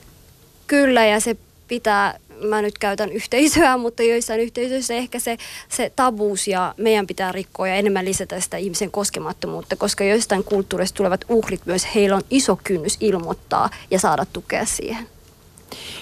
kyllä 0.66 1.06
ja 1.06 1.20
se 1.20 1.36
pitää 1.68 2.18
mä 2.48 2.62
nyt 2.62 2.78
käytän 2.78 3.12
yhteisöä, 3.12 3.76
mutta 3.84 4.02
joissain 4.02 4.40
yhteisöissä 4.40 4.94
ehkä 4.94 5.18
se, 5.18 5.36
se 5.68 5.92
tabuus 5.96 6.48
ja 6.48 6.74
meidän 6.76 7.06
pitää 7.06 7.32
rikkoa 7.32 7.68
ja 7.68 7.74
enemmän 7.74 8.04
lisätä 8.04 8.40
sitä 8.40 8.56
ihmisen 8.56 8.90
koskemattomuutta, 8.90 9.76
koska 9.76 10.04
joistain 10.04 10.44
kulttuurista 10.44 10.96
tulevat 10.96 11.24
uhrit 11.28 11.66
myös, 11.66 11.94
heillä 11.94 12.16
on 12.16 12.22
iso 12.30 12.58
kynnys 12.64 12.96
ilmoittaa 13.00 13.70
ja 13.90 13.98
saada 13.98 14.26
tukea 14.32 14.66
siihen. 14.66 15.06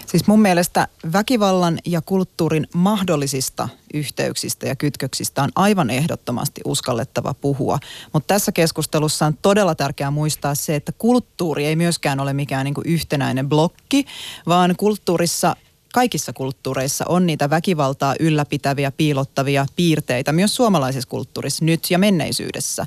Siis 0.07 0.27
mun 0.27 0.43
mielestä 0.43 0.89
väkivallan 1.13 1.79
ja 1.87 2.01
kulttuurin 2.01 2.67
mahdollisista 2.75 3.69
yhteyksistä 3.95 4.67
ja 4.67 4.77
kytköksistä 4.77 5.43
on 5.43 5.51
aivan 5.55 5.91
ehdottomasti 5.91 6.61
uskallettava 6.65 7.35
puhua. 7.35 7.79
Mutta 8.13 8.35
tässä 8.35 8.53
keskustelussa 8.53 9.27
on 9.27 9.39
todella 9.43 9.75
tärkeää 9.75 10.11
muistaa 10.11 10.55
se, 10.55 10.75
että 10.75 10.93
kulttuuri 10.93 11.67
ei 11.67 11.77
myöskään 11.77 12.21
ole 12.21 12.33
mikään 12.33 12.65
niinku 12.65 12.83
yhtenäinen 12.85 13.49
blokki, 13.49 14.05
vaan 14.47 14.75
kulttuurissa 14.77 15.57
kaikissa 15.93 16.33
kulttuureissa 16.33 17.05
on 17.09 17.27
niitä 17.27 17.51
väkivaltaa 17.51 18.15
ylläpitäviä, 18.21 18.93
piilottavia 18.93 19.67
piirteitä, 19.77 20.33
myös 20.33 20.57
suomalaisessa 20.57 21.09
kulttuurissa 21.09 21.65
nyt 21.65 21.91
ja 21.91 21.99
menneisyydessä. 21.99 22.87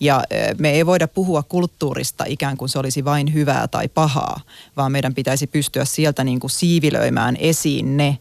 Ja 0.00 0.24
me 0.58 0.70
ei 0.70 0.86
voida 0.86 1.08
puhua 1.08 1.42
kulttuurista 1.42 2.24
ikään 2.28 2.56
kuin 2.56 2.68
se 2.68 2.78
olisi 2.78 3.04
vain 3.04 3.34
hyvää 3.34 3.68
tai 3.68 3.88
pahaa, 3.88 4.40
vaan 4.76 4.92
meidän 4.92 5.14
pitäisi 5.14 5.46
pystyä 5.46 5.84
sieltä 5.84 6.24
niin 6.24 6.40
kuin 6.40 6.50
siivilöimään 6.50 7.36
esiin 7.36 7.96
ne 7.96 8.18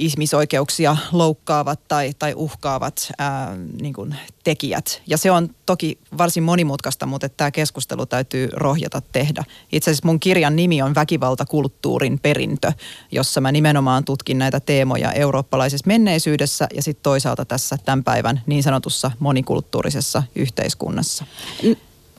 ihmisoikeuksia 0.00 0.96
loukkaavat 1.12 1.80
tai, 1.88 2.12
tai 2.18 2.32
uhkaavat 2.36 3.12
ää, 3.18 3.56
niin 3.80 3.94
kuin 3.94 4.14
tekijät. 4.44 5.02
Ja 5.06 5.18
se 5.18 5.30
on 5.30 5.48
toki 5.66 5.98
varsin 6.18 6.42
monimutkaista, 6.42 7.06
mutta 7.06 7.28
tämä 7.28 7.50
keskustelu 7.50 8.06
täytyy 8.06 8.48
rohjata 8.52 9.02
tehdä. 9.12 9.44
Itse 9.72 9.90
asiassa 9.90 10.06
mun 10.06 10.20
kirjan 10.20 10.56
nimi 10.56 10.82
on 10.82 10.94
Väkivaltakulttuurin 10.94 12.18
perintö, 12.18 12.72
jossa 13.12 13.40
mä 13.40 13.52
nimenomaan 13.52 14.04
tutkin 14.04 14.38
näitä 14.38 14.60
teemoja 14.60 15.12
eurooppalaisessa 15.12 15.86
menneisyydessä 15.86 16.68
ja 16.74 16.82
sitten 16.82 17.02
toisaalta 17.02 17.44
tässä 17.44 17.78
tämän 17.84 18.04
päivän 18.04 18.42
niin 18.46 18.62
sanotussa 18.62 19.10
monikulttuurisessa 19.18 20.22
yhteiskunnassa. 20.34 21.24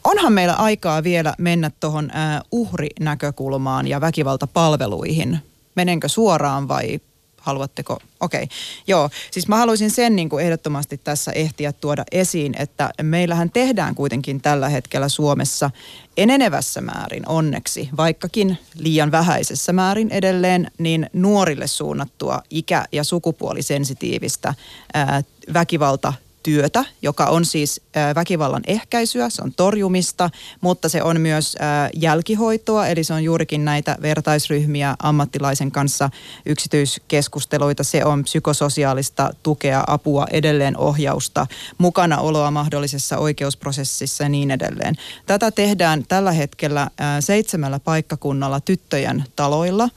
Onhan 0.04 0.34
meillä 0.34 0.54
aikaa 0.54 1.04
vielä 1.04 1.34
mennä 1.38 1.72
tuohon 1.80 2.12
uhrinäkökulmaan 2.52 3.88
ja 3.88 4.02
väkivaltapalveluihin. 4.02 5.40
Menenkö 5.76 6.10
suoraan 6.10 6.68
vai 6.68 7.00
haluatteko? 7.42 8.00
Okei, 8.20 8.44
okay. 8.44 8.58
joo. 8.88 9.10
Siis 9.32 9.48
mä 9.48 9.58
haluaisin 9.58 9.92
sen 9.92 10.16
niin 10.16 10.30
kuin 10.30 10.46
ehdottomasti 10.46 10.98
tässä 10.98 11.32
ehtiä 11.32 11.74
tuoda 11.74 12.04
esiin, 12.12 12.56
että 12.60 12.89
meillähän 13.02 13.50
tehdään 13.50 13.96
kuitenkin 13.96 14.42
tällä 14.42 14.70
hetkellä 14.70 15.10
Suomessa 15.10 15.72
enenevässä 16.18 16.82
määrin 16.82 17.28
onneksi, 17.28 17.89
vaikkakin 17.98 18.58
liian 18.78 19.12
vähäisessä 19.12 19.74
määrin 19.74 20.12
edelleen, 20.12 20.72
niin 20.78 21.10
nuorille 21.14 21.68
suunnattua 21.68 22.42
ikä- 22.50 22.86
ja 22.92 23.04
sukupuolisensitiivistä 23.04 24.54
ää, 24.94 25.22
väkivalta 25.54 26.14
työtä, 26.44 26.86
joka 27.02 27.26
on 27.26 27.46
siis 27.46 27.82
väkivallan 28.16 28.62
ehkäisyä, 28.68 29.30
se 29.30 29.42
on 29.42 29.54
torjumista, 29.54 30.30
mutta 30.62 30.89
se 30.89 31.04
on 31.04 31.22
myös 31.22 31.58
jälkihoitoa, 31.96 32.88
eli 32.88 33.04
se 33.04 33.14
on 33.14 33.24
juurikin 33.24 33.66
näitä 33.66 33.98
vertaisryhmiä 34.02 34.96
ammattilaisen 35.04 35.72
kanssa 35.72 36.10
yksityiskeskusteluita, 36.46 37.84
se 37.84 38.06
on 38.06 38.24
psykososiaalista 38.24 39.34
tukea, 39.44 39.84
apua, 39.88 40.28
edelleen 40.32 40.78
ohjausta, 40.78 41.48
mukanaoloa 41.78 42.52
mahdollisessa 42.52 43.18
oikeusprosessissa 43.18 44.24
ja 44.24 44.30
niin 44.30 44.52
edelleen. 44.52 44.96
Tätä 45.26 45.52
tehdään 45.52 46.06
tällä 46.08 46.32
hetkellä 46.32 46.88
seitsemällä 47.20 47.80
paikkakunnalla 47.80 48.60
tyttöjen 48.60 49.24
taloilla 49.36 49.89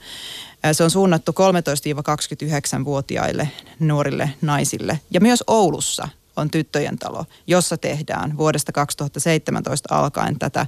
Se 0.71 0.83
on 0.83 0.91
suunnattu 0.91 1.31
13-29-vuotiaille 1.31 3.49
nuorille 3.79 4.29
naisille. 4.41 4.99
Ja 5.11 5.21
myös 5.21 5.43
Oulussa 5.47 6.07
on 6.35 6.51
tyttöjen 6.51 6.97
talo, 6.97 7.25
jossa 7.47 7.77
tehdään 7.77 8.37
vuodesta 8.37 8.71
2017 8.71 9.95
alkaen 9.95 10.39
tätä 10.39 10.65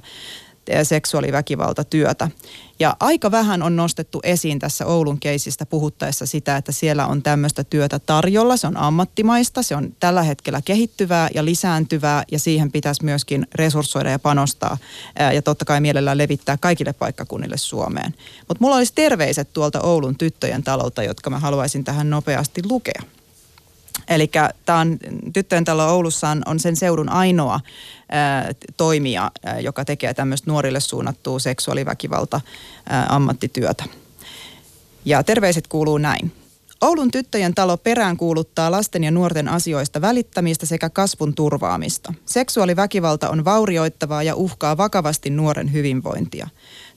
seksuaaliväkivaltatyötä. 0.82 2.30
Ja 2.78 2.96
aika 3.00 3.30
vähän 3.30 3.62
on 3.62 3.76
nostettu 3.76 4.20
esiin 4.22 4.58
tässä 4.58 4.86
Oulun 4.86 5.20
keisistä 5.20 5.66
puhuttaessa 5.66 6.26
sitä, 6.26 6.56
että 6.56 6.72
siellä 6.72 7.06
on 7.06 7.22
tämmöistä 7.22 7.64
työtä 7.64 7.98
tarjolla. 7.98 8.56
Se 8.56 8.66
on 8.66 8.76
ammattimaista, 8.76 9.62
se 9.62 9.76
on 9.76 9.96
tällä 10.00 10.22
hetkellä 10.22 10.62
kehittyvää 10.64 11.28
ja 11.34 11.44
lisääntyvää 11.44 12.24
ja 12.32 12.38
siihen 12.38 12.72
pitäisi 12.72 13.04
myöskin 13.04 13.46
resurssoida 13.54 14.10
ja 14.10 14.18
panostaa 14.18 14.78
ja 15.34 15.42
totta 15.42 15.64
kai 15.64 15.80
mielellään 15.80 16.18
levittää 16.18 16.56
kaikille 16.56 16.92
paikkakunnille 16.92 17.56
Suomeen. 17.56 18.14
Mutta 18.48 18.64
mulla 18.64 18.76
olisi 18.76 18.92
terveiset 18.94 19.52
tuolta 19.52 19.80
Oulun 19.80 20.18
tyttöjen 20.18 20.62
talolta, 20.62 21.02
jotka 21.02 21.30
mä 21.30 21.38
haluaisin 21.38 21.84
tähän 21.84 22.10
nopeasti 22.10 22.62
lukea. 22.68 23.02
Eli 24.08 24.30
tämä 24.64 24.78
on, 24.78 24.98
Tyttöjen 25.32 25.64
talo 25.64 25.86
Oulussa 25.86 26.28
on, 26.28 26.42
on 26.46 26.60
sen 26.60 26.76
seudun 26.76 27.08
ainoa 27.08 27.60
ää, 28.08 28.52
toimija, 28.76 29.30
ää, 29.44 29.60
joka 29.60 29.84
tekee 29.84 30.14
tämmöistä 30.14 30.50
nuorille 30.50 30.80
suunnattua 30.80 31.38
seksuaaliväkivalta 31.38 32.40
ää, 32.88 33.06
ammattityötä. 33.08 33.84
Ja 35.04 35.22
terveiset 35.22 35.66
kuuluu 35.68 35.98
näin. 35.98 36.32
Oulun 36.80 37.10
tyttöjen 37.10 37.54
talo 37.54 37.76
perään 37.76 38.16
kuuluttaa 38.16 38.70
lasten 38.70 39.04
ja 39.04 39.10
nuorten 39.10 39.48
asioista 39.48 40.00
välittämistä 40.00 40.66
sekä 40.66 40.90
kasvun 40.90 41.34
turvaamista. 41.34 42.14
Seksuaaliväkivalta 42.26 43.30
on 43.30 43.44
vaurioittavaa 43.44 44.22
ja 44.22 44.34
uhkaa 44.34 44.76
vakavasti 44.76 45.30
nuoren 45.30 45.72
hyvinvointia. 45.72 46.48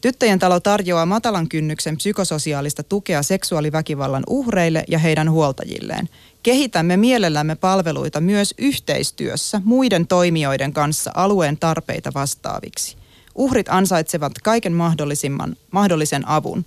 Tyttöjen 0.02 0.40
talo 0.40 0.60
tarjoaa 0.60 1.06
matalan 1.06 1.50
kynnyksen 1.50 1.98
psykososiaalista 1.98 2.84
tukea 2.84 3.24
seksuaaliväkivallan 3.24 4.24
uhreille 4.28 4.84
ja 4.88 5.00
heidän 5.00 5.32
huoltajilleen. 5.32 6.10
Kehitämme 6.44 6.98
mielellämme 6.98 7.56
palveluita 7.56 8.22
myös 8.22 8.54
yhteistyössä 8.58 9.62
muiden 9.66 10.08
toimijoiden 10.08 10.74
kanssa 10.74 11.12
alueen 11.16 11.58
tarpeita 11.58 12.12
vastaaviksi. 12.14 12.98
Uhrit 13.36 13.70
ansaitsevat 13.70 14.34
kaiken 14.44 14.74
mahdollisimman, 14.74 15.56
mahdollisen 15.72 16.28
avun. 16.28 16.66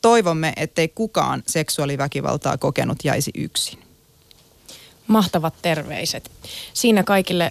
Toivomme, 0.00 0.52
ettei 0.56 0.88
kukaan 0.88 1.42
seksuaaliväkivaltaa 1.46 2.58
kokenut 2.58 2.98
jäisi 3.04 3.30
yksin. 3.34 3.78
Mahtavat 5.06 5.54
terveiset. 5.62 6.30
Siinä 6.74 7.02
kaikille 7.02 7.50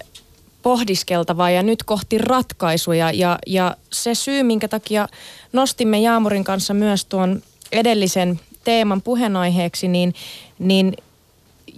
pohdiskeltavaa 0.62 1.50
ja 1.50 1.64
nyt 1.64 1.84
kohti 1.84 2.18
ratkaisuja. 2.18 3.12
Ja, 3.12 3.40
ja 3.48 3.78
se 3.92 4.16
syy, 4.16 4.44
minkä 4.44 4.68
takia 4.68 5.08
nostimme 5.54 6.00
Jaamurin 6.00 6.44
kanssa 6.44 6.74
myös 6.74 7.06
tuon 7.06 7.42
edellisen 7.72 8.40
teeman 8.64 9.02
puheenaiheeksi, 9.02 9.88
niin, 9.88 10.14
niin 10.60 10.94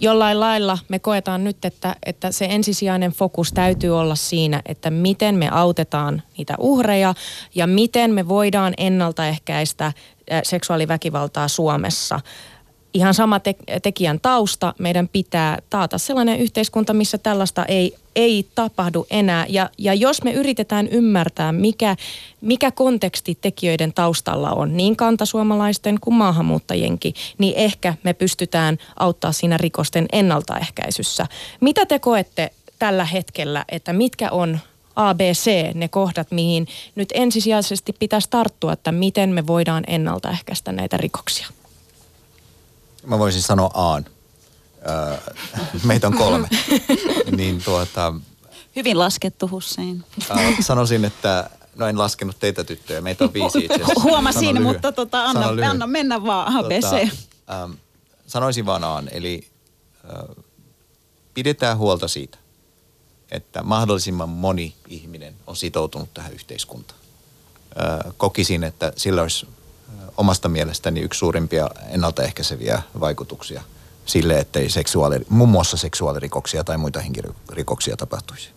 jollain 0.00 0.40
lailla 0.40 0.78
me 0.88 0.98
koetaan 0.98 1.44
nyt, 1.44 1.64
että, 1.64 1.96
että 2.06 2.32
se 2.32 2.46
ensisijainen 2.50 3.12
fokus 3.12 3.52
täytyy 3.52 3.98
olla 3.98 4.14
siinä, 4.14 4.62
että 4.66 4.90
miten 4.90 5.34
me 5.34 5.48
autetaan 5.52 6.22
niitä 6.38 6.54
uhreja 6.58 7.14
ja 7.54 7.66
miten 7.66 8.10
me 8.10 8.28
voidaan 8.28 8.74
ennaltaehkäistä 8.76 9.92
seksuaaliväkivaltaa 10.42 11.48
Suomessa 11.48 12.20
ihan 12.94 13.14
sama 13.14 13.40
te- 13.40 13.54
tekijän 13.82 14.20
tausta, 14.20 14.74
meidän 14.78 15.08
pitää 15.08 15.58
taata 15.70 15.98
sellainen 15.98 16.38
yhteiskunta, 16.38 16.94
missä 16.94 17.18
tällaista 17.18 17.64
ei, 17.64 17.94
ei 18.16 18.46
tapahdu 18.54 19.06
enää. 19.10 19.46
Ja, 19.48 19.70
ja 19.78 19.94
jos 19.94 20.22
me 20.22 20.32
yritetään 20.32 20.88
ymmärtää, 20.88 21.52
mikä, 21.52 21.96
mikä 22.40 22.70
konteksti 22.70 23.38
tekijöiden 23.40 23.92
taustalla 23.92 24.50
on, 24.50 24.76
niin 24.76 24.96
kantasuomalaisten 24.96 25.98
kuin 26.00 26.14
maahanmuuttajienkin, 26.14 27.14
niin 27.38 27.54
ehkä 27.56 27.94
me 28.02 28.14
pystytään 28.14 28.78
auttaa 28.96 29.32
siinä 29.32 29.56
rikosten 29.56 30.06
ennaltaehkäisyssä. 30.12 31.26
Mitä 31.60 31.86
te 31.86 31.98
koette 31.98 32.50
tällä 32.78 33.04
hetkellä, 33.04 33.64
että 33.68 33.92
mitkä 33.92 34.30
on 34.30 34.58
ABC, 34.96 35.74
ne 35.74 35.88
kohdat, 35.88 36.30
mihin 36.30 36.66
nyt 36.94 37.08
ensisijaisesti 37.14 37.92
pitäisi 37.98 38.30
tarttua, 38.30 38.72
että 38.72 38.92
miten 38.92 39.30
me 39.30 39.46
voidaan 39.46 39.84
ennaltaehkäistä 39.86 40.72
näitä 40.72 40.96
rikoksia? 40.96 41.46
Mä 43.06 43.18
voisin 43.18 43.42
sanoa 43.42 43.70
Aan. 43.74 44.06
Öö, 44.88 45.16
meitä 45.84 46.06
on 46.06 46.14
kolme. 46.14 46.48
niin 47.36 47.62
tuota, 47.64 48.14
Hyvin 48.76 48.98
laskettu 48.98 49.48
Hussein. 49.50 50.04
Äh, 50.30 50.56
sanoisin, 50.60 51.04
että 51.04 51.50
no 51.76 51.86
en 51.86 51.98
laskenut 51.98 52.36
teitä 52.40 52.64
tyttöjä, 52.64 53.00
meitä 53.00 53.24
on 53.24 53.32
viisi 53.32 53.58
itse 53.58 53.74
asiassa. 53.74 54.02
Huomasin, 54.02 54.56
lyhy- 54.56 54.62
mutta 54.62 54.92
tota, 54.92 55.24
anna, 55.24 55.68
anna 55.70 55.86
mennä 55.86 56.24
vaan 56.24 56.56
ABC. 56.56 56.80
Tota, 56.90 57.62
ähm, 57.62 57.72
sanoisin 58.26 58.66
vaan 58.66 58.84
Aan, 58.84 59.08
eli 59.12 59.48
äh, 60.04 60.44
pidetään 61.34 61.78
huolta 61.78 62.08
siitä, 62.08 62.38
että 63.30 63.62
mahdollisimman 63.62 64.28
moni 64.28 64.74
ihminen 64.88 65.34
on 65.46 65.56
sitoutunut 65.56 66.14
tähän 66.14 66.32
yhteiskuntaan. 66.32 67.00
Äh, 67.80 68.14
kokisin, 68.16 68.64
että 68.64 68.92
sillä 68.96 69.22
olisi 69.22 69.46
omasta 70.18 70.48
mielestäni 70.48 71.00
yksi 71.00 71.18
suurimpia 71.18 71.70
ennaltaehkäiseviä 71.90 72.82
vaikutuksia 73.00 73.62
sille, 74.06 74.38
ettei 74.38 74.70
seksuaali, 74.70 75.16
muun 75.28 75.48
muassa 75.48 75.76
seksuaalirikoksia 75.76 76.64
tai 76.64 76.78
muita 76.78 77.00
henkirikoksia 77.00 77.96
tapahtuisi. 77.96 78.50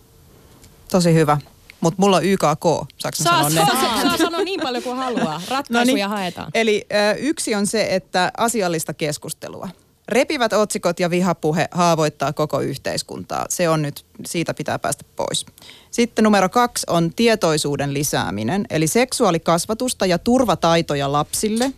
Tosi 0.90 1.14
hyvä. 1.14 1.38
Mutta 1.80 2.02
mulla 2.02 2.16
on 2.16 2.24
YKK, 2.24 2.64
saanko 2.98 3.16
saa, 3.16 3.50
sanoa 3.50 3.66
saa, 3.66 3.80
saa, 3.80 4.02
saa 4.02 4.16
sanoa 4.16 4.42
niin 4.42 4.60
paljon 4.60 4.82
kuin 4.82 4.96
haluaa. 4.96 5.42
Ratkaisuja 5.48 5.84
no 5.84 5.94
niin, 5.94 6.08
haetaan. 6.08 6.50
Eli 6.54 6.86
ö, 6.92 7.14
yksi 7.18 7.54
on 7.54 7.66
se, 7.66 7.86
että 7.90 8.32
asiallista 8.36 8.94
keskustelua. 8.94 9.68
Repivät 10.08 10.52
otsikot 10.52 11.00
ja 11.00 11.10
vihapuhe 11.10 11.68
haavoittaa 11.70 12.32
koko 12.32 12.60
yhteiskuntaa. 12.60 13.46
Se 13.48 13.68
on 13.68 13.82
nyt, 13.82 14.04
siitä 14.26 14.54
pitää 14.54 14.78
päästä 14.78 15.04
pois. 15.16 15.46
Sitten 15.90 16.24
numero 16.24 16.48
kaksi 16.48 16.86
on 16.90 17.14
tietoisuuden 17.16 17.94
lisääminen, 17.94 18.66
eli 18.70 18.86
seksuaalikasvatusta 18.86 20.06
ja 20.06 20.18
turvataitoja 20.18 21.12
lapsille, 21.12 21.72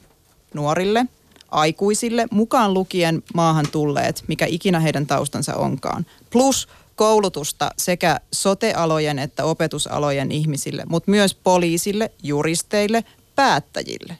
nuorille, 0.54 1.06
aikuisille, 1.50 2.26
mukaan 2.30 2.74
lukien 2.74 3.22
maahan 3.34 3.66
tulleet, 3.72 4.24
mikä 4.28 4.46
ikinä 4.46 4.80
heidän 4.80 5.06
taustansa 5.06 5.54
onkaan. 5.54 6.06
Plus 6.30 6.68
koulutusta 6.96 7.70
sekä 7.78 8.20
sotealojen 8.32 9.18
että 9.18 9.44
opetusalojen 9.44 10.32
ihmisille, 10.32 10.84
mutta 10.88 11.10
myös 11.10 11.34
poliisille, 11.34 12.10
juristeille, 12.22 13.04
päättäjille. 13.36 14.18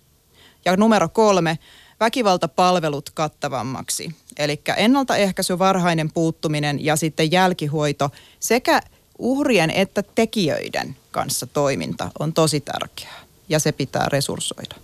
Ja 0.64 0.76
numero 0.76 1.08
kolme, 1.08 1.58
väkivaltapalvelut 2.04 3.10
kattavammaksi. 3.10 4.14
Eli 4.38 4.60
ennaltaehkäisy, 4.76 5.58
varhainen 5.58 6.12
puuttuminen 6.12 6.84
ja 6.84 6.96
sitten 6.96 7.32
jälkihoito 7.32 8.10
sekä 8.40 8.80
uhrien 9.18 9.70
että 9.70 10.02
tekijöiden 10.14 10.96
kanssa 11.10 11.46
toiminta 11.46 12.10
on 12.18 12.32
tosi 12.32 12.60
tärkeää 12.60 13.20
ja 13.48 13.58
se 13.58 13.72
pitää 13.72 14.08
resurssoida. 14.08 14.74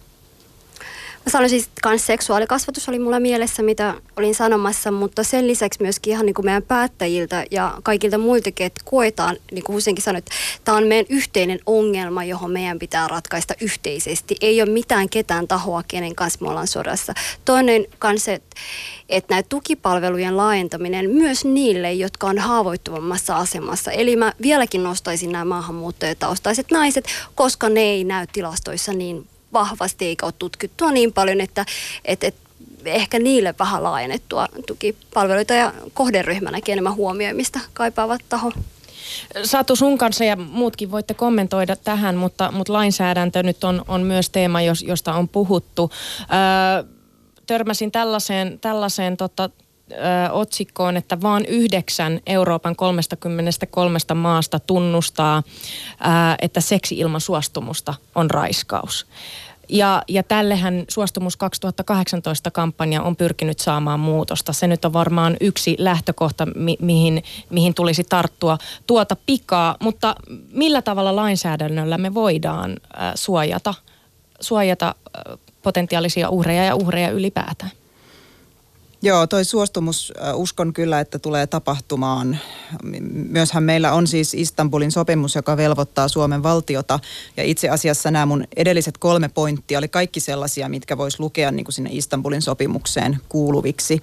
Mä 1.26 1.30
sanoisin, 1.30 1.58
että 1.58 1.88
myös 1.88 2.06
seksuaalikasvatus 2.06 2.88
oli 2.88 2.98
mulla 2.98 3.20
mielessä, 3.20 3.62
mitä 3.62 3.94
olin 4.16 4.34
sanomassa, 4.34 4.90
mutta 4.90 5.22
sen 5.24 5.46
lisäksi 5.46 5.82
myöskin 5.82 6.12
ihan 6.12 6.26
niin 6.26 6.34
kuin 6.34 6.46
meidän 6.46 6.62
päättäjiltä 6.62 7.44
ja 7.50 7.74
kaikilta 7.82 8.18
muiltakin, 8.18 8.66
että 8.66 8.80
koetaan, 8.84 9.36
niin 9.52 9.64
kuin 9.64 9.74
Husenkin 9.74 10.04
sanoi, 10.04 10.18
että 10.18 10.30
tämä 10.64 10.76
on 10.76 10.86
meidän 10.86 11.06
yhteinen 11.08 11.60
ongelma, 11.66 12.24
johon 12.24 12.50
meidän 12.50 12.78
pitää 12.78 13.08
ratkaista 13.08 13.54
yhteisesti. 13.60 14.36
Ei 14.40 14.62
ole 14.62 14.70
mitään 14.70 15.08
ketään 15.08 15.48
tahoa, 15.48 15.82
kenen 15.88 16.14
kanssa 16.14 16.38
me 16.42 16.48
ollaan 16.48 16.66
sodassa. 16.66 17.14
Toinen 17.44 17.86
kanssa, 17.98 18.32
että 18.32 18.56
että 19.08 19.34
näitä 19.34 19.48
tukipalvelujen 19.48 20.36
laajentaminen 20.36 21.10
myös 21.10 21.44
niille, 21.44 21.92
jotka 21.92 22.26
on 22.26 22.38
haavoittuvammassa 22.38 23.36
asemassa. 23.36 23.90
Eli 23.90 24.16
mä 24.16 24.32
vieläkin 24.42 24.82
nostaisin 24.82 25.32
nämä 25.32 25.44
maahanmuuttajataustaiset 25.44 26.70
naiset, 26.70 27.04
koska 27.34 27.68
ne 27.68 27.80
ei 27.80 28.04
näy 28.04 28.26
tilastoissa 28.32 28.92
niin 28.92 29.26
vahvasti 29.52 30.04
eikä 30.04 30.26
ole 30.26 30.34
tutkittua 30.38 30.90
niin 30.90 31.12
paljon, 31.12 31.40
että, 31.40 31.66
että, 32.04 32.26
että 32.26 32.50
ehkä 32.84 33.18
niille 33.18 33.54
vähän 33.58 33.82
laajennettua 33.82 34.46
tukipalveluita 34.66 35.54
ja 35.54 35.72
kohderyhmänäkin 35.94 36.72
enemmän 36.72 36.94
huomioimista 36.94 37.60
kaipaavat 37.72 38.20
taho. 38.28 38.52
Satu 39.44 39.76
sun 39.76 39.98
kanssa 39.98 40.24
ja 40.24 40.36
muutkin 40.36 40.90
voitte 40.90 41.14
kommentoida 41.14 41.76
tähän, 41.76 42.16
mutta, 42.16 42.52
mutta 42.52 42.72
lainsäädäntö 42.72 43.42
nyt 43.42 43.64
on, 43.64 43.84
on 43.88 44.02
myös 44.02 44.30
teema, 44.30 44.58
josta 44.62 45.14
on 45.14 45.28
puhuttu. 45.28 45.90
Öö, 46.20 46.84
törmäsin 47.46 47.92
tällaiseen, 47.92 48.58
tällaiseen 48.60 49.16
tota, 49.16 49.50
ö, 49.92 50.32
otsikkoon, 50.32 50.96
että 50.96 51.20
vain 51.20 51.44
yhdeksän 51.44 52.20
Euroopan 52.26 52.76
33 52.76 53.98
maasta 54.14 54.60
tunnustaa, 54.60 55.42
ö, 55.46 56.06
että 56.38 56.60
seksi 56.60 56.98
ilman 56.98 57.20
suostumusta 57.20 57.94
on 58.14 58.30
raiskaus. 58.30 59.06
Ja, 59.72 60.02
ja 60.08 60.22
tällehän 60.22 60.84
Suostumus 60.88 61.38
2018-kampanja 61.44 63.02
on 63.02 63.16
pyrkinyt 63.16 63.58
saamaan 63.58 64.00
muutosta. 64.00 64.52
Se 64.52 64.66
nyt 64.66 64.84
on 64.84 64.92
varmaan 64.92 65.36
yksi 65.40 65.76
lähtökohta, 65.78 66.46
mi- 66.46 66.76
mihin, 66.80 67.22
mihin 67.50 67.74
tulisi 67.74 68.04
tarttua 68.04 68.58
tuota 68.86 69.16
pikaa. 69.26 69.76
Mutta 69.80 70.16
millä 70.52 70.82
tavalla 70.82 71.16
lainsäädännöllä 71.16 71.98
me 71.98 72.14
voidaan 72.14 72.70
äh, 72.70 73.12
suojata, 73.14 73.74
suojata 74.40 74.94
äh, 75.16 75.38
potentiaalisia 75.62 76.28
uhreja 76.28 76.64
ja 76.64 76.74
uhreja 76.74 77.10
ylipäätään. 77.10 77.70
Joo, 79.02 79.26
toi 79.26 79.44
suostumus 79.44 80.12
uskon 80.34 80.72
kyllä, 80.72 81.00
että 81.00 81.18
tulee 81.18 81.46
tapahtumaan. 81.46 82.38
Myöshän 83.12 83.62
meillä 83.62 83.92
on 83.92 84.06
siis 84.06 84.34
Istanbulin 84.34 84.92
sopimus, 84.92 85.34
joka 85.34 85.56
velvoittaa 85.56 86.08
Suomen 86.08 86.42
valtiota. 86.42 86.98
Ja 87.36 87.44
itse 87.44 87.68
asiassa 87.68 88.10
nämä 88.10 88.26
mun 88.26 88.44
edelliset 88.56 88.98
kolme 88.98 89.28
pointtia 89.28 89.78
oli 89.78 89.88
kaikki 89.88 90.20
sellaisia, 90.20 90.68
mitkä 90.68 90.98
vois 90.98 91.20
lukea 91.20 91.50
niin 91.50 91.64
kuin 91.64 91.72
sinne 91.72 91.90
Istanbulin 91.92 92.42
sopimukseen 92.42 93.18
kuuluviksi 93.28 94.00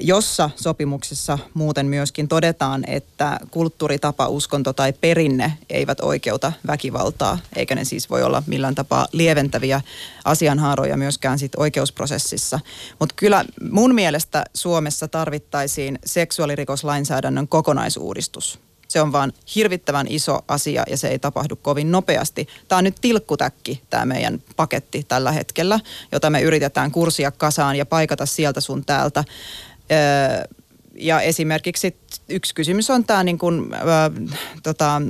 jossa 0.00 0.50
sopimuksessa 0.56 1.38
muuten 1.54 1.86
myöskin 1.86 2.28
todetaan, 2.28 2.84
että 2.86 3.40
kulttuuritapa, 3.50 4.28
uskonto 4.28 4.72
tai 4.72 4.92
perinne 4.92 5.52
eivät 5.70 6.00
oikeuta 6.00 6.52
väkivaltaa, 6.66 7.38
eikä 7.56 7.74
ne 7.74 7.84
siis 7.84 8.10
voi 8.10 8.22
olla 8.22 8.42
millään 8.46 8.74
tapaa 8.74 9.06
lieventäviä 9.12 9.80
asianhaaroja 10.24 10.96
myöskään 10.96 11.38
sit 11.38 11.52
oikeusprosessissa. 11.56 12.60
Mutta 12.98 13.14
kyllä 13.18 13.44
mun 13.70 13.94
mielestä 13.94 14.44
Suomessa 14.54 15.08
tarvittaisiin 15.08 15.98
seksuaalirikoslainsäädännön 16.04 17.48
kokonaisuudistus. 17.48 18.58
Se 18.88 19.00
on 19.00 19.12
vaan 19.12 19.32
hirvittävän 19.54 20.06
iso 20.08 20.40
asia 20.48 20.84
ja 20.90 20.96
se 20.96 21.08
ei 21.08 21.18
tapahdu 21.18 21.56
kovin 21.56 21.90
nopeasti. 21.90 22.48
Tämä 22.68 22.78
on 22.78 22.84
nyt 22.84 22.96
tilkkutäkki, 23.00 23.82
tämä 23.90 24.06
meidän 24.06 24.42
paketti 24.56 25.04
tällä 25.08 25.32
hetkellä, 25.32 25.80
jota 26.12 26.30
me 26.30 26.42
yritetään 26.42 26.90
kursia 26.90 27.30
kasaan 27.30 27.76
ja 27.76 27.86
paikata 27.86 28.26
sieltä 28.26 28.60
sun 28.60 28.84
täältä. 28.84 29.24
ja 30.94 31.20
esimerkiksi 31.20 31.96
yksi 32.28 32.54
kysymys 32.54 32.90
on 32.90 33.04
tämä 33.04 33.24
niin 33.24 33.38
kuin, 33.38 33.74
äh, 33.74 33.80
tota, 34.62 35.02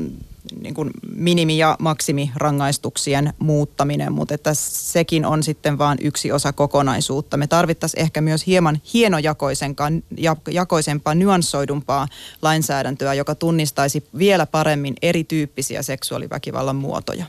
niin 0.60 0.74
kuin 0.74 0.90
minimi- 1.16 1.58
ja 1.58 1.76
maksimirangaistuksien 1.78 3.32
muuttaminen, 3.38 4.12
mutta 4.12 4.34
että 4.34 4.54
sekin 4.54 5.26
on 5.26 5.42
sitten 5.42 5.78
vain 5.78 5.98
yksi 6.02 6.32
osa 6.32 6.52
kokonaisuutta. 6.52 7.36
Me 7.36 7.46
tarvittaisiin 7.46 8.02
ehkä 8.02 8.20
myös 8.20 8.46
hieman 8.46 8.80
hienojakoisempaa, 8.94 11.14
nyanssoidumpaa 11.14 12.08
lainsäädäntöä, 12.42 13.14
joka 13.14 13.34
tunnistaisi 13.34 14.08
vielä 14.18 14.46
paremmin 14.46 14.94
erityyppisiä 15.02 15.82
seksuaaliväkivallan 15.82 16.76
muotoja. 16.76 17.26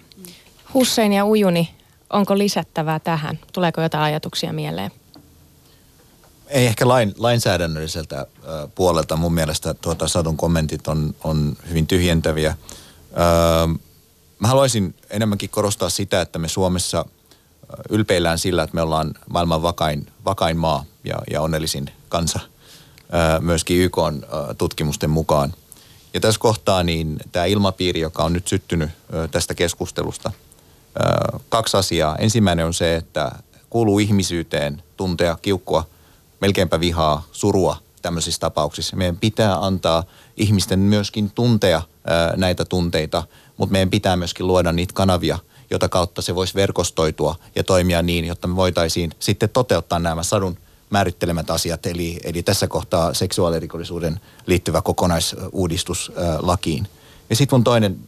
Hussein 0.73 1.13
ja 1.13 1.25
Ujuni, 1.25 1.75
onko 2.09 2.37
lisättävää 2.37 2.99
tähän? 2.99 3.39
Tuleeko 3.53 3.81
jotain 3.81 4.03
ajatuksia 4.03 4.53
mieleen? 4.53 4.91
Ei 6.47 6.65
ehkä 6.65 6.87
lain, 6.87 7.13
lainsäädännölliseltä 7.17 8.27
puolelta 8.75 9.15
mun 9.15 9.33
mielestä 9.33 9.73
tuota 9.73 10.07
Sadun 10.07 10.37
kommentit 10.37 10.87
on, 10.87 11.15
on 11.23 11.57
hyvin 11.69 11.87
tyhjentäviä. 11.87 12.55
Mä 14.39 14.47
haluaisin 14.47 14.95
enemmänkin 15.09 15.49
korostaa 15.49 15.89
sitä, 15.89 16.21
että 16.21 16.39
me 16.39 16.47
Suomessa 16.47 17.05
ylpeillään 17.89 18.39
sillä, 18.39 18.63
että 18.63 18.75
me 18.75 18.81
ollaan 18.81 19.13
maailman 19.29 19.61
vakain, 19.61 20.07
vakain 20.25 20.57
maa 20.57 20.85
ja, 21.03 21.15
ja 21.31 21.41
onnellisin 21.41 21.89
kansa 22.09 22.39
myöskin 23.39 23.77
YK 23.77 23.97
tutkimusten 24.57 25.09
mukaan. 25.09 25.53
Ja 26.13 26.19
tässä 26.19 26.39
kohtaa 26.39 26.83
niin 26.83 27.19
tämä 27.31 27.45
ilmapiiri, 27.45 27.99
joka 27.99 28.23
on 28.23 28.33
nyt 28.33 28.47
syttynyt 28.47 28.89
tästä 29.31 29.53
keskustelusta, 29.53 30.31
kaksi 31.49 31.77
asiaa. 31.77 32.15
Ensimmäinen 32.15 32.65
on 32.65 32.73
se, 32.73 32.95
että 32.95 33.31
kuuluu 33.69 33.99
ihmisyyteen 33.99 34.83
tuntea 34.97 35.37
kiukkua, 35.41 35.87
melkeinpä 36.41 36.79
vihaa, 36.79 37.23
surua 37.31 37.77
tämmöisissä 38.05 38.39
tapauksissa. 38.39 38.95
Meidän 38.95 39.17
pitää 39.17 39.65
antaa 39.65 40.03
ihmisten 40.37 40.79
myöskin 40.79 41.31
tuntea 41.31 41.81
näitä 42.35 42.65
tunteita, 42.65 43.23
mutta 43.57 43.71
meidän 43.71 43.89
pitää 43.89 44.15
myöskin 44.15 44.47
luoda 44.47 44.71
niitä 44.71 44.93
kanavia, 44.93 45.39
jota 45.71 45.89
kautta 45.89 46.21
se 46.21 46.35
voisi 46.35 46.55
verkostoitua 46.55 47.35
ja 47.55 47.63
toimia 47.63 48.01
niin, 48.01 48.25
jotta 48.25 48.47
me 48.47 48.55
voitaisiin 48.55 49.11
sitten 49.19 49.49
toteuttaa 49.49 49.99
nämä 49.99 50.23
sadun 50.23 50.57
määrittelemät 50.89 51.49
asiat, 51.49 51.85
eli, 51.85 52.19
eli 52.23 52.43
tässä 52.43 52.67
kohtaa 52.67 53.13
seksuaalirikollisuuden 53.13 54.19
liittyvä 54.45 54.81
kokonaisuudistus 54.81 56.11
lakiin. 56.39 56.87
Ja 57.29 57.35
sitten 57.35 57.57
mun 57.57 57.63
toinen, 57.63 57.99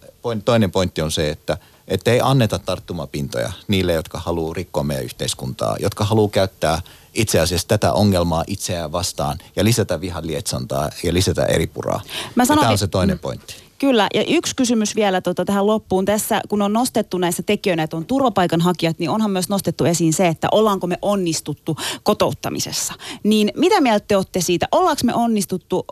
toinen 0.45 0.71
pointti 0.71 1.01
on 1.01 1.11
se, 1.11 1.29
että 1.29 1.57
että 1.87 2.11
ei 2.11 2.19
anneta 2.23 2.59
tarttumapintoja 2.59 3.51
niille, 3.67 3.93
jotka 3.93 4.19
haluaa 4.19 4.53
rikkoa 4.53 4.83
meidän 4.83 5.05
yhteiskuntaa, 5.05 5.75
jotka 5.79 6.05
haluaa 6.05 6.29
käyttää 6.29 6.81
itse 7.17 7.39
asiassa 7.39 7.67
tätä 7.67 7.93
ongelmaa 7.93 8.43
itseään 8.47 8.91
vastaan 8.91 9.37
ja 9.55 9.63
lisätä 9.63 10.01
vihan 10.01 10.27
lietsontaa 10.27 10.89
ja 11.03 11.13
lisätä 11.13 11.45
eripuraa. 11.45 12.01
Mä 12.35 12.45
sanon, 12.45 12.61
tämä 12.61 12.71
on 12.71 12.77
se 12.77 12.87
toinen 12.87 13.19
pointti. 13.19 13.55
Kyllä, 13.79 14.07
ja 14.13 14.23
yksi 14.27 14.55
kysymys 14.55 14.95
vielä 14.95 15.21
tota, 15.21 15.45
tähän 15.45 15.67
loppuun. 15.67 16.05
Tässä, 16.05 16.41
kun 16.49 16.61
on 16.61 16.73
nostettu 16.73 17.17
näissä 17.17 17.43
tekijöinä, 17.43 17.83
että 17.83 17.97
on 17.97 18.05
turvapaikanhakijat, 18.05 18.99
niin 18.99 19.09
onhan 19.09 19.31
myös 19.31 19.49
nostettu 19.49 19.85
esiin 19.85 20.13
se, 20.13 20.27
että 20.27 20.47
ollaanko 20.51 20.87
me 20.87 20.97
onnistuttu 21.01 21.77
kotouttamisessa. 22.03 22.93
Niin 23.23 23.51
mitä 23.55 23.81
mieltä 23.81 24.05
te 24.07 24.17
olette 24.17 24.41
siitä? 24.41 24.67
Ollaanko 24.71 25.01
me 25.03 25.13
onnistuttu 25.13 25.85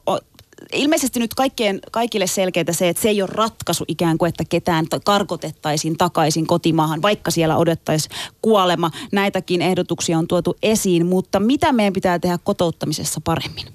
ilmeisesti 0.74 1.20
nyt 1.20 1.34
kaikkien, 1.34 1.80
kaikille 1.92 2.28
selkeää 2.28 2.72
se, 2.72 2.90
että 2.90 3.02
se 3.02 3.10
ei 3.10 3.22
ole 3.22 3.30
ratkaisu 3.34 3.86
ikään 3.88 4.18
kuin, 4.18 4.30
että 4.30 4.44
ketään 4.50 4.86
karkotettaisiin 5.04 5.98
takaisin 5.98 6.48
kotimaahan, 6.48 7.02
vaikka 7.02 7.32
siellä 7.32 7.58
odottaisi 7.58 8.10
kuolema. 8.42 8.92
Näitäkin 9.12 9.62
ehdotuksia 9.62 10.18
on 10.18 10.28
tuotu 10.28 10.56
esiin, 10.64 11.06
mutta 11.06 11.40
mitä 11.40 11.72
meidän 11.72 11.94
pitää 11.94 12.20
tehdä 12.20 12.40
kotouttamisessa 12.44 13.22
paremmin? 13.24 13.66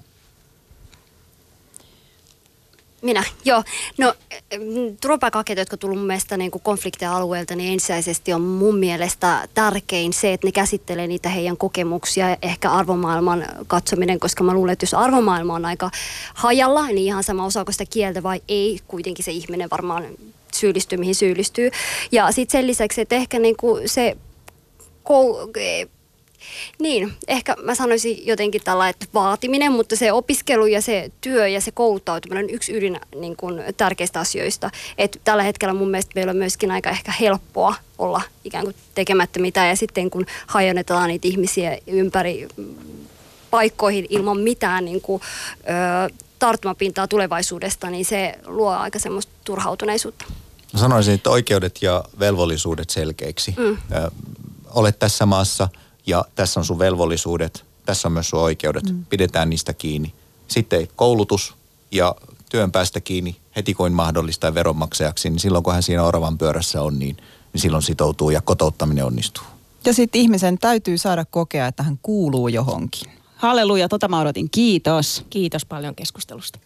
Minä, 3.01 3.23
joo. 3.45 3.63
No 3.97 4.13
mm, 4.59 4.97
turvapaikanhakijat, 5.01 5.59
jotka 5.59 5.77
tullut 5.77 5.97
mun 5.97 6.07
mielestä 6.07 6.37
niin 6.37 6.51
kuin 6.51 6.61
konfliktialueelta, 6.61 7.55
niin 7.55 7.73
ensisijaisesti 7.73 8.33
on 8.33 8.41
mun 8.41 8.77
mielestä 8.77 9.47
tärkein 9.53 10.13
se, 10.13 10.33
että 10.33 10.47
ne 10.47 10.51
käsittelee 10.51 11.07
niitä 11.07 11.29
heidän 11.29 11.57
kokemuksia 11.57 12.29
ja 12.29 12.37
ehkä 12.41 12.71
arvomaailman 12.71 13.45
katsominen, 13.67 14.19
koska 14.19 14.43
mä 14.43 14.53
luulen, 14.53 14.73
että 14.73 14.83
jos 14.83 14.93
arvomaailma 14.93 15.55
on 15.55 15.65
aika 15.65 15.89
hajalla, 16.33 16.87
niin 16.87 16.97
ihan 16.97 17.23
sama 17.23 17.45
osaako 17.45 17.71
sitä 17.71 17.85
kieltä 17.89 18.23
vai 18.23 18.41
ei, 18.47 18.79
kuitenkin 18.87 19.25
se 19.25 19.31
ihminen 19.31 19.69
varmaan 19.69 20.05
syyllistyy, 20.53 20.97
mihin 20.97 21.15
syyllistyy. 21.15 21.71
Ja 22.11 22.31
sitten 22.31 22.59
sen 22.59 22.67
lisäksi, 22.67 23.01
että 23.01 23.15
ehkä 23.15 23.39
niin 23.39 23.57
kuin 23.57 23.89
se 23.89 24.17
niin, 26.79 27.13
ehkä 27.27 27.55
mä 27.63 27.75
sanoisin 27.75 28.27
jotenkin 28.27 28.61
tällä, 28.63 28.89
että 28.89 29.05
vaatiminen, 29.13 29.71
mutta 29.71 29.95
se 29.95 30.11
opiskelu 30.11 30.65
ja 30.65 30.81
se 30.81 31.11
työ 31.21 31.47
ja 31.47 31.61
se 31.61 31.71
kouluttautuminen 31.71 32.43
on 32.43 32.49
yksi 32.49 32.77
ydin 32.77 32.99
niin 33.15 33.35
kuin, 33.35 33.63
tärkeistä 33.77 34.19
asioista. 34.19 34.69
Et 34.97 35.21
tällä 35.23 35.43
hetkellä 35.43 35.73
mun 35.73 35.91
mielestä 35.91 36.11
meillä 36.15 36.31
on 36.31 36.37
myöskin 36.37 36.71
aika 36.71 36.89
ehkä 36.89 37.13
helppoa 37.19 37.75
olla 37.97 38.21
ikään 38.43 38.63
kuin 38.63 38.75
tekemättä 38.95 39.39
mitään 39.39 39.69
ja 39.69 39.75
sitten 39.75 40.09
kun 40.09 40.25
hajonnetaan 40.47 41.07
niitä 41.07 41.27
ihmisiä 41.27 41.77
ympäri 41.87 42.47
paikkoihin 43.51 44.05
ilman 44.09 44.39
mitään 44.39 44.85
niin 44.85 45.01
kuin, 45.01 45.21
ö, 46.09 46.13
tarttumapintaa 46.39 47.07
tulevaisuudesta, 47.07 47.89
niin 47.89 48.05
se 48.05 48.35
luo 48.45 48.71
aika 48.71 48.99
semmoista 48.99 49.31
turhautuneisuutta. 49.43 50.25
Sanoisin, 50.75 51.13
että 51.13 51.29
oikeudet 51.29 51.81
ja 51.81 52.03
velvollisuudet 52.19 52.89
selkeiksi. 52.89 53.55
Mm. 53.57 53.77
Ö, 53.91 54.11
olet 54.73 54.99
tässä 54.99 55.25
maassa– 55.25 55.69
ja 56.07 56.25
tässä 56.35 56.59
on 56.59 56.65
sun 56.65 56.79
velvollisuudet, 56.79 57.65
tässä 57.85 58.07
on 58.07 58.11
myös 58.11 58.29
sun 58.29 58.39
oikeudet, 58.39 58.83
mm. 58.83 59.05
pidetään 59.05 59.49
niistä 59.49 59.73
kiinni. 59.73 60.13
Sitten 60.47 60.87
koulutus 60.95 61.53
ja 61.91 62.15
työn 62.49 62.71
päästä 62.71 63.01
kiinni 63.01 63.35
heti 63.55 63.73
kuin 63.73 63.93
mahdollista 63.93 64.47
ja 64.47 64.53
veronmaksajaksi, 64.53 65.29
niin 65.29 65.39
silloin 65.39 65.63
kun 65.63 65.73
hän 65.73 65.83
siinä 65.83 66.03
oravan 66.03 66.37
pyörässä 66.37 66.81
on, 66.81 66.99
niin, 66.99 67.17
niin 67.53 67.61
silloin 67.61 67.83
sitoutuu 67.83 68.29
ja 68.29 68.41
kotouttaminen 68.41 69.05
onnistuu. 69.05 69.43
Ja 69.85 69.93
sitten 69.93 70.21
ihmisen 70.21 70.57
täytyy 70.57 70.97
saada 70.97 71.25
kokea, 71.25 71.67
että 71.67 71.83
hän 71.83 71.99
kuuluu 72.01 72.47
johonkin. 72.47 73.11
Halleluja, 73.35 73.89
tota 73.89 74.07
mä 74.07 74.19
odotin. 74.19 74.49
Kiitos. 74.49 75.25
Kiitos 75.29 75.65
paljon 75.65 75.95
keskustelusta. 75.95 76.59